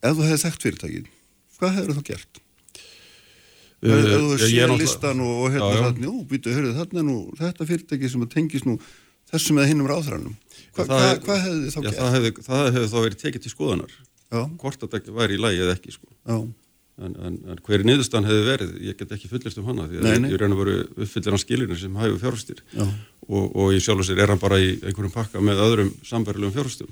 [0.00, 1.10] ef þú hefði þekkt fyrirtækið,
[1.60, 2.42] hvað hefur þú gert?
[3.82, 5.82] Þú ég náttúrulega- listan og, og hérna Já, já.
[5.86, 8.78] þarna, jú, býtu, hörðu, þarna er nú þetta fyrirtæki sem að tengist nú
[9.30, 10.36] þessum eða hinnum ráðhrannum.
[10.74, 11.98] Hva, Það hva, hvað hefði þá gert?
[11.98, 13.92] það hefði, það hefði þá verið tekið til skoðanar
[14.58, 16.08] hvort þetta væri í lagi eða ekki sko.
[16.28, 16.36] já,
[16.98, 20.08] en, en, en hver niðurstan hefði verið ég get ekki fullist um hana því að
[20.10, 20.74] ég, ég reyna að vera
[21.06, 22.84] uppfyllir hann skilinir sem hæfu fjárfæstir já,
[23.28, 26.52] og, og í sjálf og sér er hann bara í einhverjum pakka með öðrum sambærilegum
[26.58, 26.90] fjárfæstum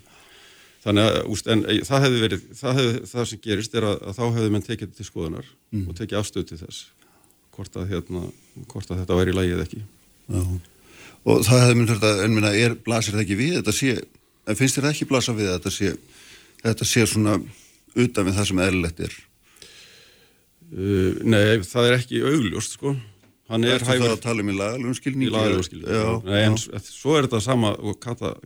[0.86, 3.96] þannig að úst, en, eh, það hefði verið það, hefði, það sem gerist er að,
[4.06, 5.88] að þá hefði menn tekið til skoðanar Mm.
[5.90, 6.84] og tekið afstöð til þess
[7.56, 8.20] hvort að, hérna,
[8.70, 10.42] hvort að þetta væri í lagi eða ekki já.
[11.26, 13.94] Og það hefði myndur þetta, en minna, er, blasir það ekki við þetta sé,
[14.46, 15.90] en finnst þér ekki blasa við að þetta sé,
[16.62, 17.34] þetta sé svona
[17.96, 19.16] utan við það sem eðlilegt er?
[20.76, 22.94] uh, Nei, það er ekki augljóst sko
[23.48, 25.26] hann er Ertu það hæfur að tala um í lagalum skilningi?
[25.28, 25.92] í lagalegum skilningi.
[25.94, 27.98] Já, Nei, en svo er þetta sama og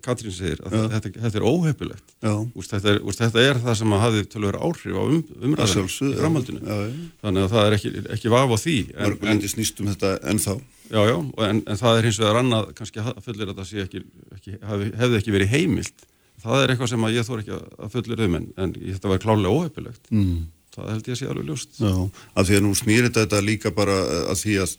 [0.04, 2.34] Katrín segir að þetta, þetta er óheppilegt já.
[2.54, 5.46] Úst, þetta, er, úst, þetta er það sem að hafði tölur áhrif á um, Að
[5.48, 6.92] umræðinu í framhaldinu Já, já.
[7.24, 10.54] þannig að það er ekki, ekki vaf á því Mörgulendi snýst um þetta ennþá.
[10.90, 11.16] já, já,
[11.48, 14.04] en, en það er hins vegar annað kannski að fullir að það sé ekki,
[14.36, 14.56] ekki
[15.00, 16.06] hefði ekki verið heimilt
[16.44, 19.08] það er eitthvað sem að ég þór ekki að- að fullir um en, en þetta
[19.14, 20.46] var klálega óheppilegt Mm.
[20.74, 21.92] það held ég að sé alveg ljóst Já,
[22.36, 23.96] af því að nú snýr þetta þetta líka bara
[24.32, 24.76] að því að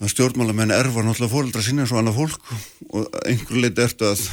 [0.00, 2.50] að stjórnmálamenn erfa náttúrulega fóreldra sinni eins og annað fólk
[2.92, 4.24] og einhver leiti ertu að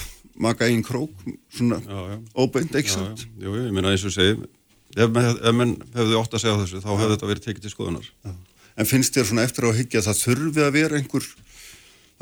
[0.43, 1.13] maka einn krók
[1.53, 2.17] svona Já, já.
[2.43, 3.23] óbeint, ekki Já, sant?
[3.37, 4.33] já, jú, ég meina eins og segi
[4.97, 8.11] ef, ef menn hefðu ótt að segja þessu þá hefði þetta verið tekið til skoðunar
[8.73, 11.27] En finnst þér svona eftir á að hyggja að það þurfi að vera einhver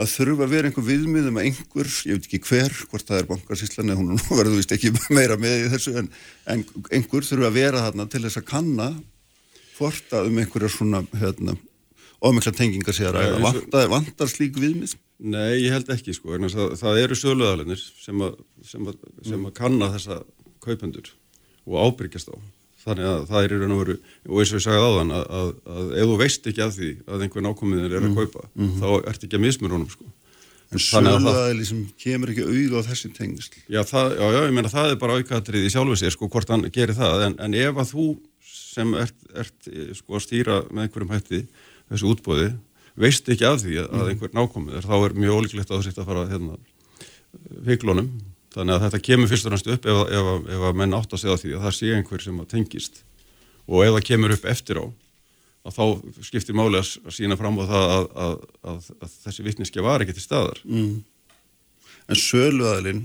[0.01, 3.27] að þurfi að vera einhver viðmiðum að einhver, ég veit ekki hver, hvort það er
[3.29, 6.09] bankarsýslan eða hún verður vist ekki meira með í þessu en,
[6.51, 8.87] en einhver þurfi að vera þarna til þess að kanna
[9.77, 11.55] hvort að um einhverja svona hérna,
[12.21, 13.35] ómikla tengingar sé að ræða.
[13.35, 14.95] og- Vantar, vantar slík viðmið?
[15.21, 19.27] Nei, ég held ekki sko, vegna þess að það eru söluðalinir sem, að- sem, að-
[19.27, 20.23] sem að kanna þessa
[20.61, 21.11] kaupendur
[21.67, 22.37] og ábyrgjast á.
[22.81, 23.95] Þannig að það er í raun og veru,
[24.25, 26.87] og eins og ég sagði áðan, að, að, að ef þú veist ekki af því
[27.05, 28.41] að einhver nákomiðin er að kaupa,
[28.81, 30.05] þá ert ekki að mismur honum sko.
[30.71, 33.53] En að það- söluaðili sem kemur ekki auð á þessi tengsl.
[33.69, 36.47] Já, það, já, já, ég meina það er bara aukaðatrið í sjálfu sér, sko, hvort
[36.49, 38.05] hann gerir það, en, en ef að þú
[38.41, 41.41] sem ert, ert eh, sko, að stýra með einhverjum hætti
[41.91, 42.49] þessu útbóði,
[42.99, 45.85] veist ekki af því að, að einhver nákomið er, þá er mjög ólíklegt að þú
[45.87, 46.57] sitt að fara hérna
[47.67, 48.09] viklunum,
[48.51, 51.23] þannig að þetta kemur fyrst og næst upp ef, ef, ef að menn átt að
[51.23, 53.01] segja því að það sé einhver sem að tengist
[53.67, 54.85] og ef það kemur upp eftir á
[55.61, 55.85] að þá
[56.25, 58.35] skiptir máli að, sína fram á það að, að,
[58.71, 60.61] að, að þessi vittniski var ekki til staðar.
[60.65, 60.95] Mm.
[62.09, 63.03] En söluaðilinn,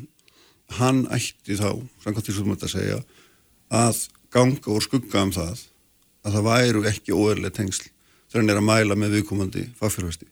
[0.79, 1.69] hann ætti þá,
[2.03, 3.01] samkvæmt því sem þetta segja,
[3.77, 4.01] að
[4.33, 5.67] ganga úr skugga um það
[6.27, 7.91] að það væru ekki óerlega tengsl
[8.37, 10.29] þegar hann er að mæla með viðkomandi fagfjörfesti.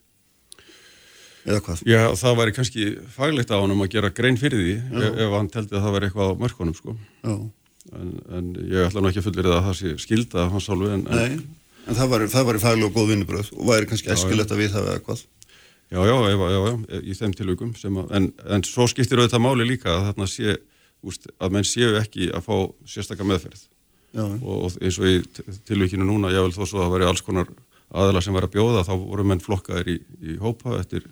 [1.44, 1.82] Eða hvað?
[1.88, 5.50] Já, það væri kannski faglegt á honum að gera grein fyrir því ef, ef hann
[5.52, 6.94] teldi að það væri eitthvað á mörkunum sko.
[7.20, 7.34] Já.
[8.00, 11.02] en, en ég ætla nú ekki að fullir að það sé skilda hans hálfu en,
[11.12, 11.34] en
[11.84, 14.62] en það væri, það væri faglega og góð vinnubröð og væri kannski Já, æskilegt að
[14.62, 15.24] við það eða hvað.
[15.92, 19.66] já, já, já, já, já, í þeim sem að, en, en svo skiptir auðvitað máli
[19.68, 20.56] líka að þarna sé,
[21.04, 22.56] úst, að menn séu ekki að fá
[22.88, 23.66] sérstakka meðferð
[24.14, 26.92] Já, og, og eins og í t- tilvíkinu núna, ég vil þó svo að það
[26.96, 27.48] væri alls konar
[27.92, 31.06] aðila sem væri að bjóða, þá voru menn flokkaðir í, í hópa eftir,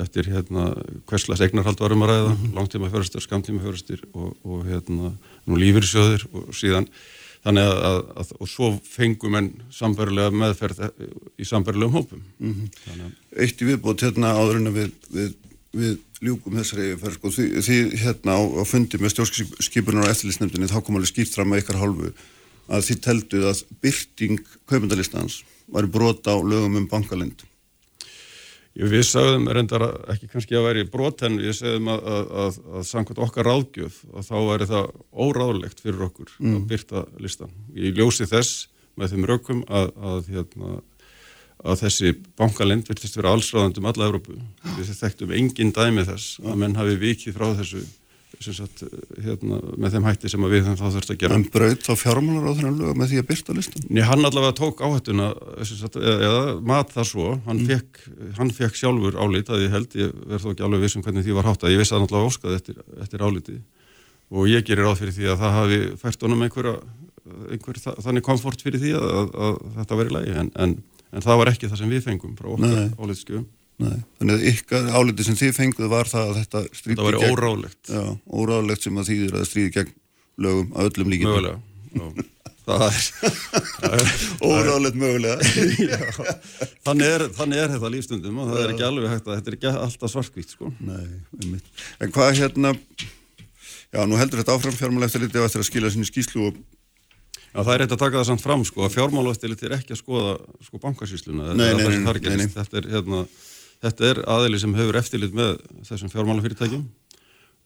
[0.00, 0.70] eftir hérna,
[1.08, 2.54] hverslas eignarhald varum að ræða, -hmm.
[2.58, 5.12] langtíma fjörustir, skamtíma fjörustir og, og hérna,
[5.46, 6.88] nú lífyrsjóðir og síðan,
[7.42, 10.84] þannig að, að, að og svo fengum menn sambarilega meðferð
[11.38, 12.22] í sambarilegum hópum.
[12.38, 13.14] Mm -hmm.
[13.36, 15.34] Eitt í viðbót hérna áður en við, við,
[15.72, 20.70] við ljúkum þessari yfirferð sko, því, því hérna á, á fundi með stjórnskipunar og eftirlýsnefndinni
[20.70, 22.12] þá kom alveg skýrt fram að ykkar hálfu
[22.68, 25.40] að þið telduð að byrting kaupendalistans
[25.72, 27.46] var brot á lögum um bankalind
[28.72, 29.82] Ég, við sagðum reyndar
[30.14, 33.98] ekki kannski að væri brot en við sagðum að, að, að, að samkvæmt okkar ráðgjöf
[34.16, 37.52] að þá væri það óráðlegt fyrir okkur að byrta listan.
[37.76, 40.78] Ég ljósi þess með þeim rökum að, að, hérna,
[41.68, 44.38] að þessi bankalind virtist vera allsráðandum alla Európu.
[44.78, 47.84] Við þekktum engin dæmi þess að menn hafi vikið frá þessu
[48.40, 48.82] sagt,
[49.22, 51.36] hérna, með þeim hætti sem við þá þurftum að gera.
[51.36, 53.84] en braut á fjármálar á þennan lögum með því að byrta listan?
[53.88, 55.28] Nei, hann allavega tók áhættuna
[55.68, 57.28] sagt, eða, eða mat það svo.
[57.46, 57.68] Hann, mm.
[57.70, 58.02] fekk,
[58.38, 61.38] hann fekk sjálfur álit að ég held, ég verð þó ekki alveg vissum hvernig því
[61.38, 63.60] var hátt að ég vissi að hann allavega óskaði eftir, eftir áliti
[64.32, 66.76] og ég gerir ráð fyrir því að það hafi fært honum einhverja
[67.52, 70.76] einhver, þannig komfort fyrir því að, að, að þetta veri lægi en, en,
[71.12, 73.44] en það var ekki það sem við fengum frá okkar álitskjöfum
[73.80, 74.02] Nei.
[74.20, 77.90] þannig að ykkar áliti sem þið fenguð var það að þetta stríði þetta veri óráðlegt
[77.90, 79.94] Já, óráðlegt sem að þýðir að stríði gegn
[80.44, 81.58] lögum að öllum líkinn mögulega
[81.92, 82.26] Já.
[82.68, 83.08] það er,
[83.88, 84.12] er
[84.46, 85.38] Óráðlegt mögulega
[86.86, 89.58] þannig, er, þannig er þetta lífstundum og það er ekki alveg hægt að þetta er
[89.58, 90.70] ekki alltaf svartkvítt sko.
[90.84, 91.08] Nei,
[91.40, 91.82] einmitt.
[92.02, 92.74] En hvað hérna,
[93.92, 96.62] já, nú heldur þetta áfram fjármála eftir litið eftir að skila sinni skýslu og,
[97.52, 99.98] Já, það er eitt að taka það samt fram, sko, að fjármálaeftirlit er ekki að
[100.00, 101.50] skoða, sko, bankasýsluna.
[101.52, 102.46] Nei, nei, nei, nei.
[102.48, 103.18] Þetta er, hérna,
[103.82, 105.56] þetta er aðili sem hefur eftirlit með
[105.88, 106.84] þessum fjármálafyrirtækjum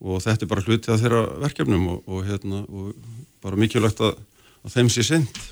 [0.06, 2.96] og þetta er bara hluti af þeirra verkefnum og, og, hérna, og
[3.44, 4.16] bara mikilvægt að,
[4.64, 5.44] að þeim sé sint.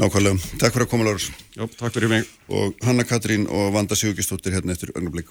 [0.00, 2.28] nákvæmlega, takk fyrir að koma Lárus Já, takk fyrir mig.
[2.48, 5.28] og Hanna Katrín og Vanda Sigurgistóttir hérna eftir ögnablik.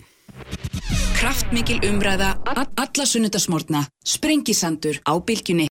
[1.17, 5.67] Kraftmikil umræða, alla sunnudasmórna, sprengisandur á bylgjunni.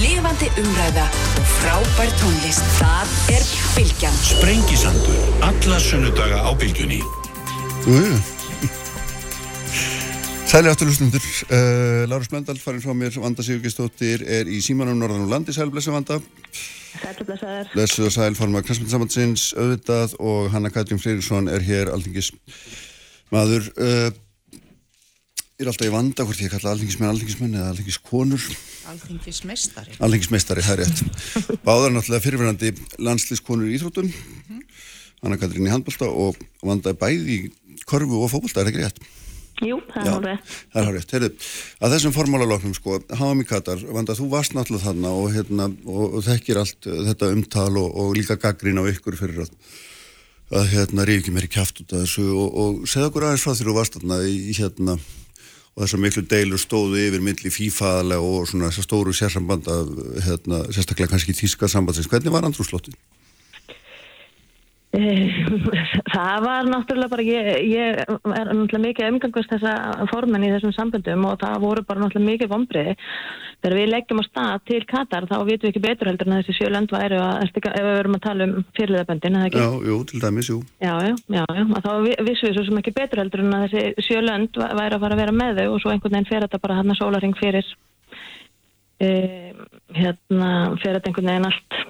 [0.00, 1.06] Lifandi umræða
[1.40, 2.64] og frábær tónlist.
[2.80, 4.20] Það er bylgjan.
[4.32, 7.00] Sprengisandur, alla sunnudaga á bylgjunni.
[10.50, 11.22] Sæli aftur hlustundur,
[11.54, 15.70] uh, Lárus Blöndal farin frá mér, Vanda Sigurgistóttir er í símanum Norðan og landi, sæl
[15.70, 16.18] blessu Vanda,
[17.00, 17.70] Sætlu blessaður.
[17.72, 22.32] blessu og sæl formar Knastmyndasambandsins auðvitað og Hanna Katrín Freyriksson er hér alþingis
[23.30, 24.10] maður, uh,
[25.60, 28.48] er alltaf í vanda hvort ég kalla alþingismenn alþingismenn eða alþingiskonur,
[28.90, 29.96] Alþingismestari.
[30.02, 31.04] alþingismeistari, það er rétt.
[31.68, 34.10] Báðar náttúrulega fyrirverandi landslískonur í Íþróttum,
[35.22, 37.40] Hanna Katrín í handbólta og Vanda er bæði í
[37.90, 39.02] körfu og fótbolta, er ekki rétt?
[39.60, 40.50] Jú, það er alveg.
[40.72, 41.06] það er hárið.
[41.12, 41.30] Heyrðu,
[41.84, 46.24] að þessum formálaloknum, sko, í Katar, Vanda, þú varst náttúrulega þarna og, hérna, og, og
[46.24, 49.54] þekkir allt uh, þetta umtal og, og líka gaggrín á ykkur fyrir að
[50.50, 53.52] að hérna ríf ekki meiri kjáft út af þessu og, og segð okkur aðeins frá
[53.54, 58.48] því þú varst þarna í hérna og þessar miklu deilur stóðu yfir milli fífaðalega og
[58.50, 59.76] svona þessar stóru sérsambanda
[60.26, 62.10] hérna, sérstaklega kannski tíska sambandsins.
[62.10, 62.98] Hvernig var andrúslóttin?
[64.90, 65.30] Eh,
[66.14, 69.74] Það var náttúrulega bara, ég, ég er náttúrulega mikið umgangast þessa
[70.10, 72.94] formen í þessum samböndum og það voru bara náttúrulega mikið vombriði.
[73.60, 76.56] Þegar við leggjum á stað til Katar þá vitum við ekki betur heldur en þessi
[76.56, 79.62] sjölönd væri að, ef við verum að tala um fyrirliðaböndin, eða ekki?
[79.62, 80.58] Já, jú, til dæmis, jú.
[80.80, 83.84] Já, já, já, já, þá vi- vissum við svo sem ekki betur heldur en þessi
[84.08, 86.80] sjölönd væri að fara að vera með þau og svo einhvern veginn fer þetta bara
[86.80, 87.70] hann að sólaring fyrir
[88.98, 89.10] e,
[90.00, 90.50] hérna,
[90.82, 91.80] fer þetta einhvern veginn allt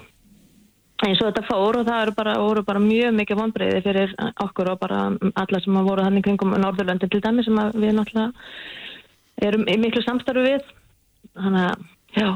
[1.07, 4.13] eins og þetta fór og það bara, voru bara mjög mikið vonbreiði fyrir
[4.45, 5.01] okkur og bara
[5.43, 8.33] alla sem voru þannig kringum Norðurlöndin til dæmi sem við náttúrulega
[9.41, 10.69] erum í miklu samstarfi við
[11.39, 11.87] þannig að,
[12.17, 12.29] já,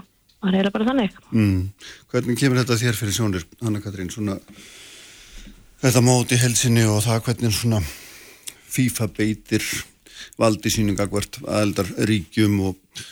[0.44, 1.60] það er bara þannig Mm.
[2.12, 4.38] Hvernig kemur þetta þér fyrir sjónir, Hanna Katrín, svona
[5.82, 7.80] þetta móti helsinni og það hvernig svona
[8.74, 9.66] FIFA beitir
[10.40, 13.02] valdi sínu gagvart aðeldar ríkjum og,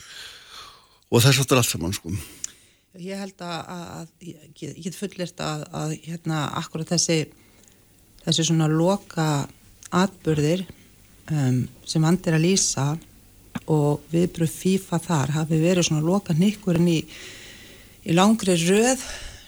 [1.12, 2.14] og þess aftur allt saman, sko.
[3.01, 7.23] Ég held að, að, ég ég get fullirt að, að hérna akkurat þessi
[8.27, 9.28] þessi svona loka
[9.97, 10.66] atbyrðir
[11.32, 12.85] um, sem vandir að lýsa
[13.73, 16.98] og viðbröð FIFA þar hafi verið svona loka nikkurinn í,
[18.05, 19.02] í langri röð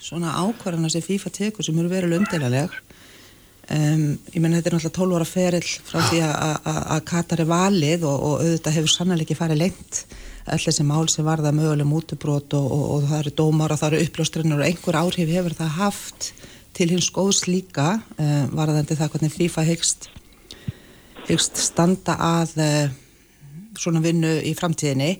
[0.04, 2.72] svona ákvarðana sem FIFA tekur sem eru verið umdelaleg
[3.68, 8.04] um, ég menn þetta er náttúrulega 12 ára ferill frá því að- Katar er valið
[8.08, 10.04] og, og auðvitað hefur sannlega ekki farið lengt
[10.44, 13.94] öll þessi mál sem varða möguleg mútubrót og, og, og það eru dómar og það
[13.94, 16.32] eru uppljóstrinnar og einhver áhrif hefur það haft
[16.74, 20.10] til hins góðs líka uh, varðandi það hvernig FIFA hyggst
[21.28, 22.84] hyggst standa að uh,
[23.78, 25.16] svona vinnu í framtíðinni.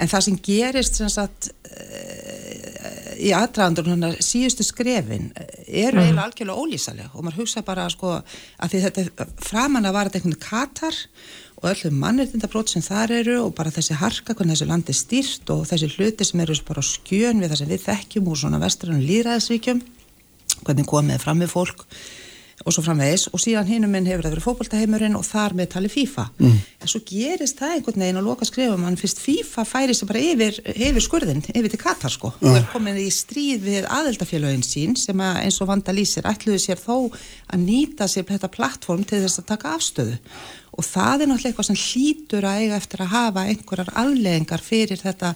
[0.00, 2.28] En það sem gerist sem sagt uh,
[3.18, 5.48] í aðdraðandur síðustu skrefin eh,
[5.86, 10.10] eru eiginlega algjörlega ólýsalega og maður hugsa bara sko að því þetta framan að var
[10.10, 11.00] þetta einhvern Katar
[11.58, 15.50] og öllu mannreitindabrót sem þar eru og bara þessi harka hvernig þessi land er stýrt
[15.54, 19.02] og þessi hluti sem eru bara skjön við það sem við þekkjum úr svona vestrannu
[19.02, 19.82] líðræðisvíkjum
[20.62, 21.86] hvernig komið fram við fólk
[22.66, 23.28] og svo framvegis.
[23.32, 26.24] Og síðan hinum minn hefur það verið fótboltaheimurinn og þar með tali FIFA.
[26.38, 26.56] Mm.
[26.82, 30.22] en svo gerist það einhvern veginn og loka skrifum hann fyrst FIFA færi sig bara
[30.22, 32.32] yfir, yfir skurðin, yfir til Katar sko.
[32.42, 36.60] Og er komin í stríð við aðeldafélagin sín sem að eins og vanda lýsir ætluðu
[36.62, 40.18] sér þó að nýta sér þetta plattform til þess að taka afstöðu
[40.78, 45.02] og það er náttúrulega eitthvað sem hlýtur að eiga eftir að hafa einhverjar afleðingar fyrir
[45.02, 45.34] þetta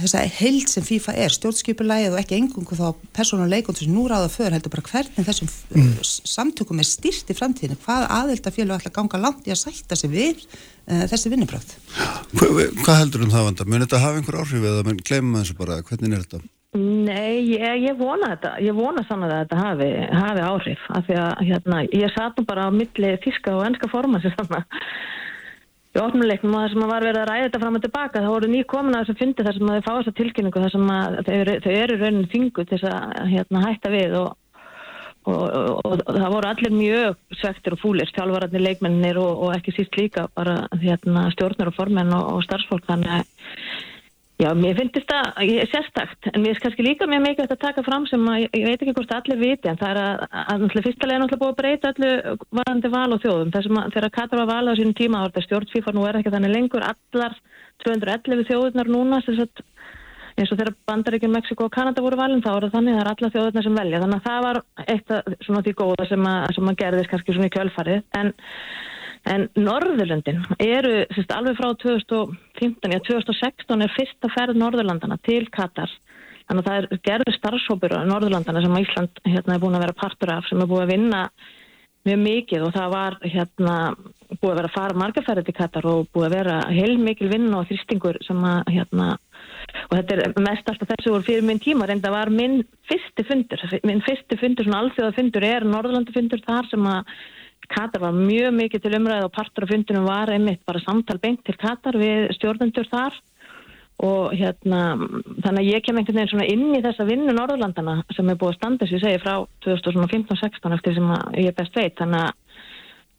[0.00, 2.86] þessa heild sem FIFA er, stjórnskipulægið og ekki engungu þá
[3.16, 5.90] persónuleikund sem nú ráða för heldur bara hvernig þessum mm.
[6.04, 10.12] samtökum er styrt í framtíðinu, hvað aðeldafélag ætla að ganga langt í að sætta sig
[10.12, 11.74] við uh, þessi vinnubröð.
[12.38, 12.48] Hva,
[12.84, 13.68] hvað heldur um það vanda?
[13.68, 15.80] Mun þetta hafa einhver áhrif eða mun glemma þessu bara?
[15.90, 16.42] Hvernig er þetta?
[17.10, 19.88] Nei, ég, ég vona þetta, ég vona sannlega að þetta hafi,
[20.20, 23.90] hafi áhrif af því að hérna, ég satt nú bara á milli þíska og ennska
[23.90, 24.66] forma sem þannig
[25.90, 28.28] í opnuleiknum og þar sem að var verið að ræða þetta fram og tilbaka þá
[28.30, 30.74] voru ný komin að þess að fundi þar sem að þau fá þessa tilkynningu þar
[30.74, 31.32] sem að þau
[31.80, 34.28] eru, raunin þingu til þess að hérna, hætta við og,
[35.26, 39.98] og, og, og það voru allir mjög svektir og fúlir, þjálfararnir, leikmennir og, ekki síst
[39.98, 43.88] líka bara hérna, stjórnur og formenn og starfsfólk þannig að
[44.40, 45.18] Já, mér finnst þetta
[45.68, 48.80] sérstakt, en mér finnst kannski líka mjög mikilvægt að taka fram sem að ég, veit
[48.80, 50.22] ekki hvort allir viti, en það er að,
[50.54, 52.12] að fyrstulega er náttúrulega búið að breyta allu
[52.56, 53.50] varandi val og þjóðum.
[53.52, 56.54] Þessum að þegar Katar var valið á sínum tíma, þetta stjórnfífa nú er ekki þannig
[56.54, 57.36] lengur, allar
[57.84, 59.60] 211 þjóðurnar núna, sagt,
[60.40, 63.12] eins og þegar Bandaríkjum, Mexiko og Kanada voru valin, þá er það þannig, það er
[63.12, 64.00] allar þjóðurnar sem velja.
[64.06, 67.50] Þannig að það var eitt af því góða sem að, sem að gerðist kannski svona
[67.50, 68.32] í kjölfarið, en
[69.28, 75.92] En Norðurlöndin eru sérst, alveg frá 2015, já 2016 er fyrsta ferð Norðurlandana til Katar.
[76.48, 79.98] Þannig að það er gerður starfsópur á Norðurlandana sem Ísland hérna, er búin að vera
[80.00, 81.24] partur af sem er búin að vinna
[82.08, 83.74] mjög mikið og það var hérna
[84.40, 87.50] búið að vera að fara margaferði til Katar og búið að vera heil mikil vinn
[87.52, 89.08] og þrýstingur sem að hérna
[89.90, 93.66] og þetta er mest alltaf þessu voru fyrir minn tíma reynda var minn fyrsti fundur
[93.84, 97.12] minn fyrsti fundur, svona alþjóða fundur er Norðurlandi fundur þar sem að
[97.70, 101.44] Katar var mjög mikið til umræð og partur af fundunum var einmitt bara samtal beint
[101.46, 103.18] til Katar við stjórnendur þar.
[104.00, 104.96] Og hérna
[105.44, 108.54] þannig að ég kem einhvern veginn svona inn í þessa vinnu Norðurlandana sem er búið
[108.54, 109.34] að standa sem ég segi frá
[109.66, 111.98] 2015-16 eftir sem ég best veit.
[112.00, 112.30] Þannig að,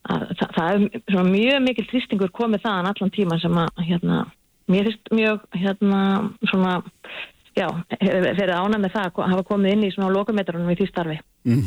[0.10, 4.24] að það, það er svona mjög mikil þrýstingur komið þaðan allan tíma sem að hérna
[4.72, 6.02] mér finnst mjög hérna
[6.50, 6.76] svona
[7.58, 7.68] já,
[8.02, 11.18] verið ánæg með það að hafa komið inn í svona lokametrunum í því starfi.
[11.48, 11.62] Mm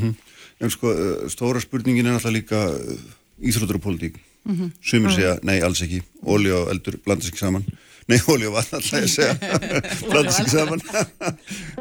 [0.65, 3.11] En sko, uh, stóra spurningin er náttúrulega líka uh,
[3.45, 4.21] íþrótur og pólitík.
[4.45, 4.73] Mhm.
[4.85, 6.03] Sumir segja, nei, alls ekki.
[6.25, 7.67] Óli og eldur blandast ekki saman.
[8.05, 9.55] Nei, óli og vatn alltaf ég segja.
[10.11, 10.83] blandast ekki saman.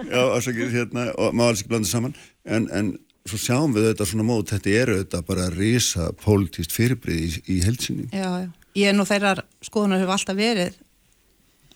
[0.07, 2.15] Já, ásakið hérna, og má alls ekki blandast saman.
[2.47, 2.93] En, en
[3.27, 7.60] svo sjáum við þetta svona mót, þetta eru þetta bara risa pólitíst fyrirbrið í, í
[7.65, 8.07] helsinni.
[8.15, 8.47] Já, já.
[8.80, 10.80] Ég er nú þeirrar skoðunar hefur alltaf verið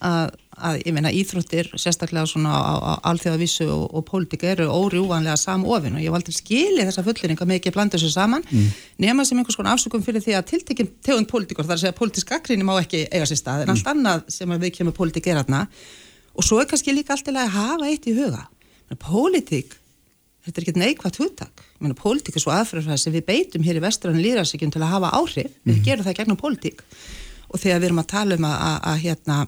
[0.06, 5.38] að, að ég meina íþróttir sérstaklega svona á, á alþjóðavísu og, og pólitika eru órjúvanlega
[5.42, 8.68] samofin og ég var aldrei skilið þessa fulleringa með ekki að blanda þessu saman mm.
[9.06, 11.98] nema sem einhvers konar afsökum fyrir því að tiltekinn tegund pólitíkur, það er að segja
[11.98, 15.42] pólitísk aðgríni má ekki eiga sér stað en allt annað sem við kemur pólitík er
[15.42, 15.66] aðna
[16.38, 18.46] og svo er kannski líka alltaf að hafa eitt í huga.
[19.02, 19.74] Pólitík,
[20.46, 21.64] þetta er ekki neikvægt hugtak.
[22.00, 25.56] Pólitík er svo aðfrarfæð sem við beitum hér í vestrann líðarsíkjum til að hafa áhrif.
[25.66, 25.86] Við mm.
[25.88, 26.84] gerum það gegnum pólitík.
[27.50, 29.40] Og þegar við erum að tala um að, að, að hérna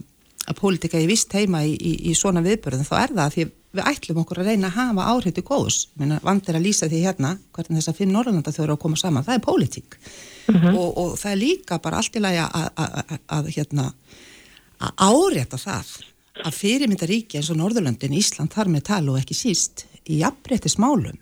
[0.47, 3.85] að pólitika í vist heima í, í, í svona viðbörðum þá er það því við
[3.91, 5.77] ætlum okkur að reyna að hafa áhrif til góðs.
[6.25, 9.25] Vandir að lýsa því hérna hvernig þess að fimm Norrlanda þau eru að koma saman.
[9.27, 9.97] Það er pólitík.
[10.49, 10.77] Mm -hmm.
[10.79, 13.91] og, og það er líka bara allt í lagi að hérna
[14.79, 15.91] að árétta það
[16.45, 21.17] að fyrirmyndaríki eins og Norðurlöndin Ísland þar með tala og ekki síst í jafnréttis málum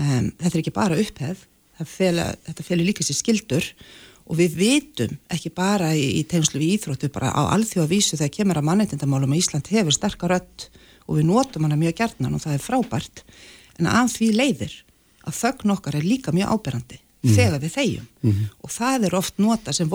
[0.00, 1.46] um, þetta er ekki bara upphef
[1.86, 3.68] fela, þetta felur líka sér skildur
[4.30, 8.60] og við vitum ekki bara í, í tegnslu við íþróttu bara á alþjóðavísu þegar kemur
[8.60, 10.68] að mannetindamálum að Ísland hefur sterkar öll
[11.10, 13.24] og við notum hana mjög gertnan og það er frábært
[13.80, 14.76] en að því leiðir
[15.26, 17.32] að þögn okkar er líka mjög áberandi mm.
[17.34, 18.52] þegar við þegjum mm -hmm.
[18.62, 19.90] og það er oft nota sem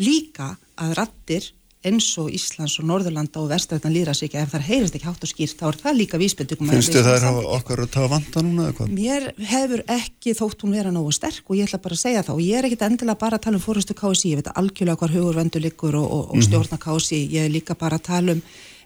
[0.00, 1.50] líka að rattir
[1.86, 5.22] eins og Íslands og Norðurlanda og Vestrættan líra sig ekki, ef það heyrist ekki hátt
[5.24, 8.10] og skýrt þá er það líka vísbendugum Finnst þið það er hafa okkar að tafa
[8.12, 8.90] vanda núna eða hvað?
[8.98, 12.32] Mér hefur ekki þótt hún vera nógu sterk og ég ætla bara að segja þá
[12.34, 15.14] og ég er ekkit endilega bara að tala um fórustu KSI ég veit algjörlega hvar
[15.16, 16.44] hugur vendur liggur og, og, og -hmm.
[16.50, 18.42] stjórna KSI, ég er líka bara að tala um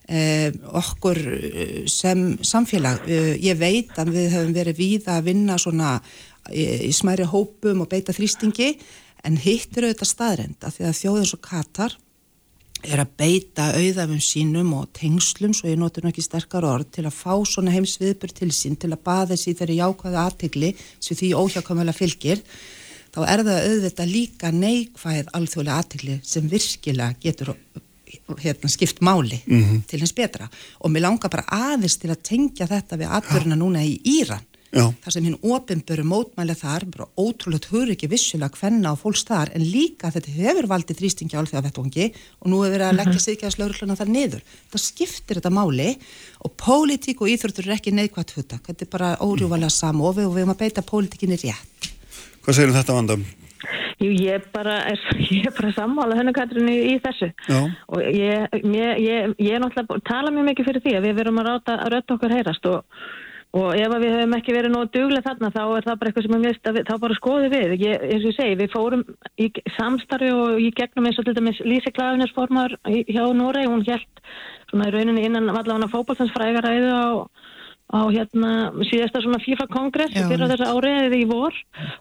[0.09, 5.59] eh, okkur eh, sem samfélag eh, ég veit að við hefum verið víða að vinna
[5.59, 6.01] svona
[6.53, 8.77] í smæri hópum og beita þrýstingi
[9.25, 11.95] en hitt eru þetta staðrend að því að þjóðins og Katar
[12.85, 17.17] er að beita auðafum sínum og tengslum, svo ég notur ekki sterkar orð, til að
[17.17, 21.97] fá svona heimsviðbur til sín, til að baða sér þeirri jákvæðu aðtegli sem því óhjákvæmulega
[21.97, 22.45] fylgir,
[23.15, 27.55] þá er það auðvitað líka neikvæð alþjóðlega aðtegli sem virkilega getur
[28.41, 29.85] hérna, skipt máli mm -hmm.
[29.87, 30.49] til hins betra.
[30.81, 34.45] Og mér langar bara aðeins til að tengja þetta við atbyrjuna núna í Íran
[34.75, 34.89] Já.
[35.05, 39.53] þar sem hinn ofinböru mótmæli þar bara ótrúlega hugur ekki vissulega hvenna á fólks þar
[39.55, 42.09] en líka þetta hefur valdið þrýstingi á alþjóðavettungi
[42.43, 44.43] og nú hefur verið að leggja sig ekki að slögurluna þar niður.
[44.75, 45.89] Það skiptir þetta máli
[46.43, 48.67] og pólitík og íþróttur er ekki neikvægt huttak.
[48.67, 51.91] Þetta er bara órjúvalega samofi og við höfum að beita pólitíkinni rétt.
[52.43, 53.19] Hvað segir þetta vanda?
[54.03, 55.01] Jú, ég bara er,
[55.39, 57.61] ég bara sammála hennu Katrínu í þessu Já.
[57.63, 61.39] og ég, ég, ég, ég er náttúrulega tala mjög mikið fyrir því að við verum
[61.41, 62.69] að ráta að rötta okkur heyrast
[63.55, 66.37] og ef við hefum ekki verið nógu duglega þarna þá er það bara eitthvað sem
[66.37, 67.75] að við, þá bara skoðum við.
[67.85, 69.05] Ég, eins og ég segi, við fórum
[69.39, 74.25] í samstarfi og í gegnum eins og til dæmis Lísi Klafinesformar hjá Noreg, hún held
[74.73, 77.07] svona í rauninni innan allavega fókbaltansfrægaræðu á,
[77.95, 78.51] á hérna
[78.89, 81.55] síðasta svona FIFA-kongress fyrir þessa áriðið í vor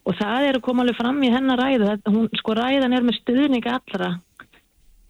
[0.10, 1.92] og það er að koma alveg fram í hennar ræðu.
[1.92, 4.16] Það, hún, sko ræðan er með stuðning allra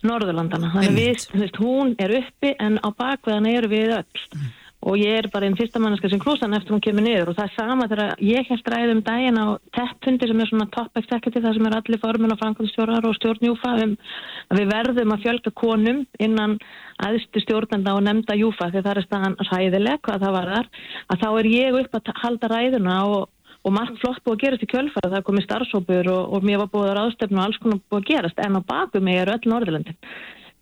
[0.04, 0.74] Norðurlandana.
[0.74, 4.28] Þannig við, þú veist, hún er uppi en á bakveðan eru við öll.
[4.34, 4.52] Mm
[4.84, 7.32] og ég er bara einn fyrsta manneska sem klúsan eftir hún kemur niður.
[7.32, 9.48] Og það er sama þegar ég held ræðum daginn á
[9.78, 13.76] teppfundi sem er svona top executive það sem er allir formin og framkvæmstjórar og stjórnjúfa
[13.86, 13.96] um
[14.52, 16.58] að við verðum að fjölga konum innan
[17.08, 20.70] aðstu stjórnenda og nefnda júfa því það er staðan ræðileg hvað það var þar
[21.08, 23.26] að þá er ég upp að halda ræðuna og,
[23.64, 26.72] og margt flott búið að gerast í kjölfara það komi starfsópur og, og mér var
[26.76, 28.44] búið að ráðstöfnu og alls konar búið að gerast.
[28.44, 29.98] En á baku mig er öll Norðurlöndin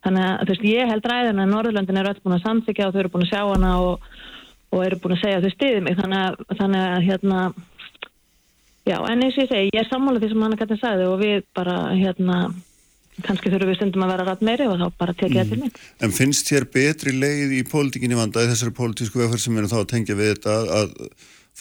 [0.01, 2.95] Þannig að þú veist, ég held ræðina að Norðurlöndin eru öll búin að samþykja og
[2.95, 4.07] þau eru búin að sjá hana og,
[4.71, 5.99] og eru búin að segja að þau stiði mig.
[5.99, 7.43] Þannig að, þannig að hérna,
[8.89, 11.17] já, en eins og ég segi, ég er sammálað því sem hann geta sagði og
[11.21, 12.39] við bara, hérna,
[13.21, 15.53] kannski þurfum við stundum að vera rætt meiri og þá bara tekið þetta mm.
[15.53, 15.83] til mig.
[16.01, 19.77] En finnst þér betri leið í pólitíkinni vanda, í þessari pólitísku vefður sem erum þá
[19.83, 20.95] að tengja við þetta að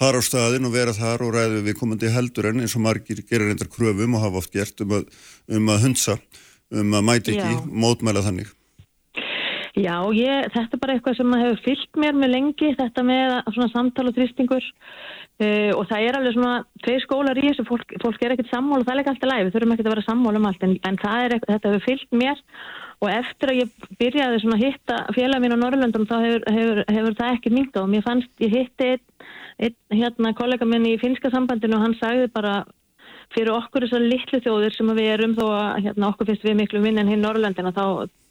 [0.01, 3.21] fara á staðin og vera þar og ræða við komandi heldur en eins og margir
[3.27, 5.11] gerir reyndar kröfum og hafa oft gert um að,
[5.51, 6.17] um að hundsa
[6.71, 7.63] um að mæti ekki Já.
[7.85, 8.51] mótmæla þannig?
[9.79, 13.71] Já, ég, þetta er bara eitthvað sem hefur fyllt mér með lengi, þetta með svona
[13.71, 18.25] samtal og þrýstingur uh, og það er alveg svona tvei skólar í þessu, fólk, fólk
[18.27, 20.41] er ekkert sammála og það er ekki alltaf læg, við þurfum ekki að vera sammála
[20.41, 22.43] um allt en, en er, þetta hefur fyllt mér
[23.01, 26.83] og eftir að ég byrjaði svona að hitta félag mín á Norrlöndum þá hefur, hefur,
[26.91, 29.07] hefur það ekki nýtt á og mér fannst ég hitti einn,
[29.61, 32.59] einn hérna kollega minn í finska sambandinu og hann sagði bara
[33.35, 36.83] fyrir okkur þessar litlu þjóðir sem við erum þó að hérna, okkur finnst við miklu
[36.83, 37.85] vinn en hinn Norrlöndina þá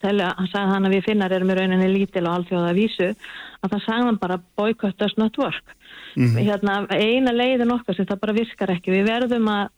[0.03, 3.73] telja, hann sagði hann að við finnar erum í rauninni lítil og alþjóða vísu að
[3.73, 5.75] það sagði hann bara boycott us not work.
[6.15, 6.47] Mm -hmm.
[6.47, 9.69] hérna, eina leiðin okkar sem það bara virkar ekki við verðum að,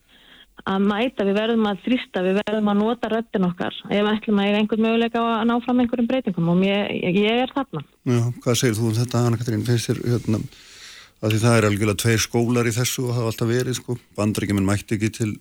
[0.65, 4.45] að mæta við verðum að þrýsta, við verðum að nota röttin okkar ef ætlum að
[4.48, 7.85] eiga einhvern möguleika að ná fram einhverjum breytingum og ég, ég er þarna.
[8.06, 10.41] Já, hvað segir þú um þetta Anna Katrín, finnst þér hérna
[11.22, 14.65] að því það er algjörlega tveir skólar í þessu og hafa alltaf verið sko, bandaríkjumenn
[14.68, 15.31] mætti ekki til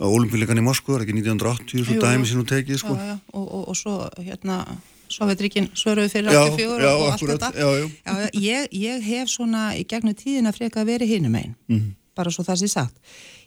[0.00, 2.94] olimpíuleikan í Moskva, ekki 1980 svo dæmi sem hún tekið sko.
[2.96, 4.62] já, já, og, og, og svo hérna
[5.10, 7.88] Sovjetríkin svöruðu fyrir Já, 84 já, og allt akkúrat, þetta já, já.
[8.06, 11.94] Já, ég, ég hef svona í gegnum tíðina freka verið hinum einn Mhm.
[12.14, 12.94] bara svo það sé sagt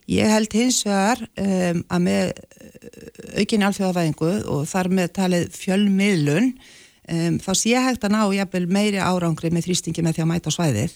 [0.09, 6.49] ég held hins vegar um, að með uh, aukinni alþjóðavæðingu og þar með talið fjölmiðlun
[7.11, 10.51] um, þá sé hægt að ná jafnvel meiri árangri með þrýstingi með því að mæta
[10.51, 10.93] á svæðið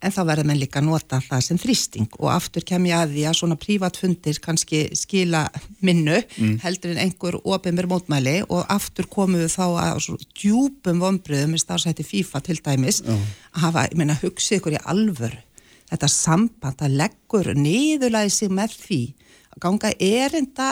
[0.00, 2.08] en þá verður menn líka að nota það sem þrýsting.
[2.18, 5.42] Og aftur kem ég að því að svona prívatfundir kannski skila
[5.80, 6.22] minnu
[6.62, 8.42] heldur en einhver opinber mótmæli.
[8.48, 13.20] Og aftur komum við þá að svo djúpum vombriðum í starfsætti FIFA til dæmis að
[13.60, 15.42] hafa, ég meina, hugsið ykkur í alvöru.
[15.90, 19.02] Þetta samband að leggur niðurlæði sig með því
[19.50, 20.68] að ganga erinda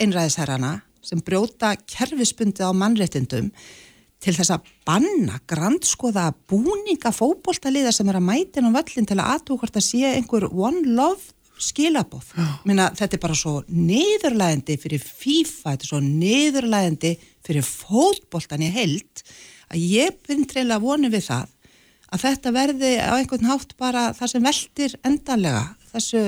[0.00, 3.50] einræðisherrana sem brjóta kerfisbundi á mannréttindum
[4.22, 9.18] til þess að banna grandskoða búninga fótboltaliða sem er að mæta inn á völlin til
[9.18, 12.32] að aðtú hvort að sé einhver one love skilabóð.
[12.66, 17.12] Minna, þetta er bara svo niðurlægandi fyrir FIFA, þetta er svo niðurlægandi
[17.46, 19.24] fyrir fótboltan í held
[19.72, 21.52] að ég byrjum treyla vonu við það
[22.12, 25.62] að þetta verði á einhvern hátt bara það sem veltir endanlega
[25.92, 26.24] þessu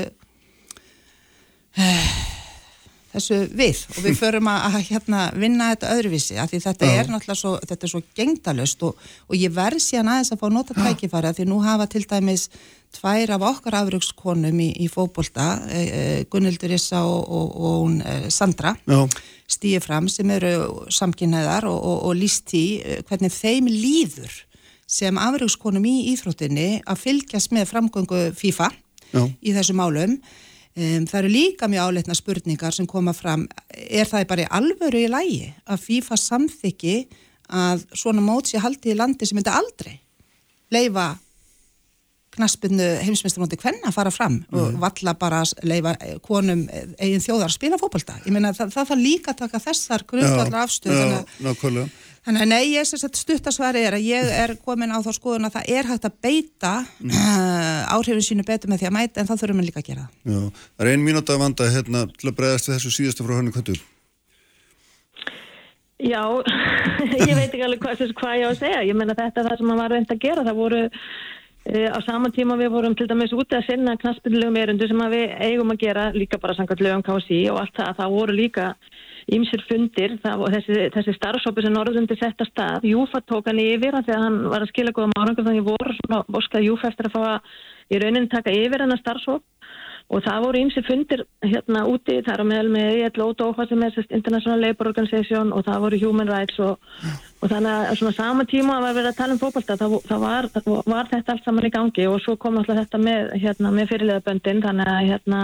[3.15, 7.41] þessu við og við förum að, hérna, vinna þetta öðruvísi af því þetta er náttúrulega
[7.41, 11.31] svo, þetta er svo gengdalöst og, og ég verð síðan aðeins að fá nota tækifæri
[11.31, 12.49] af því nú hafa til dæmis
[12.95, 17.97] tvær af okkar afraugskonum í, í fótbolta e, e, Gunnildur Issa og, og, og hún,
[18.07, 19.01] e, Sandra Já,
[19.51, 20.55] stíði fram sem eru
[20.93, 24.43] samkynneðar og, og, og líst í eh, hvernig þeim líður
[24.91, 28.71] sem afraugskonum í íþróttinni að fylgjast með framgöngu FIFA
[29.15, 29.23] Já.
[29.25, 30.19] í þessu málum.
[30.75, 33.45] Um, það eru líka mjög áleitna spurningar sem koma fram.
[33.71, 36.97] Er það bara í alvöru í lægi að FIFA samþykki
[37.55, 40.01] að svona mót sé haldið í landi sem myndi aldrei
[40.75, 41.13] leifa
[42.35, 47.23] knaspinu heimsmeistarmóti hvenna að fara fram og valla bara að leifa eh, konum eh, eigin
[47.23, 48.17] þjóðar að spila fótbolta.
[48.25, 51.87] Ég meina það, það þarf líka að taka þessar grundvallar afstöð já, nákvæmlega.
[52.25, 55.49] Þannig að nei, ég sem sagt stuttasvari er að ég er komin á þá skoðun
[55.51, 56.71] að það er hægt að beita
[57.05, 57.17] mm.
[57.93, 60.31] áhrifin sínu betur með því að mæta en það þurfum við líka að gera það.
[60.33, 63.37] Já, það er ein mínúta að vanda hérna til að bregðast við þessu síðasta frá
[63.37, 63.77] henni kvöldu.
[66.05, 66.23] Já,
[67.29, 68.81] ég veit ekki alveg hvað, hvað ég á að segja.
[68.89, 70.49] Ég meina þetta er það sem maður var reynd að gera.
[70.49, 74.89] Það voru e, á sama tíma við vorum til dæmis úti að sinna knaspinlegum erundu
[74.89, 77.97] sem að við eigum að gera líka bara samkvæmt lögum KSI og allt það.
[78.01, 78.73] Það voru líka
[79.33, 82.89] ýmsir fundir, það, þessi, þessi starfsópi sem Norðundi sett að stað.
[82.91, 85.97] Júfa tók hann yfir af því að hann var að skila góða márangur þannig voru
[86.01, 87.55] svona óskaði Júfa eftir að fá að
[87.95, 89.45] í rauninni taka yfir hennar starfsóp
[90.13, 93.85] og það voru ýmsir fundir hérna úti, það er á meðal með ILO DOHA sem
[93.87, 96.77] er International Labour Organization og það voru Human Rights og,
[97.45, 100.47] og þannig að svona sama tíma að verið að tala um fókbalta þá, þá var,
[100.89, 104.63] var þetta allt saman í gangi og svo kom alltaf þetta með, hérna, með fyrirliðaböndin
[104.65, 105.43] þannig að hérna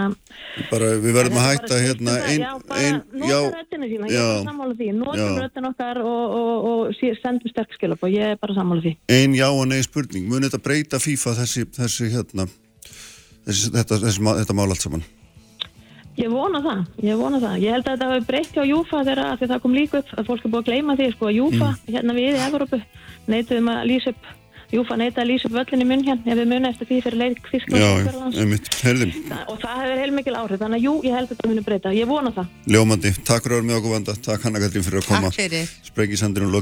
[0.71, 4.49] Bara við verðum að Þetta hætta hérna ein, Já, ein, nota röddina sína, ég er
[4.49, 4.97] sammála því Já.
[5.03, 8.85] Nota röddina okkar og, og, og sí- sendum sterk skilab og ég er bara sammála
[8.87, 10.25] því ein já og nei spurning.
[10.31, 12.49] Mun þetta breyta FIFA þessi, þessi hérna,
[13.45, 15.05] þessi, þetta, má- þetta mál allt saman?
[16.19, 17.55] Ég vona það, ég vona það.
[17.63, 20.43] Ég held að þetta hafi breytt hjá Júfa þegar það kom líka upp að fólk
[20.45, 22.79] er búið að gleyma því sko að Júfa hérna við í Evrópu
[23.31, 24.25] neituðum að lýsa upp
[24.71, 27.19] Júfa neitaði að lýsa upp völlin í munn hérna ef við muna eftir því fyrir
[27.19, 29.13] leik Já, Þískland einmitt, herðum,
[29.51, 31.91] og það hefur heilmikil áhrif þannig að jú, ég held að þetta muni breyta.
[31.97, 32.47] Ég vona það.
[32.71, 33.11] ljómandi.
[33.27, 34.13] Takk fyrir að vera með okkur vanda.
[34.29, 35.31] Takk Hanna Katrín fyrir að koma.
[35.31, 35.65] Takk fyrir.
[35.91, 36.55] Sprengisandurinn